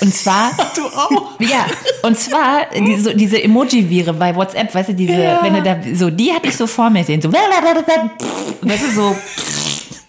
und 0.00 0.14
zwar... 0.14 0.52
Du 0.76 0.86
auch? 0.86 1.40
Ja, 1.40 1.66
und 2.02 2.18
zwar 2.18 2.66
die, 2.76 2.98
so, 2.98 3.12
diese 3.12 3.42
Emoji-Viere 3.42 4.12
bei 4.12 4.34
WhatsApp, 4.34 4.74
weißt 4.74 4.90
du, 4.90 4.94
diese, 4.94 5.20
Ja. 5.20 5.40
wenn 5.42 5.54
du 5.54 5.62
da, 5.62 5.76
so, 5.94 6.10
die 6.10 6.32
hatte 6.32 6.48
ich 6.48 6.56
so 6.56 6.66
vor 6.66 6.90
mir 6.90 7.00
gesehen. 7.00 7.20
So, 7.22 7.32
weißt 7.32 8.82
du, 8.86 8.90
so... 8.92 9.16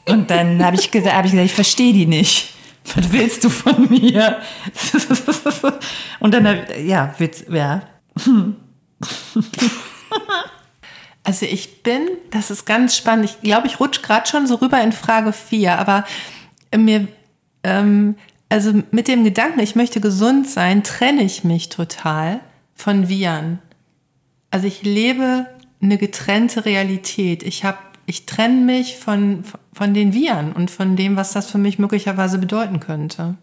Und 0.08 0.30
dann 0.30 0.64
habe 0.64 0.76
ich 0.76 0.92
gesagt, 0.92 1.16
habe 1.16 1.26
ich 1.28 1.32
gesagt, 1.34 1.50
ich 1.50 1.56
verstehe 1.56 1.94
die 1.94 2.06
nicht. 2.06 2.55
Was 2.94 3.12
willst 3.12 3.44
du 3.44 3.50
von 3.50 3.90
mir? 3.90 4.42
Und 6.20 6.34
dann, 6.34 6.66
ja, 6.86 7.14
Witz, 7.18 7.46
ja. 7.50 7.82
Also 11.24 11.48
ich 11.48 11.82
bin, 11.82 12.08
das 12.30 12.52
ist 12.52 12.66
ganz 12.66 12.96
spannend. 12.96 13.26
Ich 13.26 13.42
glaube, 13.42 13.66
ich 13.66 13.80
rutsche 13.80 14.02
gerade 14.02 14.28
schon 14.28 14.46
so 14.46 14.56
rüber 14.56 14.80
in 14.82 14.92
Frage 14.92 15.34
4, 15.34 15.80
aber 15.80 16.06
mir, 16.76 17.08
ähm, 17.64 18.16
also 18.48 18.74
mit 18.92 19.08
dem 19.08 19.24
Gedanken, 19.24 19.60
ich 19.60 19.76
möchte 19.76 20.00
gesund 20.00 20.48
sein, 20.48 20.84
trenne 20.84 21.24
ich 21.24 21.44
mich 21.44 21.70
total 21.70 22.42
von 22.76 23.10
Viren. 23.10 23.60
Also 24.52 24.68
ich 24.68 24.84
lebe 24.84 25.48
eine 25.82 25.98
getrennte 25.98 26.66
Realität. 26.66 27.42
Ich 27.42 27.64
habe, 27.64 27.80
ich 28.06 28.26
trenne 28.26 28.62
mich 28.62 28.96
von, 28.98 29.44
von 29.74 29.94
den 29.94 30.14
Viren 30.14 30.52
und 30.52 30.70
von 30.70 30.96
dem, 30.96 31.16
was 31.16 31.34
das 31.34 31.50
für 31.50 31.58
mich 31.58 31.80
möglicherweise 31.80 32.38
bedeuten 32.38 32.80
könnte. 32.80 33.36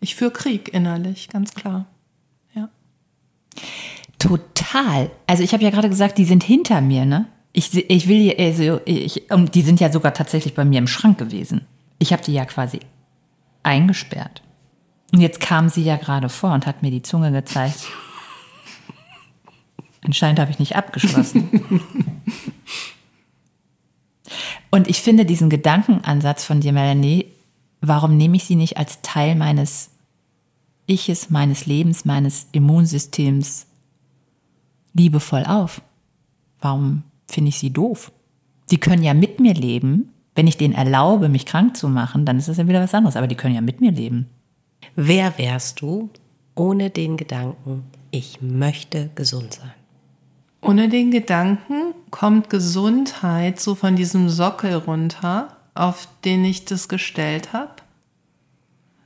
Ich 0.00 0.14
führe 0.14 0.30
Krieg 0.30 0.72
innerlich, 0.72 1.28
ganz 1.28 1.54
klar. 1.54 1.86
Ja. 2.54 2.68
Total. 4.18 5.10
Also 5.26 5.42
ich 5.42 5.52
habe 5.52 5.64
ja 5.64 5.70
gerade 5.70 5.88
gesagt, 5.88 6.18
die 6.18 6.24
sind 6.24 6.44
hinter 6.44 6.80
mir, 6.80 7.04
ne? 7.04 7.26
Ich, 7.52 7.74
ich 7.74 8.06
will 8.06 8.20
hier, 8.20 8.38
also 8.38 8.80
ich, 8.84 9.30
und 9.32 9.56
die 9.56 9.62
sind 9.62 9.80
ja 9.80 9.90
sogar 9.90 10.14
tatsächlich 10.14 10.54
bei 10.54 10.64
mir 10.64 10.78
im 10.78 10.86
Schrank 10.86 11.18
gewesen. 11.18 11.62
Ich 11.98 12.12
habe 12.12 12.22
die 12.22 12.32
ja 12.32 12.44
quasi 12.44 12.78
eingesperrt. 13.64 14.42
Und 15.12 15.20
jetzt 15.20 15.40
kam 15.40 15.68
sie 15.68 15.82
ja 15.82 15.96
gerade 15.96 16.28
vor 16.28 16.52
und 16.52 16.66
hat 16.66 16.82
mir 16.82 16.92
die 16.92 17.02
Zunge 17.02 17.32
gezeigt. 17.32 17.88
Anscheinend 20.02 20.38
habe 20.38 20.52
ich 20.52 20.60
nicht 20.60 20.76
abgeschlossen. 20.76 21.82
Und 24.70 24.88
ich 24.88 25.02
finde 25.02 25.24
diesen 25.24 25.50
Gedankenansatz 25.50 26.44
von 26.44 26.60
dir, 26.60 26.72
Melanie, 26.72 27.26
warum 27.80 28.16
nehme 28.16 28.36
ich 28.36 28.44
sie 28.44 28.56
nicht 28.56 28.76
als 28.76 29.02
Teil 29.02 29.34
meines 29.34 29.90
Iches, 30.86 31.30
meines 31.30 31.66
Lebens, 31.66 32.04
meines 32.04 32.48
Immunsystems 32.52 33.66
liebevoll 34.94 35.44
auf? 35.44 35.82
Warum 36.60 37.02
finde 37.26 37.48
ich 37.48 37.58
sie 37.58 37.70
doof? 37.70 38.12
Die 38.70 38.78
können 38.78 39.02
ja 39.02 39.14
mit 39.14 39.40
mir 39.40 39.54
leben. 39.54 40.12
Wenn 40.34 40.46
ich 40.46 40.56
denen 40.56 40.74
erlaube, 40.74 41.28
mich 41.28 41.46
krank 41.46 41.76
zu 41.76 41.88
machen, 41.88 42.24
dann 42.24 42.38
ist 42.38 42.48
das 42.48 42.58
ja 42.58 42.68
wieder 42.68 42.82
was 42.82 42.94
anderes. 42.94 43.16
Aber 43.16 43.26
die 43.26 43.34
können 43.34 43.54
ja 43.54 43.60
mit 43.60 43.80
mir 43.80 43.90
leben. 43.90 44.28
Wer 44.94 45.36
wärst 45.38 45.80
du 45.80 46.10
ohne 46.54 46.90
den 46.90 47.16
Gedanken, 47.16 47.84
ich 48.10 48.40
möchte 48.40 49.10
gesund 49.14 49.54
sein? 49.54 49.72
Ohne 50.62 50.88
den 50.88 51.10
Gedanken 51.10 51.94
kommt 52.10 52.50
Gesundheit 52.50 53.60
so 53.60 53.74
von 53.74 53.96
diesem 53.96 54.28
Sockel 54.28 54.74
runter, 54.74 55.56
auf 55.74 56.06
den 56.24 56.44
ich 56.44 56.66
das 56.66 56.88
gestellt 56.88 57.52
habe. 57.52 57.70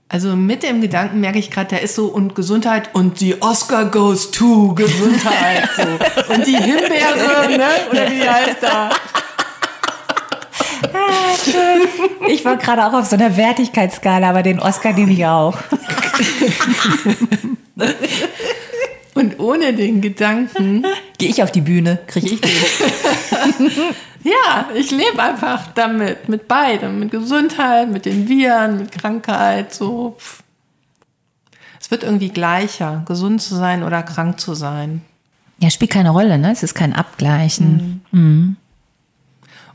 Also 0.09 0.37
mit 0.37 0.63
dem 0.63 0.81
Gedanken 0.81 1.21
merke 1.21 1.39
ich 1.39 1.51
gerade, 1.51 1.69
der 1.71 1.83
ist 1.83 1.95
so 1.95 2.07
und 2.07 2.35
Gesundheit 2.35 2.95
und 2.95 3.21
die 3.21 3.41
Oscar 3.41 3.87
goes 3.87 4.31
to 4.31 4.75
Gesundheit 4.75 5.69
so. 5.77 6.33
Und 6.33 6.47
die 6.47 6.57
Himbeere, 6.57 7.49
ne? 7.57 7.69
Oder 7.91 8.11
wie 8.11 8.29
heißt 8.29 8.59
da? 8.61 8.91
Ich 12.29 12.45
war 12.45 12.57
gerade 12.57 12.87
auch 12.87 12.93
auf 12.93 13.07
so 13.07 13.17
einer 13.17 13.37
Wertigkeitsskala, 13.37 14.29
aber 14.29 14.43
den 14.43 14.61
Oscar 14.61 14.93
nehme 14.93 15.13
ich 15.13 15.27
auch. 15.27 15.59
Und 19.15 19.39
ohne 19.39 19.75
den 19.75 20.01
Gedanken, 20.01 20.85
Gehe 21.19 21.29
ich 21.29 21.43
auf 21.43 21.53
die 21.53 21.61
Bühne, 21.61 22.01
kriege 22.07 22.27
ich 22.27 22.41
den. 22.41 22.51
ja, 24.25 24.69
ich 24.75 24.91
lebe 24.91 25.23
einfach 25.23 25.69
damit, 25.75 26.29
mit 26.29 26.49
beidem, 26.49 26.99
mit 26.99 27.13
Gesundheit, 27.13 27.89
mit 27.89 28.05
den 28.05 28.29
Viren, 28.29 28.79
mit 28.79 28.93
Krankheit, 28.93 29.73
so. 29.73 30.17
pff. 30.19 30.43
Es 31.81 31.91
wird 31.91 32.03
irgendwie 32.03 32.31
gleicher, 32.31 33.03
gesund 33.07 33.43
zu 33.43 33.55
sein 33.55 33.83
oder 33.83 34.03
krank 34.03 34.41
zu 34.41 34.55
sein. 34.55 35.03
Ja, 35.59 35.71
spielt 35.71 35.93
keine 35.93 36.11
Rolle, 36.11 36.39
ne? 36.39 36.51
Es 36.51 36.63
ist 36.63 36.75
kein 36.75 36.95
Abgleichen. 36.95 38.03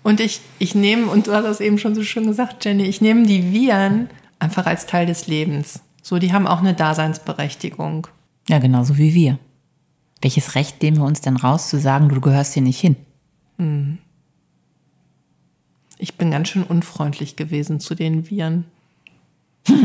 Und 0.03 0.20
ich, 0.20 0.41
ich 0.57 0.76
nehme, 0.76 1.07
und 1.07 1.28
du 1.28 1.34
hast 1.34 1.43
das 1.43 1.59
eben 1.61 1.78
schon 1.78 1.95
so 1.95 2.03
schön 2.03 2.26
gesagt, 2.26 2.66
Jenny, 2.66 2.84
ich 2.84 2.99
nehme 2.99 3.26
die 3.26 3.53
Viren 3.53 4.09
einfach 4.39 4.66
als 4.66 4.88
Teil 4.88 5.05
des 5.05 5.28
Lebens. 5.28 5.82
So, 6.01 6.18
die 6.18 6.34
haben 6.34 6.47
auch 6.47 6.59
eine 6.59 6.74
Daseinsberechtigung. 6.74 8.07
Ja, 8.50 8.58
genauso 8.58 8.97
wie 8.97 9.14
wir. 9.14 9.38
Welches 10.22 10.56
Recht 10.56 10.82
nehmen 10.82 10.97
wir 10.97 11.06
uns 11.06 11.22
denn 11.22 11.38
raus, 11.38 11.70
zu 11.70 11.80
sagen, 11.80 12.10
du 12.10 12.20
gehörst 12.20 12.56
hier 12.56 12.64
nicht 12.64 12.80
hin? 12.80 12.95
Ich 16.00 16.16
bin 16.16 16.32
ganz 16.32 16.50
schön 16.50 16.64
unfreundlich 16.64 17.36
gewesen 17.36 17.80
zu 17.80 17.93
den 17.93 18.28
Viren. 18.28 18.66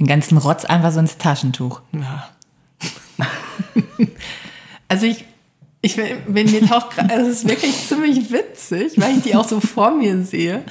Den 0.00 0.06
ganzen 0.06 0.38
Rotz 0.38 0.64
einfach 0.64 0.92
so 0.92 1.00
ins 1.00 1.18
Taschentuch. 1.18 1.82
Ja. 1.92 2.30
also 4.88 5.04
ich, 5.04 5.26
ich 5.82 5.96
bin 5.96 6.50
mir 6.50 6.66
taucht 6.66 6.92
gerade, 6.92 7.12
also 7.12 7.30
es 7.30 7.42
ist 7.42 7.48
wirklich 7.48 7.76
ziemlich 7.76 8.32
witzig, 8.32 8.94
weil 8.96 9.18
ich 9.18 9.22
die 9.22 9.36
auch 9.36 9.46
so 9.46 9.60
vor 9.60 9.90
mir 9.90 10.24
sehe. 10.24 10.64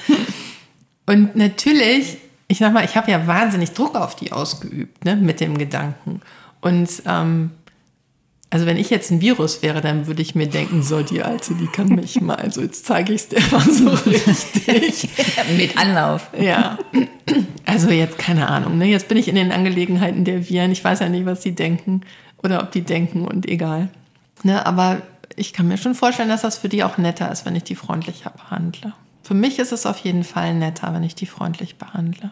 Und 1.06 1.36
natürlich, 1.36 2.18
ich 2.54 2.60
sag 2.60 2.72
mal, 2.72 2.84
ich 2.84 2.96
habe 2.96 3.10
ja 3.10 3.26
wahnsinnig 3.26 3.72
Druck 3.72 3.96
auf 3.96 4.14
die 4.14 4.30
ausgeübt, 4.30 5.04
ne, 5.04 5.16
mit 5.16 5.40
dem 5.40 5.58
Gedanken. 5.58 6.20
Und 6.60 7.02
ähm, 7.04 7.50
also 8.48 8.64
wenn 8.64 8.76
ich 8.76 8.90
jetzt 8.90 9.10
ein 9.10 9.20
Virus 9.20 9.60
wäre, 9.60 9.80
dann 9.80 10.06
würde 10.06 10.22
ich 10.22 10.36
mir 10.36 10.46
denken, 10.46 10.84
so 10.84 11.02
die 11.02 11.20
Alte, 11.20 11.54
die 11.56 11.66
kann 11.66 11.88
mich 11.88 12.20
mal, 12.20 12.36
also 12.36 12.60
jetzt 12.60 12.86
zeige 12.86 13.12
ich 13.12 13.22
es 13.22 13.28
dir 13.28 13.40
mal 13.50 13.68
so 13.68 13.88
richtig. 14.06 15.08
Mit 15.58 15.76
Anlauf. 15.76 16.30
Ja, 16.38 16.78
also 17.66 17.90
jetzt 17.90 18.18
keine 18.18 18.46
Ahnung. 18.46 18.78
Ne? 18.78 18.86
Jetzt 18.86 19.08
bin 19.08 19.18
ich 19.18 19.26
in 19.26 19.34
den 19.34 19.50
Angelegenheiten 19.50 20.24
der 20.24 20.48
Viren. 20.48 20.70
Ich 20.70 20.84
weiß 20.84 21.00
ja 21.00 21.08
nicht, 21.08 21.26
was 21.26 21.40
die 21.40 21.56
denken 21.56 22.02
oder 22.44 22.62
ob 22.62 22.70
die 22.70 22.82
denken 22.82 23.26
und 23.26 23.48
egal. 23.48 23.88
Ne? 24.44 24.64
Aber 24.64 25.02
ich 25.34 25.52
kann 25.52 25.66
mir 25.66 25.76
schon 25.76 25.96
vorstellen, 25.96 26.28
dass 26.28 26.42
das 26.42 26.58
für 26.58 26.68
die 26.68 26.84
auch 26.84 26.98
netter 26.98 27.32
ist, 27.32 27.46
wenn 27.46 27.56
ich 27.56 27.64
die 27.64 27.74
freundlicher 27.74 28.30
behandle. 28.30 28.92
Für 29.24 29.34
mich 29.34 29.58
ist 29.58 29.72
es 29.72 29.86
auf 29.86 29.98
jeden 29.98 30.22
Fall 30.22 30.54
netter, 30.54 30.94
wenn 30.94 31.02
ich 31.02 31.16
die 31.16 31.26
freundlich 31.26 31.74
behandle. 31.74 32.30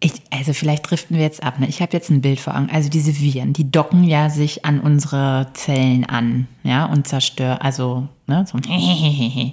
Ich, 0.00 0.12
also 0.30 0.52
vielleicht 0.52 0.88
driften 0.88 1.16
wir 1.16 1.24
jetzt 1.24 1.42
ab. 1.42 1.58
Ne? 1.58 1.66
Ich 1.66 1.82
habe 1.82 1.92
jetzt 1.92 2.08
ein 2.08 2.20
Bild 2.20 2.38
vor 2.38 2.54
Augen. 2.56 2.68
Also 2.72 2.88
diese 2.88 3.18
Viren, 3.18 3.52
die 3.52 3.68
docken 3.70 4.04
ja 4.04 4.30
sich 4.30 4.64
an 4.64 4.80
unsere 4.80 5.48
Zellen 5.54 6.04
an, 6.04 6.46
ja, 6.62 6.86
und 6.86 7.08
zerstören. 7.08 7.58
Also, 7.58 8.08
ne, 8.26 8.44
so. 8.46 8.58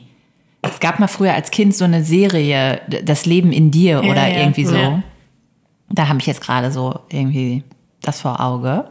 Es 0.61 0.79
gab 0.79 0.99
mal 0.99 1.07
früher 1.07 1.33
als 1.35 1.51
Kind 1.51 1.75
so 1.75 1.85
eine 1.85 2.03
Serie, 2.03 2.81
Das 3.03 3.27
Leben 3.27 3.51
in 3.51 3.69
dir 3.69 4.01
Ja, 4.03 4.11
oder 4.11 4.27
ja, 4.27 4.39
irgendwie 4.39 4.65
so. 4.65 4.75
ja. 4.75 5.03
Da 5.89 6.07
habe 6.07 6.17
ich 6.19 6.25
jetzt 6.25 6.41
gerade 6.41 6.71
so 6.71 6.99
irgendwie 7.09 7.63
das 8.01 8.21
vor 8.21 8.39
Auge. 8.39 8.89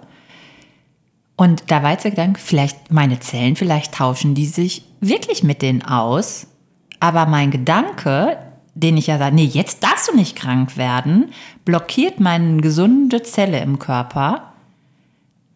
Und 1.36 1.64
da 1.66 1.82
war 1.82 1.90
jetzt 1.90 2.04
der 2.04 2.12
Gedanke, 2.12 2.40
vielleicht 2.40 2.92
meine 2.92 3.18
Zellen, 3.18 3.56
vielleicht 3.56 3.94
tauschen 3.94 4.36
die 4.36 4.46
sich 4.46 4.84
wirklich 5.00 5.42
mit 5.42 5.62
denen 5.62 5.82
aus. 5.82 6.46
Aber 7.00 7.26
mein 7.26 7.50
Gedanke, 7.50 8.38
den 8.74 8.96
ich 8.96 9.06
ja 9.06 9.18
sage, 9.18 9.34
nee, 9.34 9.44
jetzt 9.44 9.82
darfst 9.84 10.08
du 10.08 10.16
nicht 10.16 10.36
krank 10.36 10.76
werden, 10.76 11.32
blockiert 11.64 12.20
meine 12.20 12.60
gesunde 12.60 13.22
Zelle 13.22 13.60
im 13.60 13.78
Körper, 13.78 14.52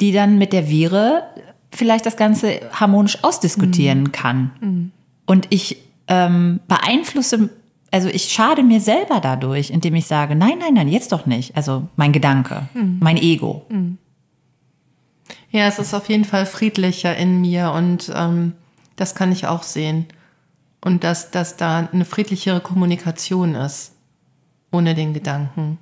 die 0.01 0.13
dann 0.13 0.39
mit 0.39 0.53
der 0.53 0.69
Vire 0.69 1.25
vielleicht 1.71 2.07
das 2.07 2.17
Ganze 2.17 2.61
harmonisch 2.73 3.23
ausdiskutieren 3.25 4.13
kann. 4.13 4.93
Und 5.27 5.47
ich 5.51 5.77
ähm, 6.07 6.61
beeinflusse, 6.69 7.51
also 7.91 8.09
ich 8.09 8.33
schade 8.33 8.63
mir 8.63 8.81
selber 8.81 9.21
dadurch, 9.21 9.71
indem 9.71 9.95
ich 9.97 10.07
sage, 10.07 10.35
nein, 10.35 10.59
nein, 10.61 10.75
nein, 10.75 10.89
jetzt 10.89 11.13
doch 11.13 11.27
nicht. 11.27 11.57
Also 11.57 11.89
mein 11.97 12.13
Gedanke, 12.13 12.69
mein 13.01 13.17
Ego. 13.17 13.67
Ja, 15.51 15.67
es 15.67 15.79
ist 15.79 15.95
auf 15.95 16.09
jeden 16.09 16.25
Fall 16.25 16.47
friedlicher 16.47 17.17
in 17.17 17.41
mir 17.41 17.73
und 17.73 18.13
ähm, 18.15 18.53
das 18.97 19.15
kann 19.15 19.33
ich 19.33 19.47
auch 19.47 19.63
sehen. 19.63 20.07
Und 20.81 21.03
dass, 21.05 21.31
dass 21.31 21.57
da 21.57 21.89
eine 21.93 22.05
friedlichere 22.05 22.61
Kommunikation 22.61 23.55
ist, 23.55 23.93
ohne 24.71 24.95
den 24.95 25.13
Gedanken. 25.15 25.79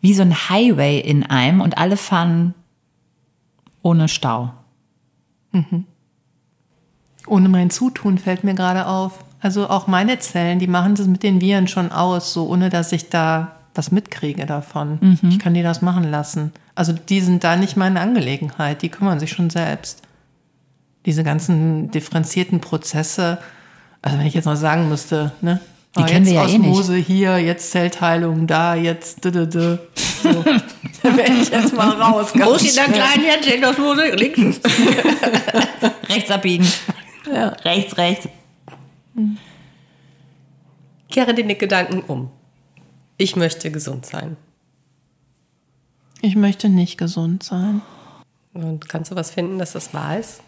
Wie 0.00 0.14
so 0.14 0.22
ein 0.22 0.34
Highway 0.34 1.00
in 1.00 1.24
einem 1.24 1.60
und 1.60 1.78
alle 1.78 1.96
fahren 1.96 2.54
ohne 3.82 4.08
Stau. 4.08 4.52
Ohne 7.26 7.48
mein 7.48 7.70
Zutun 7.70 8.18
fällt 8.18 8.44
mir 8.44 8.54
gerade 8.54 8.86
auf. 8.86 9.24
Also 9.40 9.68
auch 9.68 9.86
meine 9.86 10.18
Zellen, 10.18 10.58
die 10.58 10.66
machen 10.66 10.94
das 10.94 11.06
mit 11.06 11.22
den 11.22 11.40
Viren 11.40 11.68
schon 11.68 11.92
aus, 11.92 12.32
so 12.32 12.48
ohne 12.48 12.68
dass 12.70 12.92
ich 12.92 13.08
da 13.10 13.52
was 13.74 13.92
mitkriege 13.92 14.46
davon. 14.46 14.98
Ich 15.30 15.38
kann 15.38 15.54
die 15.54 15.62
das 15.62 15.82
machen 15.82 16.10
lassen. 16.10 16.52
Also 16.74 16.92
die 16.92 17.20
sind 17.20 17.44
da 17.44 17.56
nicht 17.56 17.76
meine 17.76 18.00
Angelegenheit, 18.00 18.82
die 18.82 18.88
kümmern 18.88 19.20
sich 19.20 19.30
schon 19.30 19.50
selbst. 19.50 20.02
Diese 21.06 21.24
ganzen 21.24 21.90
differenzierten 21.90 22.60
Prozesse, 22.60 23.38
also 24.02 24.18
wenn 24.18 24.26
ich 24.26 24.34
jetzt 24.34 24.44
mal 24.44 24.56
sagen 24.56 24.88
müsste, 24.88 25.32
ne? 25.40 25.60
Die 25.96 26.02
Ah, 26.02 26.06
kennen 26.06 26.26
jetzt 26.26 26.34
wir 26.34 26.42
ja 26.42 26.48
eh 26.48 26.58
nicht. 26.58 26.70
Osmose 26.70 26.96
hier, 26.96 27.38
jetzt 27.38 27.70
Zellteilung 27.70 28.46
da, 28.46 28.74
jetzt 28.74 29.24
d 29.24 29.30
-d 29.30 29.46
-d. 29.46 29.78
So. 30.22 30.42
da 31.02 31.16
wäre 31.16 31.32
ich 31.32 31.48
jetzt 31.48 31.74
mal 31.74 31.90
raus. 31.90 32.32
jetzt 32.34 33.46
in 33.46 33.62
das 33.62 33.78
Hose 33.78 34.14
links. 34.14 34.60
rechts 36.08 36.30
abbiegen. 36.30 36.66
Rechts, 37.64 37.96
rechts. 37.96 38.28
Kehre 41.08 41.32
den 41.34 41.48
Gedanken 41.56 42.00
um. 42.00 42.30
Ich 43.16 43.36
möchte 43.36 43.70
gesund 43.70 44.04
sein. 44.04 44.36
Ich 46.20 46.36
möchte 46.36 46.68
nicht 46.68 46.98
gesund 46.98 47.42
sein. 47.42 47.80
Und 48.52 48.88
kannst 48.88 49.10
du 49.10 49.16
was 49.16 49.30
finden, 49.30 49.58
dass 49.58 49.72
das 49.72 49.94
wahr 49.94 50.18
ist? 50.18 50.42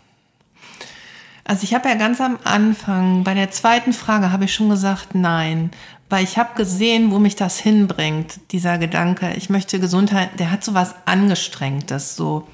Also 1.48 1.64
ich 1.64 1.72
habe 1.72 1.88
ja 1.88 1.94
ganz 1.94 2.20
am 2.20 2.38
Anfang, 2.44 3.24
bei 3.24 3.32
der 3.32 3.50
zweiten 3.50 3.94
Frage 3.94 4.30
habe 4.30 4.44
ich 4.44 4.52
schon 4.52 4.68
gesagt, 4.68 5.14
nein. 5.14 5.70
Weil 6.10 6.22
ich 6.22 6.36
habe 6.36 6.54
gesehen, 6.54 7.10
wo 7.10 7.18
mich 7.18 7.36
das 7.36 7.58
hinbringt, 7.58 8.38
dieser 8.50 8.76
Gedanke, 8.76 9.32
ich 9.34 9.48
möchte 9.48 9.80
Gesundheit, 9.80 10.38
der 10.38 10.50
hat 10.50 10.62
so 10.62 10.74
was 10.74 10.94
Angestrengtes, 11.06 12.16
so. 12.16 12.46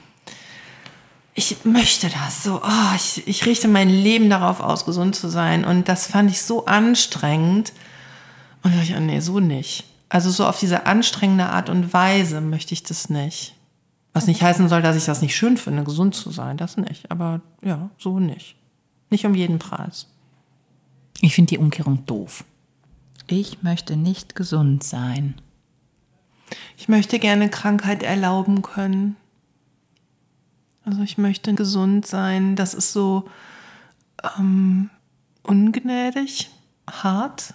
Ich 1.34 1.64
möchte 1.64 2.08
das 2.08 2.44
so, 2.44 2.62
oh, 2.62 2.94
ich, 2.94 3.26
ich 3.26 3.44
richte 3.46 3.66
mein 3.66 3.88
Leben 3.88 4.30
darauf 4.30 4.60
aus, 4.60 4.84
gesund 4.84 5.16
zu 5.16 5.28
sein. 5.28 5.64
Und 5.64 5.88
das 5.88 6.06
fand 6.06 6.30
ich 6.30 6.42
so 6.42 6.66
anstrengend. 6.66 7.72
Und 8.62 8.72
da 8.72 8.78
dachte 8.78 8.92
ich, 8.92 8.96
oh, 8.96 9.00
nee, 9.00 9.18
so 9.18 9.40
nicht. 9.40 9.86
Also 10.08 10.30
so 10.30 10.46
auf 10.46 10.60
diese 10.60 10.86
anstrengende 10.86 11.46
Art 11.46 11.68
und 11.68 11.92
Weise 11.92 12.40
möchte 12.40 12.74
ich 12.74 12.84
das 12.84 13.10
nicht. 13.10 13.56
Was 14.12 14.28
nicht 14.28 14.40
heißen 14.40 14.68
soll, 14.68 14.82
dass 14.82 14.94
ich 14.94 15.04
das 15.04 15.20
nicht 15.20 15.34
schön 15.34 15.56
finde, 15.56 15.82
gesund 15.82 16.14
zu 16.14 16.30
sein, 16.30 16.56
das 16.56 16.76
nicht. 16.76 17.10
Aber 17.10 17.40
ja, 17.60 17.90
so 17.98 18.20
nicht. 18.20 18.54
Nicht 19.14 19.26
um 19.26 19.36
jeden 19.36 19.60
Preis. 19.60 20.08
Ich 21.20 21.36
finde 21.36 21.50
die 21.50 21.58
Umkehrung 21.58 22.04
doof. 22.04 22.42
Ich 23.28 23.62
möchte 23.62 23.94
nicht 23.94 24.34
gesund 24.34 24.82
sein. 24.82 25.40
Ich 26.76 26.88
möchte 26.88 27.20
gerne 27.20 27.48
Krankheit 27.48 28.02
erlauben 28.02 28.62
können. 28.62 29.14
Also 30.84 31.02
ich 31.02 31.16
möchte 31.16 31.54
gesund 31.54 32.04
sein. 32.08 32.56
Das 32.56 32.74
ist 32.74 32.92
so 32.92 33.28
ähm, 34.36 34.90
ungnädig, 35.44 36.50
hart, 36.90 37.54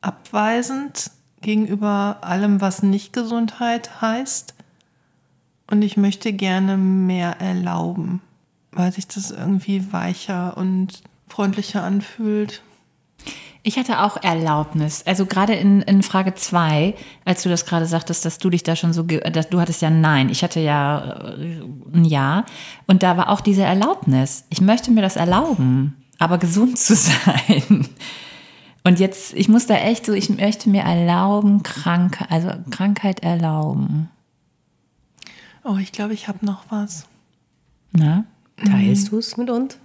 abweisend 0.00 1.12
gegenüber 1.40 2.18
allem, 2.22 2.60
was 2.60 2.82
nicht 2.82 3.12
Gesundheit 3.12 4.00
heißt. 4.00 4.54
Und 5.70 5.82
ich 5.82 5.96
möchte 5.96 6.32
gerne 6.32 6.76
mehr 6.76 7.40
erlauben, 7.40 8.22
weil 8.74 8.92
sich 8.92 9.06
das 9.06 9.30
irgendwie 9.30 9.92
weicher 9.92 10.56
und 10.56 11.02
freundlicher 11.28 11.82
anfühlt. 11.82 12.62
Ich 13.66 13.78
hatte 13.78 14.02
auch 14.02 14.22
Erlaubnis. 14.22 15.02
Also 15.06 15.24
gerade 15.24 15.54
in, 15.54 15.80
in 15.82 16.02
Frage 16.02 16.34
zwei, 16.34 16.94
als 17.24 17.42
du 17.42 17.48
das 17.48 17.64
gerade 17.64 17.86
sagtest, 17.86 18.26
dass 18.26 18.38
du 18.38 18.50
dich 18.50 18.62
da 18.62 18.76
schon 18.76 18.92
so, 18.92 19.02
dass 19.04 19.48
du 19.48 19.58
hattest 19.58 19.80
ja 19.80 19.88
Nein. 19.88 20.28
Ich 20.28 20.42
hatte 20.42 20.60
ja 20.60 21.34
äh, 21.38 21.62
ein 21.94 22.04
Ja. 22.04 22.44
Und 22.86 23.02
da 23.02 23.16
war 23.16 23.30
auch 23.30 23.40
diese 23.40 23.62
Erlaubnis. 23.62 24.44
Ich 24.50 24.60
möchte 24.60 24.90
mir 24.90 25.00
das 25.00 25.16
erlauben, 25.16 25.96
aber 26.18 26.36
gesund 26.36 26.78
zu 26.78 26.94
sein. 26.94 27.88
Und 28.82 29.00
jetzt, 29.00 29.32
ich 29.32 29.48
muss 29.48 29.66
da 29.66 29.76
echt 29.76 30.04
so, 30.04 30.12
ich 30.12 30.28
möchte 30.28 30.68
mir 30.68 30.82
erlauben, 30.82 31.62
krank, 31.62 32.18
also 32.28 32.50
Krankheit 32.70 33.20
erlauben. 33.20 34.10
Oh, 35.64 35.78
ich 35.78 35.90
glaube, 35.90 36.12
ich 36.12 36.28
habe 36.28 36.44
noch 36.44 36.64
was. 36.68 37.06
Na? 37.92 38.26
Teilst 38.56 39.10
du 39.10 39.18
es 39.18 39.36
mit 39.36 39.50
uns? 39.50 39.78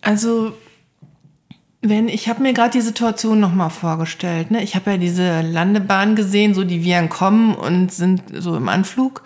Also, 0.00 0.52
wenn 1.80 2.08
ich 2.08 2.28
habe 2.28 2.42
mir 2.42 2.52
gerade 2.52 2.70
die 2.70 2.80
Situation 2.80 3.40
noch 3.40 3.52
mal 3.52 3.70
vorgestellt. 3.70 4.50
Ne? 4.50 4.62
Ich 4.62 4.74
habe 4.74 4.92
ja 4.92 4.96
diese 4.96 5.42
Landebahn 5.42 6.16
gesehen, 6.16 6.54
so 6.54 6.64
die 6.64 6.82
Viren 6.82 7.08
kommen 7.08 7.54
und 7.54 7.92
sind 7.92 8.22
so 8.32 8.56
im 8.56 8.68
Anflug. 8.68 9.22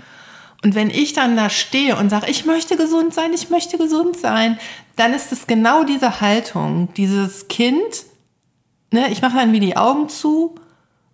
Und 0.64 0.74
wenn 0.74 0.90
ich 0.90 1.12
dann 1.12 1.36
da 1.36 1.50
stehe 1.50 1.96
und 1.96 2.10
sage, 2.10 2.28
ich 2.28 2.44
möchte 2.44 2.76
gesund 2.76 3.14
sein, 3.14 3.32
ich 3.32 3.48
möchte 3.48 3.78
gesund 3.78 4.18
sein, 4.18 4.58
dann 4.96 5.14
ist 5.14 5.30
es 5.30 5.46
genau 5.46 5.84
diese 5.84 6.20
Haltung, 6.20 6.92
dieses 6.96 7.46
Kind. 7.46 8.04
Ne? 8.90 9.10
Ich 9.12 9.22
mache 9.22 9.36
dann 9.36 9.52
wie 9.52 9.60
die 9.60 9.76
Augen 9.76 10.08
zu 10.08 10.56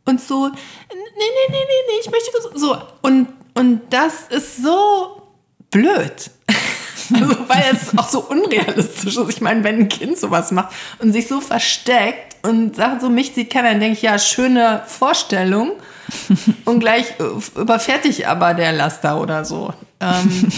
und 0.06 0.20
so, 0.20 0.48
nee, 0.48 0.54
nee, 0.90 1.46
nee, 1.48 1.56
nee, 1.58 1.58
nee, 1.58 2.00
ich 2.00 2.10
möchte 2.10 2.30
gesund. 2.32 2.58
So 2.58 2.76
und 3.02 3.28
und 3.56 3.82
das 3.90 4.28
ist 4.28 4.62
so 4.62 5.22
blöd. 5.70 6.30
Also, 7.12 7.36
weil 7.48 7.64
es 7.72 7.96
auch 7.96 8.08
so 8.08 8.20
unrealistisch 8.20 9.16
ist. 9.16 9.28
Ich 9.28 9.40
meine, 9.40 9.64
wenn 9.64 9.80
ein 9.80 9.88
Kind 9.88 10.18
sowas 10.18 10.52
macht 10.52 10.74
und 10.98 11.12
sich 11.12 11.28
so 11.28 11.40
versteckt 11.40 12.36
und 12.42 12.76
sagt, 12.76 13.00
so 13.00 13.08
mich 13.08 13.32
sieht 13.34 13.50
keiner, 13.50 13.70
dann 13.70 13.80
denke 13.80 13.96
ich, 13.96 14.02
ja, 14.02 14.18
schöne 14.18 14.82
Vorstellung. 14.86 15.72
Und 16.66 16.80
gleich 16.80 17.14
äh, 17.18 17.58
überfährt 17.60 18.04
dich 18.04 18.28
aber 18.28 18.52
der 18.52 18.72
Laster 18.72 19.18
oder 19.18 19.42
so. 19.46 19.72
Ähm, 20.00 20.52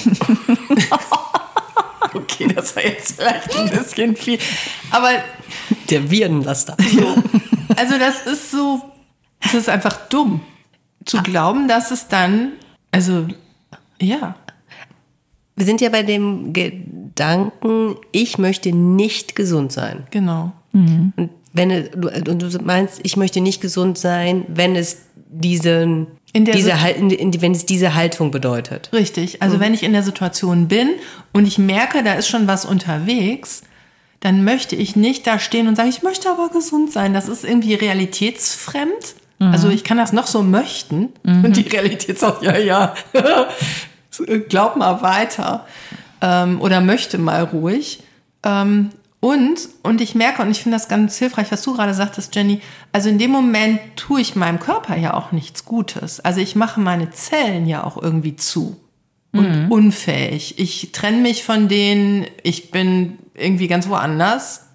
okay, 2.15 2.49
das 2.53 2.75
war 2.75 2.85
jetzt 2.85 3.17
vielleicht 3.17 3.57
ein 3.57 3.71
bisschen 3.71 4.17
viel. 4.17 4.41
Aber 4.91 5.11
Der 5.89 6.11
Virenlaster. 6.11 6.77
Also 7.77 7.97
das 7.97 8.27
ist 8.27 8.51
so, 8.51 8.83
das 9.41 9.55
ist 9.55 9.69
einfach 9.69 9.97
dumm 10.09 10.41
zu 11.05 11.23
glauben, 11.23 11.69
dass 11.69 11.93
es 11.93 12.09
dann, 12.09 12.53
also 12.91 13.29
ja, 14.01 14.35
Wir 15.57 15.65
sind 15.67 15.81
ja 15.81 15.89
bei 15.89 16.03
dem 16.03 16.53
Gedanken, 16.53 17.97
ich 18.13 18.39
möchte 18.39 18.73
nicht 18.73 19.35
gesund 19.35 19.73
sein. 19.73 20.07
genau. 20.11 20.53
Und 20.73 21.31
wenn 21.55 21.71
du, 21.71 22.31
und 22.31 22.43
du 22.43 22.59
meinst, 22.63 23.01
ich 23.03 23.17
möchte 23.17 23.41
nicht 23.41 23.63
gesund 23.63 23.97
sein, 23.97 24.45
wenn 24.49 24.77
es 24.77 24.99
diesen, 25.31 26.07
In 26.35 26.45
der 26.45 26.55
diese, 26.55 26.73
in, 26.99 27.09
in, 27.09 27.41
wenn 27.41 27.53
es 27.53 27.65
diese 27.65 27.95
Haltung 27.95 28.31
bedeutet. 28.31 28.91
Richtig. 28.93 29.41
Also 29.41 29.59
wenn 29.59 29.73
ich 29.73 29.83
in 29.83 29.95
der 29.95 30.03
Situation 30.03 30.69
bin 30.69 30.91
und 31.33 31.47
ich 31.47 31.57
merke, 31.57 32.03
da 32.05 32.13
ist 32.13 32.29
schon 32.29 32.47
was 32.47 32.67
unterwegs, 32.67 33.63
dann 34.21 34.45
möchte 34.45 34.77
ich 34.77 34.97
nicht 34.97 35.27
da 35.27 35.39
stehen 35.39 35.67
und 35.67 35.77
sagen, 35.77 35.89
ich 35.89 36.03
möchte 36.03 36.29
aber 36.31 36.51
gesund 36.51 36.93
sein. 36.93 37.15
Das 37.15 37.27
ist 37.29 37.43
irgendwie 37.45 37.75
realitätsfremd. 37.75 39.15
Also 39.39 39.69
ich 39.69 39.85
kann 39.85 39.97
das 39.99 40.13
noch 40.13 40.27
so 40.27 40.43
möchten. 40.43 41.09
Und 41.25 41.57
die 41.57 41.69
Realität 41.69 42.19
sagt, 42.19 42.43
ja, 42.43 42.57
ja, 42.59 42.95
glaub 44.49 44.77
mal 44.77 45.03
weiter. 45.03 45.67
Ähm, 46.21 46.61
oder 46.61 46.81
möchte 46.81 47.19
mal 47.19 47.43
ruhig. 47.45 48.03
Ähm, 48.43 48.91
und, 49.21 49.69
und 49.83 50.01
ich 50.01 50.15
merke, 50.15 50.43
und 50.43 50.51
ich 50.51 50.63
finde 50.63 50.77
das 50.77 50.89
ganz 50.89 51.19
hilfreich, 51.19 51.51
was 51.51 51.63
du 51.63 51.75
gerade 51.75 51.95
sagtest, 51.95 52.35
Jenny, 52.35 52.61
also 52.93 53.09
in 53.09 53.19
dem 53.19 53.31
Moment 53.31 53.81
tue 53.97 54.21
ich 54.21 54.37
meinem 54.37 54.61
Körper 54.61 54.97
ja 54.97 55.15
auch 55.15 55.33
nichts 55.33 55.65
Gutes. 55.65 56.21
Also 56.21 56.41
ich 56.41 56.55
mache 56.55 56.81
meine 56.81 57.11
Zellen 57.11 57.67
ja 57.67 57.83
auch 57.83 58.01
irgendwie 58.01 58.37
zu 58.37 58.77
und 59.33 59.71
unfähig. 59.71 60.59
Ich 60.59 60.93
trenne 60.93 61.19
mich 61.19 61.45
von 61.45 61.69
denen, 61.69 62.27
ich 62.43 62.71
bin 62.71 63.19
irgendwie 63.35 63.69
ganz 63.69 63.89
woanders. 63.89 64.67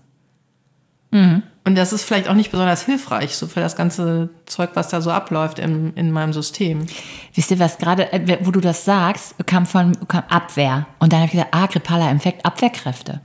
Und 1.64 1.76
das 1.76 1.94
ist 1.94 2.04
vielleicht 2.04 2.28
auch 2.28 2.34
nicht 2.34 2.50
besonders 2.50 2.86
hilfreich, 2.86 3.36
so 3.36 3.46
für 3.46 3.60
das 3.60 3.76
ganze 3.76 4.30
Zeug, 4.48 4.72
was 4.74 4.90
da 4.90 5.00
so 5.00 5.12
abläuft 5.12 5.60
im, 5.60 5.94
in 5.96 6.12
meinem 6.12 6.34
System. 6.34 6.88
Wisst 7.36 7.52
ihr, 7.52 7.60
was 7.60 7.78
gerade, 7.78 8.12
äh, 8.12 8.40
wo 8.42 8.50
du 8.50 8.62
das 8.62 8.84
sagst, 8.84 9.36
kam 9.46 9.68
von 9.68 10.08
kam 10.08 10.24
Abwehr. 10.28 10.88
Und 10.98 11.14
dann 11.14 11.20
habe 11.20 11.28
ich 11.28 11.34
gesagt, 11.34 11.54
ah, 11.54 11.68
grippaler 11.68 12.10
Infekt, 12.10 12.46
Abwehrkräfte. 12.46 13.22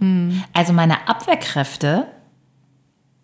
Also 0.53 0.74
meine 0.74 1.09
Abwehrkräfte 1.09 2.09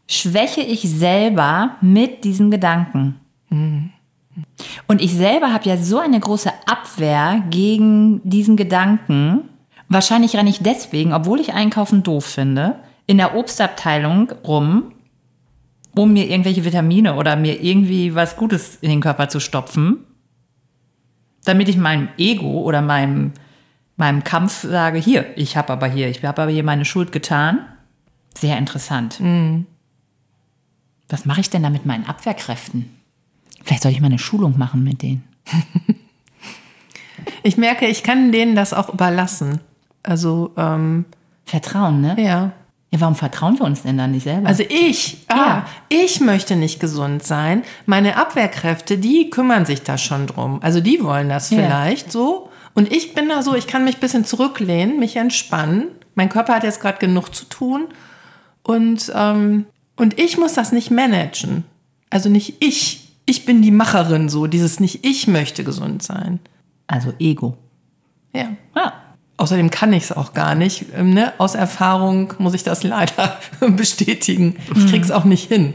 schwäche 0.08 0.62
ich 0.62 0.80
selber 0.82 1.76
mit 1.82 2.24
diesen 2.24 2.50
Gedanken. 2.50 3.20
Und 4.86 5.02
ich 5.02 5.12
selber 5.12 5.52
habe 5.52 5.68
ja 5.68 5.76
so 5.76 5.98
eine 5.98 6.18
große 6.18 6.50
Abwehr 6.66 7.42
gegen 7.50 8.22
diesen 8.24 8.56
Gedanken. 8.56 9.50
Wahrscheinlich 9.88 10.36
renne 10.36 10.48
ich 10.48 10.60
deswegen, 10.60 11.12
obwohl 11.12 11.38
ich 11.38 11.52
Einkaufen 11.52 12.02
doof 12.02 12.24
finde, 12.24 12.76
in 13.06 13.18
der 13.18 13.36
Obstabteilung 13.36 14.32
rum, 14.46 14.92
um 15.94 16.12
mir 16.12 16.28
irgendwelche 16.28 16.64
Vitamine 16.64 17.14
oder 17.14 17.36
mir 17.36 17.62
irgendwie 17.62 18.14
was 18.14 18.36
Gutes 18.36 18.76
in 18.76 18.90
den 18.90 19.00
Körper 19.00 19.28
zu 19.28 19.40
stopfen, 19.40 19.98
damit 21.44 21.68
ich 21.68 21.76
meinem 21.76 22.08
Ego 22.18 22.62
oder 22.62 22.82
meinem, 22.82 23.32
meinem 23.96 24.24
Kampf 24.24 24.62
sage, 24.62 24.98
hier, 24.98 25.36
ich 25.36 25.56
habe 25.56 25.72
aber 25.72 25.88
hier, 25.88 26.08
ich 26.08 26.24
habe 26.24 26.42
aber 26.42 26.50
hier 26.50 26.64
meine 26.64 26.84
Schuld 26.84 27.12
getan. 27.12 27.66
Sehr 28.36 28.56
interessant. 28.56 29.20
Was 31.08 31.26
mache 31.26 31.40
ich 31.40 31.50
denn 31.50 31.62
da 31.62 31.70
mit 31.70 31.84
meinen 31.84 32.06
Abwehrkräften? 32.06 32.88
Vielleicht 33.62 33.82
soll 33.82 33.92
ich 33.92 34.00
mal 34.00 34.06
eine 34.06 34.18
Schulung 34.18 34.58
machen 34.58 34.82
mit 34.82 35.02
denen. 35.02 35.24
Ich 37.42 37.56
merke, 37.56 37.86
ich 37.86 38.02
kann 38.02 38.32
denen 38.32 38.54
das 38.54 38.72
auch 38.72 38.92
überlassen. 38.92 39.60
Also, 40.02 40.52
ähm, 40.56 41.04
Vertrauen, 41.44 42.00
ne? 42.00 42.16
ja. 42.18 42.52
Ja, 42.92 43.00
warum 43.00 43.14
vertrauen 43.16 43.58
wir 43.58 43.64
uns 43.64 43.82
denn 43.82 43.96
dann 43.96 44.10
nicht 44.12 44.24
selber? 44.24 44.46
Also 44.46 44.62
ich, 44.68 45.18
ah, 45.28 45.34
Ja. 45.36 45.66
ich 45.88 46.20
möchte 46.20 46.56
nicht 46.56 46.78
gesund 46.78 47.22
sein. 47.22 47.62
Meine 47.86 48.16
Abwehrkräfte, 48.16 48.98
die 48.98 49.30
kümmern 49.30 49.64
sich 49.64 49.82
da 49.82 49.96
schon 49.96 50.26
drum. 50.26 50.60
Also 50.62 50.80
die 50.80 51.02
wollen 51.02 51.28
das 51.30 51.48
Ja. 51.50 51.56
vielleicht 51.58 52.12
so. 52.12 52.50
Und 52.74 52.92
ich 52.92 53.14
bin 53.14 53.28
da 53.30 53.42
so, 53.42 53.54
ich 53.54 53.66
kann 53.66 53.84
mich 53.84 53.96
ein 53.96 54.00
bisschen 54.00 54.24
zurücklehnen, 54.26 54.98
mich 54.98 55.16
entspannen. 55.16 55.88
Mein 56.14 56.28
Körper 56.28 56.54
hat 56.54 56.64
jetzt 56.64 56.80
gerade 56.82 56.98
genug 56.98 57.34
zu 57.34 57.46
tun. 57.46 57.86
Und, 58.62 59.10
ähm, 59.14 59.64
und 59.96 60.18
ich 60.20 60.36
muss 60.38 60.52
das 60.52 60.72
nicht 60.72 60.90
managen. 60.90 61.64
Also 62.10 62.28
nicht 62.28 62.56
ich. 62.62 63.08
Ich 63.24 63.46
bin 63.46 63.62
die 63.62 63.70
Macherin 63.70 64.28
so. 64.28 64.46
Dieses 64.46 64.80
nicht 64.80 65.06
ich 65.06 65.26
möchte 65.28 65.64
gesund 65.64 66.02
sein. 66.02 66.40
also 66.88 67.12
Ego. 67.18 67.56
Ja. 68.34 68.48
Ja. 68.76 68.92
Außerdem 69.42 69.70
kann 69.70 69.92
ich 69.92 70.04
es 70.04 70.12
auch 70.12 70.34
gar 70.34 70.54
nicht. 70.54 70.84
Ähm, 70.94 71.14
Ne? 71.14 71.32
Aus 71.38 71.56
Erfahrung 71.56 72.32
muss 72.38 72.54
ich 72.54 72.62
das 72.62 72.84
leider 72.84 73.40
bestätigen. 73.76 74.54
Ich 74.76 74.86
krieg's 74.86 75.10
auch 75.10 75.24
nicht 75.24 75.48
hin. 75.48 75.74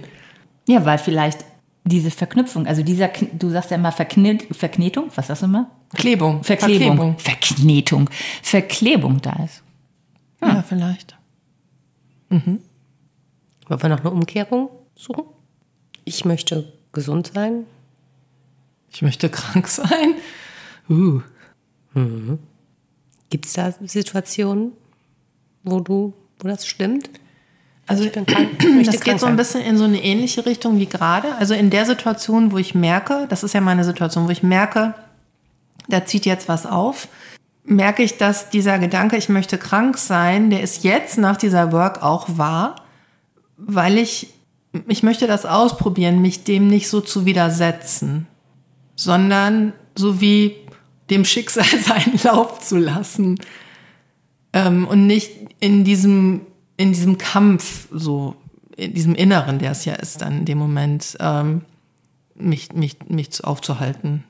Ja, 0.69 0.85
weil 0.85 0.97
vielleicht 0.97 1.43
diese 1.83 2.09
Verknüpfung, 2.09 2.65
also 2.65 2.81
dieser, 2.81 3.09
du 3.33 3.49
sagst 3.49 3.71
ja 3.71 3.75
immer 3.75 3.91
Verknet, 3.91 4.43
Verknetung, 4.55 5.11
was 5.15 5.27
sagst 5.27 5.41
du 5.41 5.47
immer? 5.47 5.69
Klebung. 5.95 6.45
Verklebung. 6.45 7.17
Verknetung. 7.19 8.09
Verklebung 8.41 9.21
da 9.21 9.33
ist. 9.43 9.63
Ja, 10.41 10.63
vielleicht. 10.65 11.17
Wollen 12.29 12.61
wir 13.67 13.89
noch 13.89 13.99
eine 13.99 14.11
Umkehrung 14.11 14.69
suchen? 14.95 15.25
Ich 16.05 16.23
möchte 16.23 16.71
gesund 16.93 17.31
sein. 17.33 17.65
Ich 18.91 19.01
möchte 19.01 19.27
krank 19.29 19.67
sein. 19.67 20.15
Uh. 20.89 21.19
Gibt 23.29 23.45
es 23.45 23.53
da 23.53 23.73
Situationen, 23.85 24.71
wo 25.63 25.79
du, 25.79 26.13
wo 26.39 26.47
das 26.47 26.65
stimmt? 26.65 27.09
Also 27.87 28.03
Ich 28.03 28.11
bin 28.11 28.25
krank, 28.25 28.63
ich 28.79 28.87
das 28.87 29.01
geht 29.01 29.19
so 29.19 29.25
ein 29.25 29.37
bisschen 29.37 29.61
in 29.61 29.77
so 29.77 29.85
eine 29.85 30.03
ähnliche 30.03 30.45
Richtung 30.45 30.77
wie 30.77 30.85
gerade. 30.85 31.35
Also 31.35 31.53
in 31.53 31.69
der 31.69 31.85
Situation, 31.85 32.51
wo 32.51 32.57
ich 32.57 32.75
merke, 32.75 33.25
das 33.29 33.43
ist 33.43 33.53
ja 33.53 33.61
meine 33.61 33.83
Situation, 33.83 34.27
wo 34.27 34.31
ich 34.31 34.43
merke, 34.43 34.93
da 35.87 36.05
zieht 36.05 36.25
jetzt 36.25 36.49
was 36.49 36.65
auf, 36.65 37.07
merke 37.63 38.03
ich, 38.03 38.17
dass 38.17 38.49
dieser 38.49 38.77
Gedanke, 38.79 39.17
ich 39.17 39.29
möchte 39.29 39.57
krank 39.57 39.97
sein, 39.97 40.49
der 40.49 40.61
ist 40.61 40.83
jetzt 40.83 41.17
nach 41.17 41.37
dieser 41.37 41.71
Work 41.71 42.03
auch 42.03 42.27
wahr, 42.37 42.75
weil 43.57 43.97
ich, 43.97 44.33
ich 44.87 45.03
möchte 45.03 45.27
das 45.27 45.45
ausprobieren, 45.45 46.21
mich 46.21 46.43
dem 46.43 46.67
nicht 46.67 46.89
so 46.89 47.01
zu 47.01 47.25
widersetzen, 47.25 48.27
sondern 48.95 49.73
so 49.95 50.19
wie 50.21 50.55
dem 51.09 51.25
Schicksal 51.25 51.65
seinen 51.83 52.19
Lauf 52.23 52.59
zu 52.59 52.77
lassen 52.77 53.39
ähm, 54.53 54.87
und 54.87 55.07
nicht 55.07 55.31
in 55.59 55.83
diesem, 55.83 56.41
in 56.77 56.93
diesem 56.93 57.17
Kampf, 57.17 57.87
so 57.91 58.35
in 58.75 58.93
diesem 58.93 59.15
Inneren, 59.15 59.59
der 59.59 59.71
es 59.71 59.85
ja 59.85 59.93
ist, 59.93 60.21
dann 60.21 60.39
in 60.39 60.45
dem 60.45 60.57
Moment, 60.57 61.17
ähm, 61.19 61.61
mich, 62.35 62.73
mich, 62.73 62.97
mich 63.07 63.31
zu- 63.31 63.43
aufzuhalten. 63.43 64.23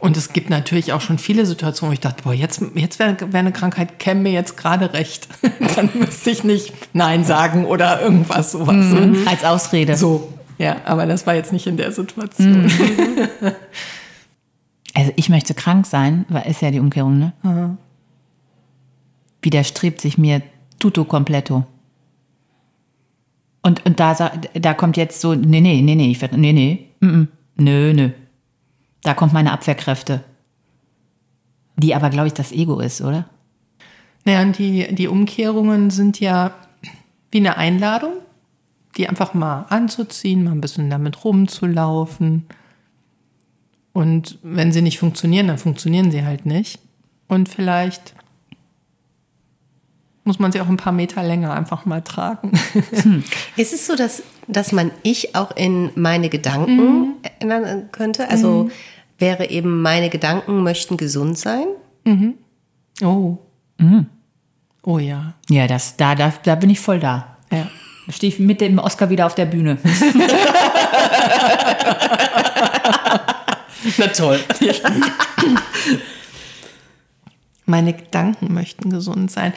Und 0.00 0.16
es 0.16 0.32
gibt 0.32 0.50
natürlich 0.50 0.92
auch 0.92 1.00
schon 1.00 1.18
viele 1.18 1.46
Situationen, 1.46 1.90
wo 1.90 1.94
ich 1.94 2.00
dachte, 2.00 2.22
boah, 2.22 2.32
jetzt, 2.34 2.60
jetzt 2.74 2.98
wäre 2.98 3.16
wär 3.32 3.40
eine 3.40 3.52
Krankheit, 3.52 3.98
käme 3.98 4.20
mir 4.22 4.32
jetzt 4.32 4.56
gerade 4.56 4.92
recht. 4.92 5.28
dann 5.76 5.90
müsste 5.94 6.30
ich 6.30 6.44
nicht 6.44 6.72
Nein 6.92 7.24
sagen 7.24 7.64
oder 7.64 8.00
irgendwas 8.00 8.52
sowas. 8.52 8.94
Als 9.26 9.44
Ausrede. 9.44 9.96
So, 9.96 10.32
ja, 10.58 10.76
aber 10.84 11.06
das 11.06 11.26
war 11.26 11.34
jetzt 11.34 11.52
nicht 11.52 11.66
in 11.66 11.76
der 11.76 11.92
Situation. 11.92 12.70
Also 14.94 15.12
ich 15.16 15.28
möchte 15.28 15.54
krank 15.54 15.86
sein, 15.86 16.24
weil 16.28 16.46
ist 16.50 16.62
ja 16.62 16.70
die 16.70 16.80
Umkehrung, 16.80 17.18
ne? 17.18 17.76
Widerstrebt 19.42 20.00
sich 20.00 20.18
mir 20.18 20.42
tutto 20.78 21.04
completo. 21.04 21.64
Und, 23.62 23.84
und 23.84 24.00
da, 24.00 24.14
da 24.54 24.74
kommt 24.74 24.96
jetzt 24.96 25.20
so, 25.20 25.34
nee, 25.34 25.60
nee, 25.60 25.82
nee, 25.82 25.94
nee, 25.94 26.10
ich 26.10 26.20
werd, 26.20 26.36
nee, 26.36 26.52
nee, 26.52 26.86
mm, 27.00 27.06
mm, 27.06 27.28
nö, 27.56 27.92
nö. 27.92 28.10
Da 29.02 29.14
kommt 29.14 29.32
meine 29.32 29.52
Abwehrkräfte. 29.52 30.24
Die 31.76 31.94
aber, 31.94 32.10
glaube 32.10 32.28
ich, 32.28 32.34
das 32.34 32.52
Ego 32.52 32.80
ist, 32.80 33.00
oder? 33.00 33.28
Naja, 34.24 34.42
und 34.42 34.58
die, 34.58 34.94
die 34.94 35.08
Umkehrungen 35.08 35.90
sind 35.90 36.20
ja 36.20 36.52
wie 37.30 37.38
eine 37.38 37.56
Einladung, 37.56 38.12
die 38.96 39.08
einfach 39.08 39.34
mal 39.34 39.66
anzuziehen, 39.68 40.44
mal 40.44 40.52
ein 40.52 40.60
bisschen 40.60 40.90
damit 40.90 41.24
rumzulaufen. 41.24 42.46
Und 43.98 44.38
wenn 44.44 44.70
sie 44.70 44.80
nicht 44.80 45.00
funktionieren, 45.00 45.48
dann 45.48 45.58
funktionieren 45.58 46.12
sie 46.12 46.24
halt 46.24 46.46
nicht. 46.46 46.78
Und 47.26 47.48
vielleicht 47.48 48.14
muss 50.22 50.38
man 50.38 50.52
sie 50.52 50.60
auch 50.60 50.68
ein 50.68 50.76
paar 50.76 50.92
Meter 50.92 51.24
länger 51.24 51.52
einfach 51.52 51.84
mal 51.84 52.00
tragen. 52.02 52.52
Ist 53.56 53.72
es 53.72 53.88
so, 53.88 53.96
dass, 53.96 54.22
dass 54.46 54.70
man 54.70 54.92
ich 55.02 55.34
auch 55.34 55.50
in 55.56 55.90
meine 55.96 56.28
Gedanken 56.28 57.14
erinnern 57.22 57.88
könnte? 57.90 58.30
Also 58.30 58.70
wäre 59.18 59.50
eben 59.50 59.82
meine 59.82 60.10
Gedanken 60.10 60.62
möchten 60.62 60.96
gesund 60.96 61.36
sein? 61.36 61.66
Oh. 63.02 63.38
Oh 64.84 64.98
ja. 65.00 65.34
Ja, 65.50 65.66
das, 65.66 65.96
da, 65.96 66.14
da, 66.14 66.32
da 66.44 66.54
bin 66.54 66.70
ich 66.70 66.78
voll 66.78 67.00
da. 67.00 67.36
ja. 67.50 67.66
Da 68.06 68.12
stehe 68.12 68.32
ich 68.32 68.38
mit 68.38 68.60
dem 68.60 68.78
Oscar 68.78 69.10
wieder 69.10 69.26
auf 69.26 69.34
der 69.34 69.46
Bühne. 69.46 69.76
Na 73.96 74.08
toll. 74.08 74.40
Meine 77.66 77.92
Gedanken 77.92 78.54
möchten 78.54 78.90
gesund 78.90 79.30
sein. 79.30 79.52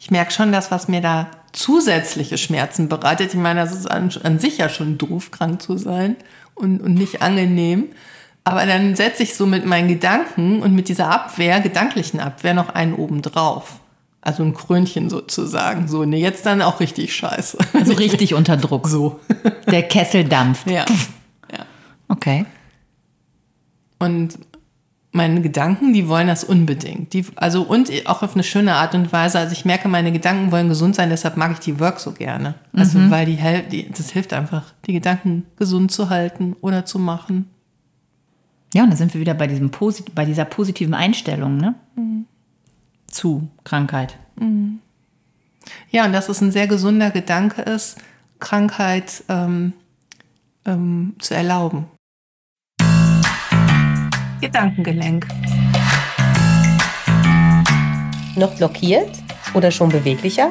Ich 0.00 0.10
merke 0.10 0.32
schon, 0.32 0.52
dass 0.52 0.70
was 0.70 0.88
mir 0.88 1.00
da 1.00 1.28
zusätzliche 1.52 2.38
Schmerzen 2.38 2.88
bereitet. 2.88 3.34
Ich 3.34 3.40
meine, 3.40 3.60
das 3.60 3.72
ist 3.72 3.90
an, 3.90 4.10
an 4.22 4.38
sich 4.38 4.58
ja 4.58 4.68
schon 4.68 4.98
doof, 4.98 5.30
krank 5.30 5.60
zu 5.62 5.76
sein 5.76 6.16
und, 6.54 6.80
und 6.80 6.94
nicht 6.94 7.22
angenehm. 7.22 7.88
Aber 8.44 8.66
dann 8.66 8.96
setze 8.96 9.22
ich 9.22 9.34
so 9.34 9.46
mit 9.46 9.64
meinen 9.66 9.88
Gedanken 9.88 10.62
und 10.62 10.74
mit 10.74 10.88
dieser 10.88 11.10
Abwehr, 11.10 11.60
gedanklichen 11.60 12.18
Abwehr, 12.20 12.54
noch 12.54 12.70
einen 12.70 12.94
oben 12.94 13.22
drauf. 13.22 13.78
Also 14.20 14.42
ein 14.42 14.54
Krönchen 14.54 15.10
sozusagen. 15.10 15.88
So, 15.88 16.04
ne, 16.04 16.16
jetzt 16.16 16.46
dann 16.46 16.62
auch 16.62 16.80
richtig 16.80 17.14
scheiße. 17.14 17.58
Also 17.74 17.92
richtig 17.94 18.34
unter 18.34 18.56
Druck. 18.56 18.88
So. 18.88 19.20
Der 19.70 19.82
Kessel 19.82 20.24
dampft. 20.24 20.68
Ja. 20.70 20.84
ja. 21.50 21.66
Okay. 22.08 22.46
Und 24.02 24.38
meine 25.12 25.42
Gedanken, 25.42 25.92
die 25.92 26.08
wollen 26.08 26.26
das 26.26 26.42
unbedingt. 26.42 27.12
Die, 27.12 27.26
also 27.36 27.62
und 27.62 27.90
auch 28.06 28.22
auf 28.22 28.34
eine 28.34 28.42
schöne 28.42 28.74
Art 28.74 28.94
und 28.94 29.12
Weise. 29.12 29.38
Also 29.38 29.52
ich 29.52 29.64
merke, 29.64 29.88
meine 29.88 30.10
Gedanken 30.10 30.50
wollen 30.50 30.68
gesund 30.68 30.94
sein, 30.94 31.10
deshalb 31.10 31.36
mag 31.36 31.52
ich 31.52 31.58
die 31.58 31.78
Work 31.78 32.00
so 32.00 32.12
gerne. 32.12 32.54
Also 32.72 32.98
weil 33.10 33.26
die, 33.26 33.38
die 33.70 33.90
das 33.90 34.10
hilft 34.10 34.32
einfach, 34.32 34.72
die 34.86 34.94
Gedanken 34.94 35.44
gesund 35.56 35.92
zu 35.92 36.08
halten 36.08 36.56
oder 36.62 36.86
zu 36.86 36.98
machen. 36.98 37.50
Ja, 38.74 38.84
und 38.84 38.90
da 38.90 38.96
sind 38.96 39.12
wir 39.12 39.20
wieder 39.20 39.34
bei, 39.34 39.46
diesem 39.46 39.70
Posit 39.70 40.14
bei 40.14 40.24
dieser 40.24 40.46
positiven 40.46 40.94
Einstellung, 40.94 41.58
ne? 41.58 41.74
Zu 43.06 43.50
Krankheit. 43.64 44.16
Ja, 45.90 46.06
und 46.06 46.14
dass 46.14 46.30
es 46.30 46.40
ein 46.40 46.52
sehr 46.52 46.66
gesunder 46.66 47.10
Gedanke 47.10 47.60
ist, 47.60 47.98
Krankheit 48.40 49.24
ähm, 49.28 49.74
ähm, 50.64 51.16
zu 51.18 51.34
erlauben. 51.34 51.86
Gedankengelenk. 54.42 55.28
Noch 58.34 58.54
blockiert 58.56 59.22
oder 59.54 59.70
schon 59.70 59.88
beweglicher? 59.90 60.50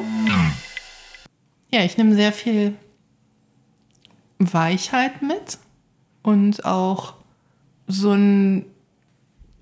Ja, 1.71 1.83
ich 1.83 1.97
nehme 1.97 2.15
sehr 2.15 2.31
viel 2.31 2.73
Weichheit 4.39 5.21
mit 5.21 5.57
und 6.23 6.63
auch 6.63 7.15
so 7.87 8.13
ein, 8.13 8.65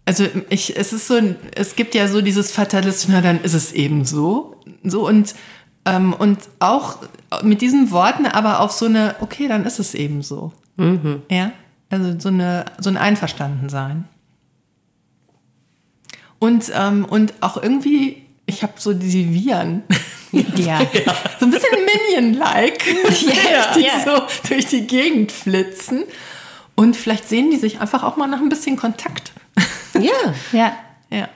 also 0.06 0.26
ich, 0.50 0.78
es 0.78 0.94
ist 0.94 1.08
so, 1.08 1.16
ein, 1.16 1.36
es 1.56 1.76
gibt 1.76 1.96
ja 1.96 2.08
so 2.08 2.22
dieses 2.22 2.52
Fatalismus, 2.52 3.16
na 3.16 3.22
dann 3.22 3.42
ist 3.42 3.56
es 3.56 3.72
eben 3.72 4.06
so, 4.06 4.58
so 4.84 5.08
und 5.08 5.34
ähm, 5.86 6.14
und 6.14 6.38
auch 6.60 6.98
mit 7.42 7.62
diesen 7.62 7.90
Worten, 7.90 8.28
aber 8.28 8.60
auf 8.60 8.74
so 8.74 8.86
eine, 8.86 9.16
okay, 9.22 9.48
dann 9.48 9.66
ist 9.66 9.80
es 9.80 9.96
eben 9.96 10.22
so, 10.22 10.52
ja, 11.32 11.52
also 11.90 12.20
so 12.20 12.30
eine, 12.30 12.66
so 12.78 12.90
ein 12.92 12.98
Einverstandensein 12.98 14.06
und 16.40 16.72
ähm, 16.74 17.06
und 17.06 17.34
auch 17.42 17.62
irgendwie, 17.62 18.24
ich 18.46 18.64
habe 18.64 18.74
so 18.78 18.94
diese 18.94 19.34
Viren. 19.34 19.84
Ja. 20.32 20.80
So 21.40 21.48
ein 21.48 21.52
bisschen 21.52 21.80
Minion-like. 22.12 22.86
Ja, 23.52 23.74
die 23.74 23.82
ja. 23.82 24.04
so 24.06 24.48
durch 24.48 24.68
die 24.68 24.86
Gegend 24.86 25.32
flitzen. 25.32 26.04
Und 26.76 26.96
vielleicht 26.96 27.28
sehen 27.28 27.50
die 27.50 27.58
sich 27.58 27.82
einfach 27.82 28.04
auch 28.04 28.16
mal 28.16 28.28
nach 28.28 28.40
ein 28.40 28.50
bisschen 28.50 28.78
Kontakt. 28.78 29.32
Ja. 30.00 30.34
ja. 30.52 30.74
Ja. 31.10 31.30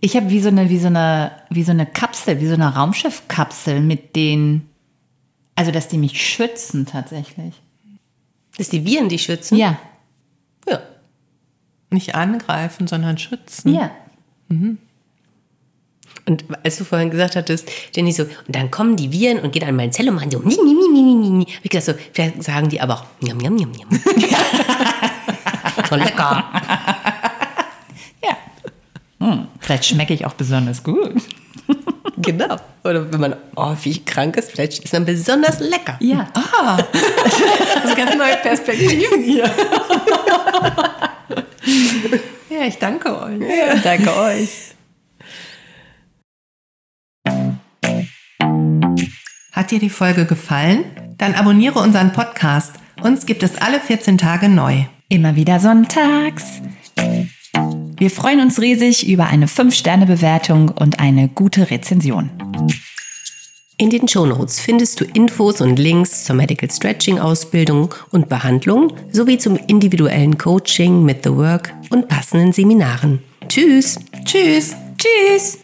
Ich 0.00 0.16
habe 0.16 0.28
wie 0.28 0.40
so 0.40 0.48
eine, 0.48 0.68
wie 0.68 0.78
so 0.78 0.88
eine, 0.88 1.30
wie 1.50 1.62
so 1.62 1.70
eine 1.70 1.86
Kapsel, 1.86 2.40
wie 2.40 2.46
so 2.46 2.54
eine 2.54 2.74
Raumschiffkapsel 2.74 3.80
mit 3.80 4.16
den, 4.16 4.68
also 5.54 5.70
dass 5.70 5.86
die 5.86 5.98
mich 5.98 6.20
schützen 6.20 6.84
tatsächlich. 6.84 7.54
Dass 8.58 8.68
die 8.68 8.84
Viren 8.84 9.08
die 9.08 9.20
schützen? 9.20 9.56
Ja. 9.56 9.78
Ja. 10.68 10.80
Nicht 11.90 12.14
angreifen, 12.14 12.86
sondern 12.86 13.18
schützen. 13.18 13.74
Ja. 13.74 13.90
Und 16.26 16.44
als 16.62 16.76
du 16.76 16.84
vorhin 16.84 17.10
gesagt 17.10 17.36
hattest, 17.36 17.70
Jenny 17.94 18.12
so, 18.12 18.24
und 18.24 18.32
dann 18.48 18.70
kommen 18.70 18.96
die 18.96 19.10
Viren 19.12 19.38
und 19.40 19.52
gehen 19.52 19.66
an 19.66 19.74
meine 19.74 19.90
Zelle 19.90 20.10
und 20.10 20.16
machen 20.16 20.30
so, 20.30 20.38
mi, 20.40 20.56
mi, 20.62 20.74
mi, 20.74 20.88
mi, 20.88 21.14
mi, 21.14 21.30
mi. 21.30 21.44
Hab 21.44 21.64
ich 21.64 21.70
gedacht 21.70 21.86
so, 21.86 21.94
vielleicht 22.12 22.42
sagen 22.42 22.68
die 22.68 22.80
aber 22.80 22.94
auch, 22.94 23.04
njam, 23.22 23.38
njam, 23.38 23.54
njam, 23.54 23.70
njam. 23.70 23.88
Voll 25.84 26.00
lecker. 26.00 26.44
Ja. 28.22 28.36
Hm, 29.20 29.46
vielleicht 29.60 29.86
schmecke 29.86 30.12
ich 30.12 30.26
auch 30.26 30.34
besonders 30.34 30.82
gut. 30.82 31.14
Genau. 32.20 32.56
Oder 32.82 33.12
wenn 33.12 33.20
man, 33.20 33.36
oh, 33.54 33.76
wie 33.82 34.04
krank 34.04 34.36
ist, 34.36 34.50
vielleicht 34.50 34.84
ist 34.84 34.92
man 34.92 35.04
besonders 35.04 35.60
lecker. 35.60 35.96
Ja. 36.00 36.28
Also 37.80 37.94
ganz 37.94 38.14
neue 38.16 38.36
Perspektiven 38.38 39.22
hier. 39.24 39.48
ja, 42.50 42.66
ich 42.66 42.78
danke 42.78 43.20
euch. 43.20 43.42
Danke 43.82 44.16
euch. 44.16 44.74
Hat 49.52 49.70
dir 49.70 49.80
die 49.80 49.90
Folge 49.90 50.24
gefallen? 50.24 50.84
Dann 51.18 51.34
abonniere 51.34 51.80
unseren 51.80 52.12
Podcast. 52.12 52.76
Uns 53.02 53.26
gibt 53.26 53.42
es 53.42 53.56
alle 53.56 53.80
14 53.80 54.16
Tage 54.18 54.48
neu. 54.48 54.84
Immer 55.08 55.36
wieder 55.36 55.58
sonntags. 55.60 56.60
Wir 57.96 58.10
freuen 58.10 58.40
uns 58.40 58.60
riesig 58.60 59.08
über 59.08 59.26
eine 59.26 59.46
5-Sterne-Bewertung 59.46 60.68
und 60.68 61.00
eine 61.00 61.28
gute 61.28 61.70
Rezension. 61.70 62.30
In 63.80 63.90
den 63.90 64.08
Shownotes 64.08 64.58
findest 64.58 65.00
du 65.00 65.04
Infos 65.04 65.60
und 65.60 65.78
Links 65.78 66.24
zur 66.24 66.34
Medical 66.34 66.68
Stretching 66.68 67.20
Ausbildung 67.20 67.94
und 68.10 68.28
Behandlung 68.28 68.92
sowie 69.12 69.38
zum 69.38 69.56
individuellen 69.68 70.36
Coaching 70.36 71.04
mit 71.04 71.22
The 71.22 71.30
Work 71.30 71.72
und 71.90 72.08
passenden 72.08 72.52
Seminaren. 72.52 73.20
Tschüss! 73.48 74.00
Tschüss. 74.24 74.74
Tschüss! 74.98 75.58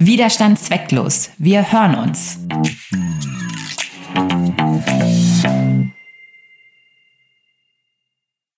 Widerstand 0.00 0.58
zwecklos. 0.58 1.30
Wir 1.38 1.70
hören 1.70 1.94
uns. 1.94 2.38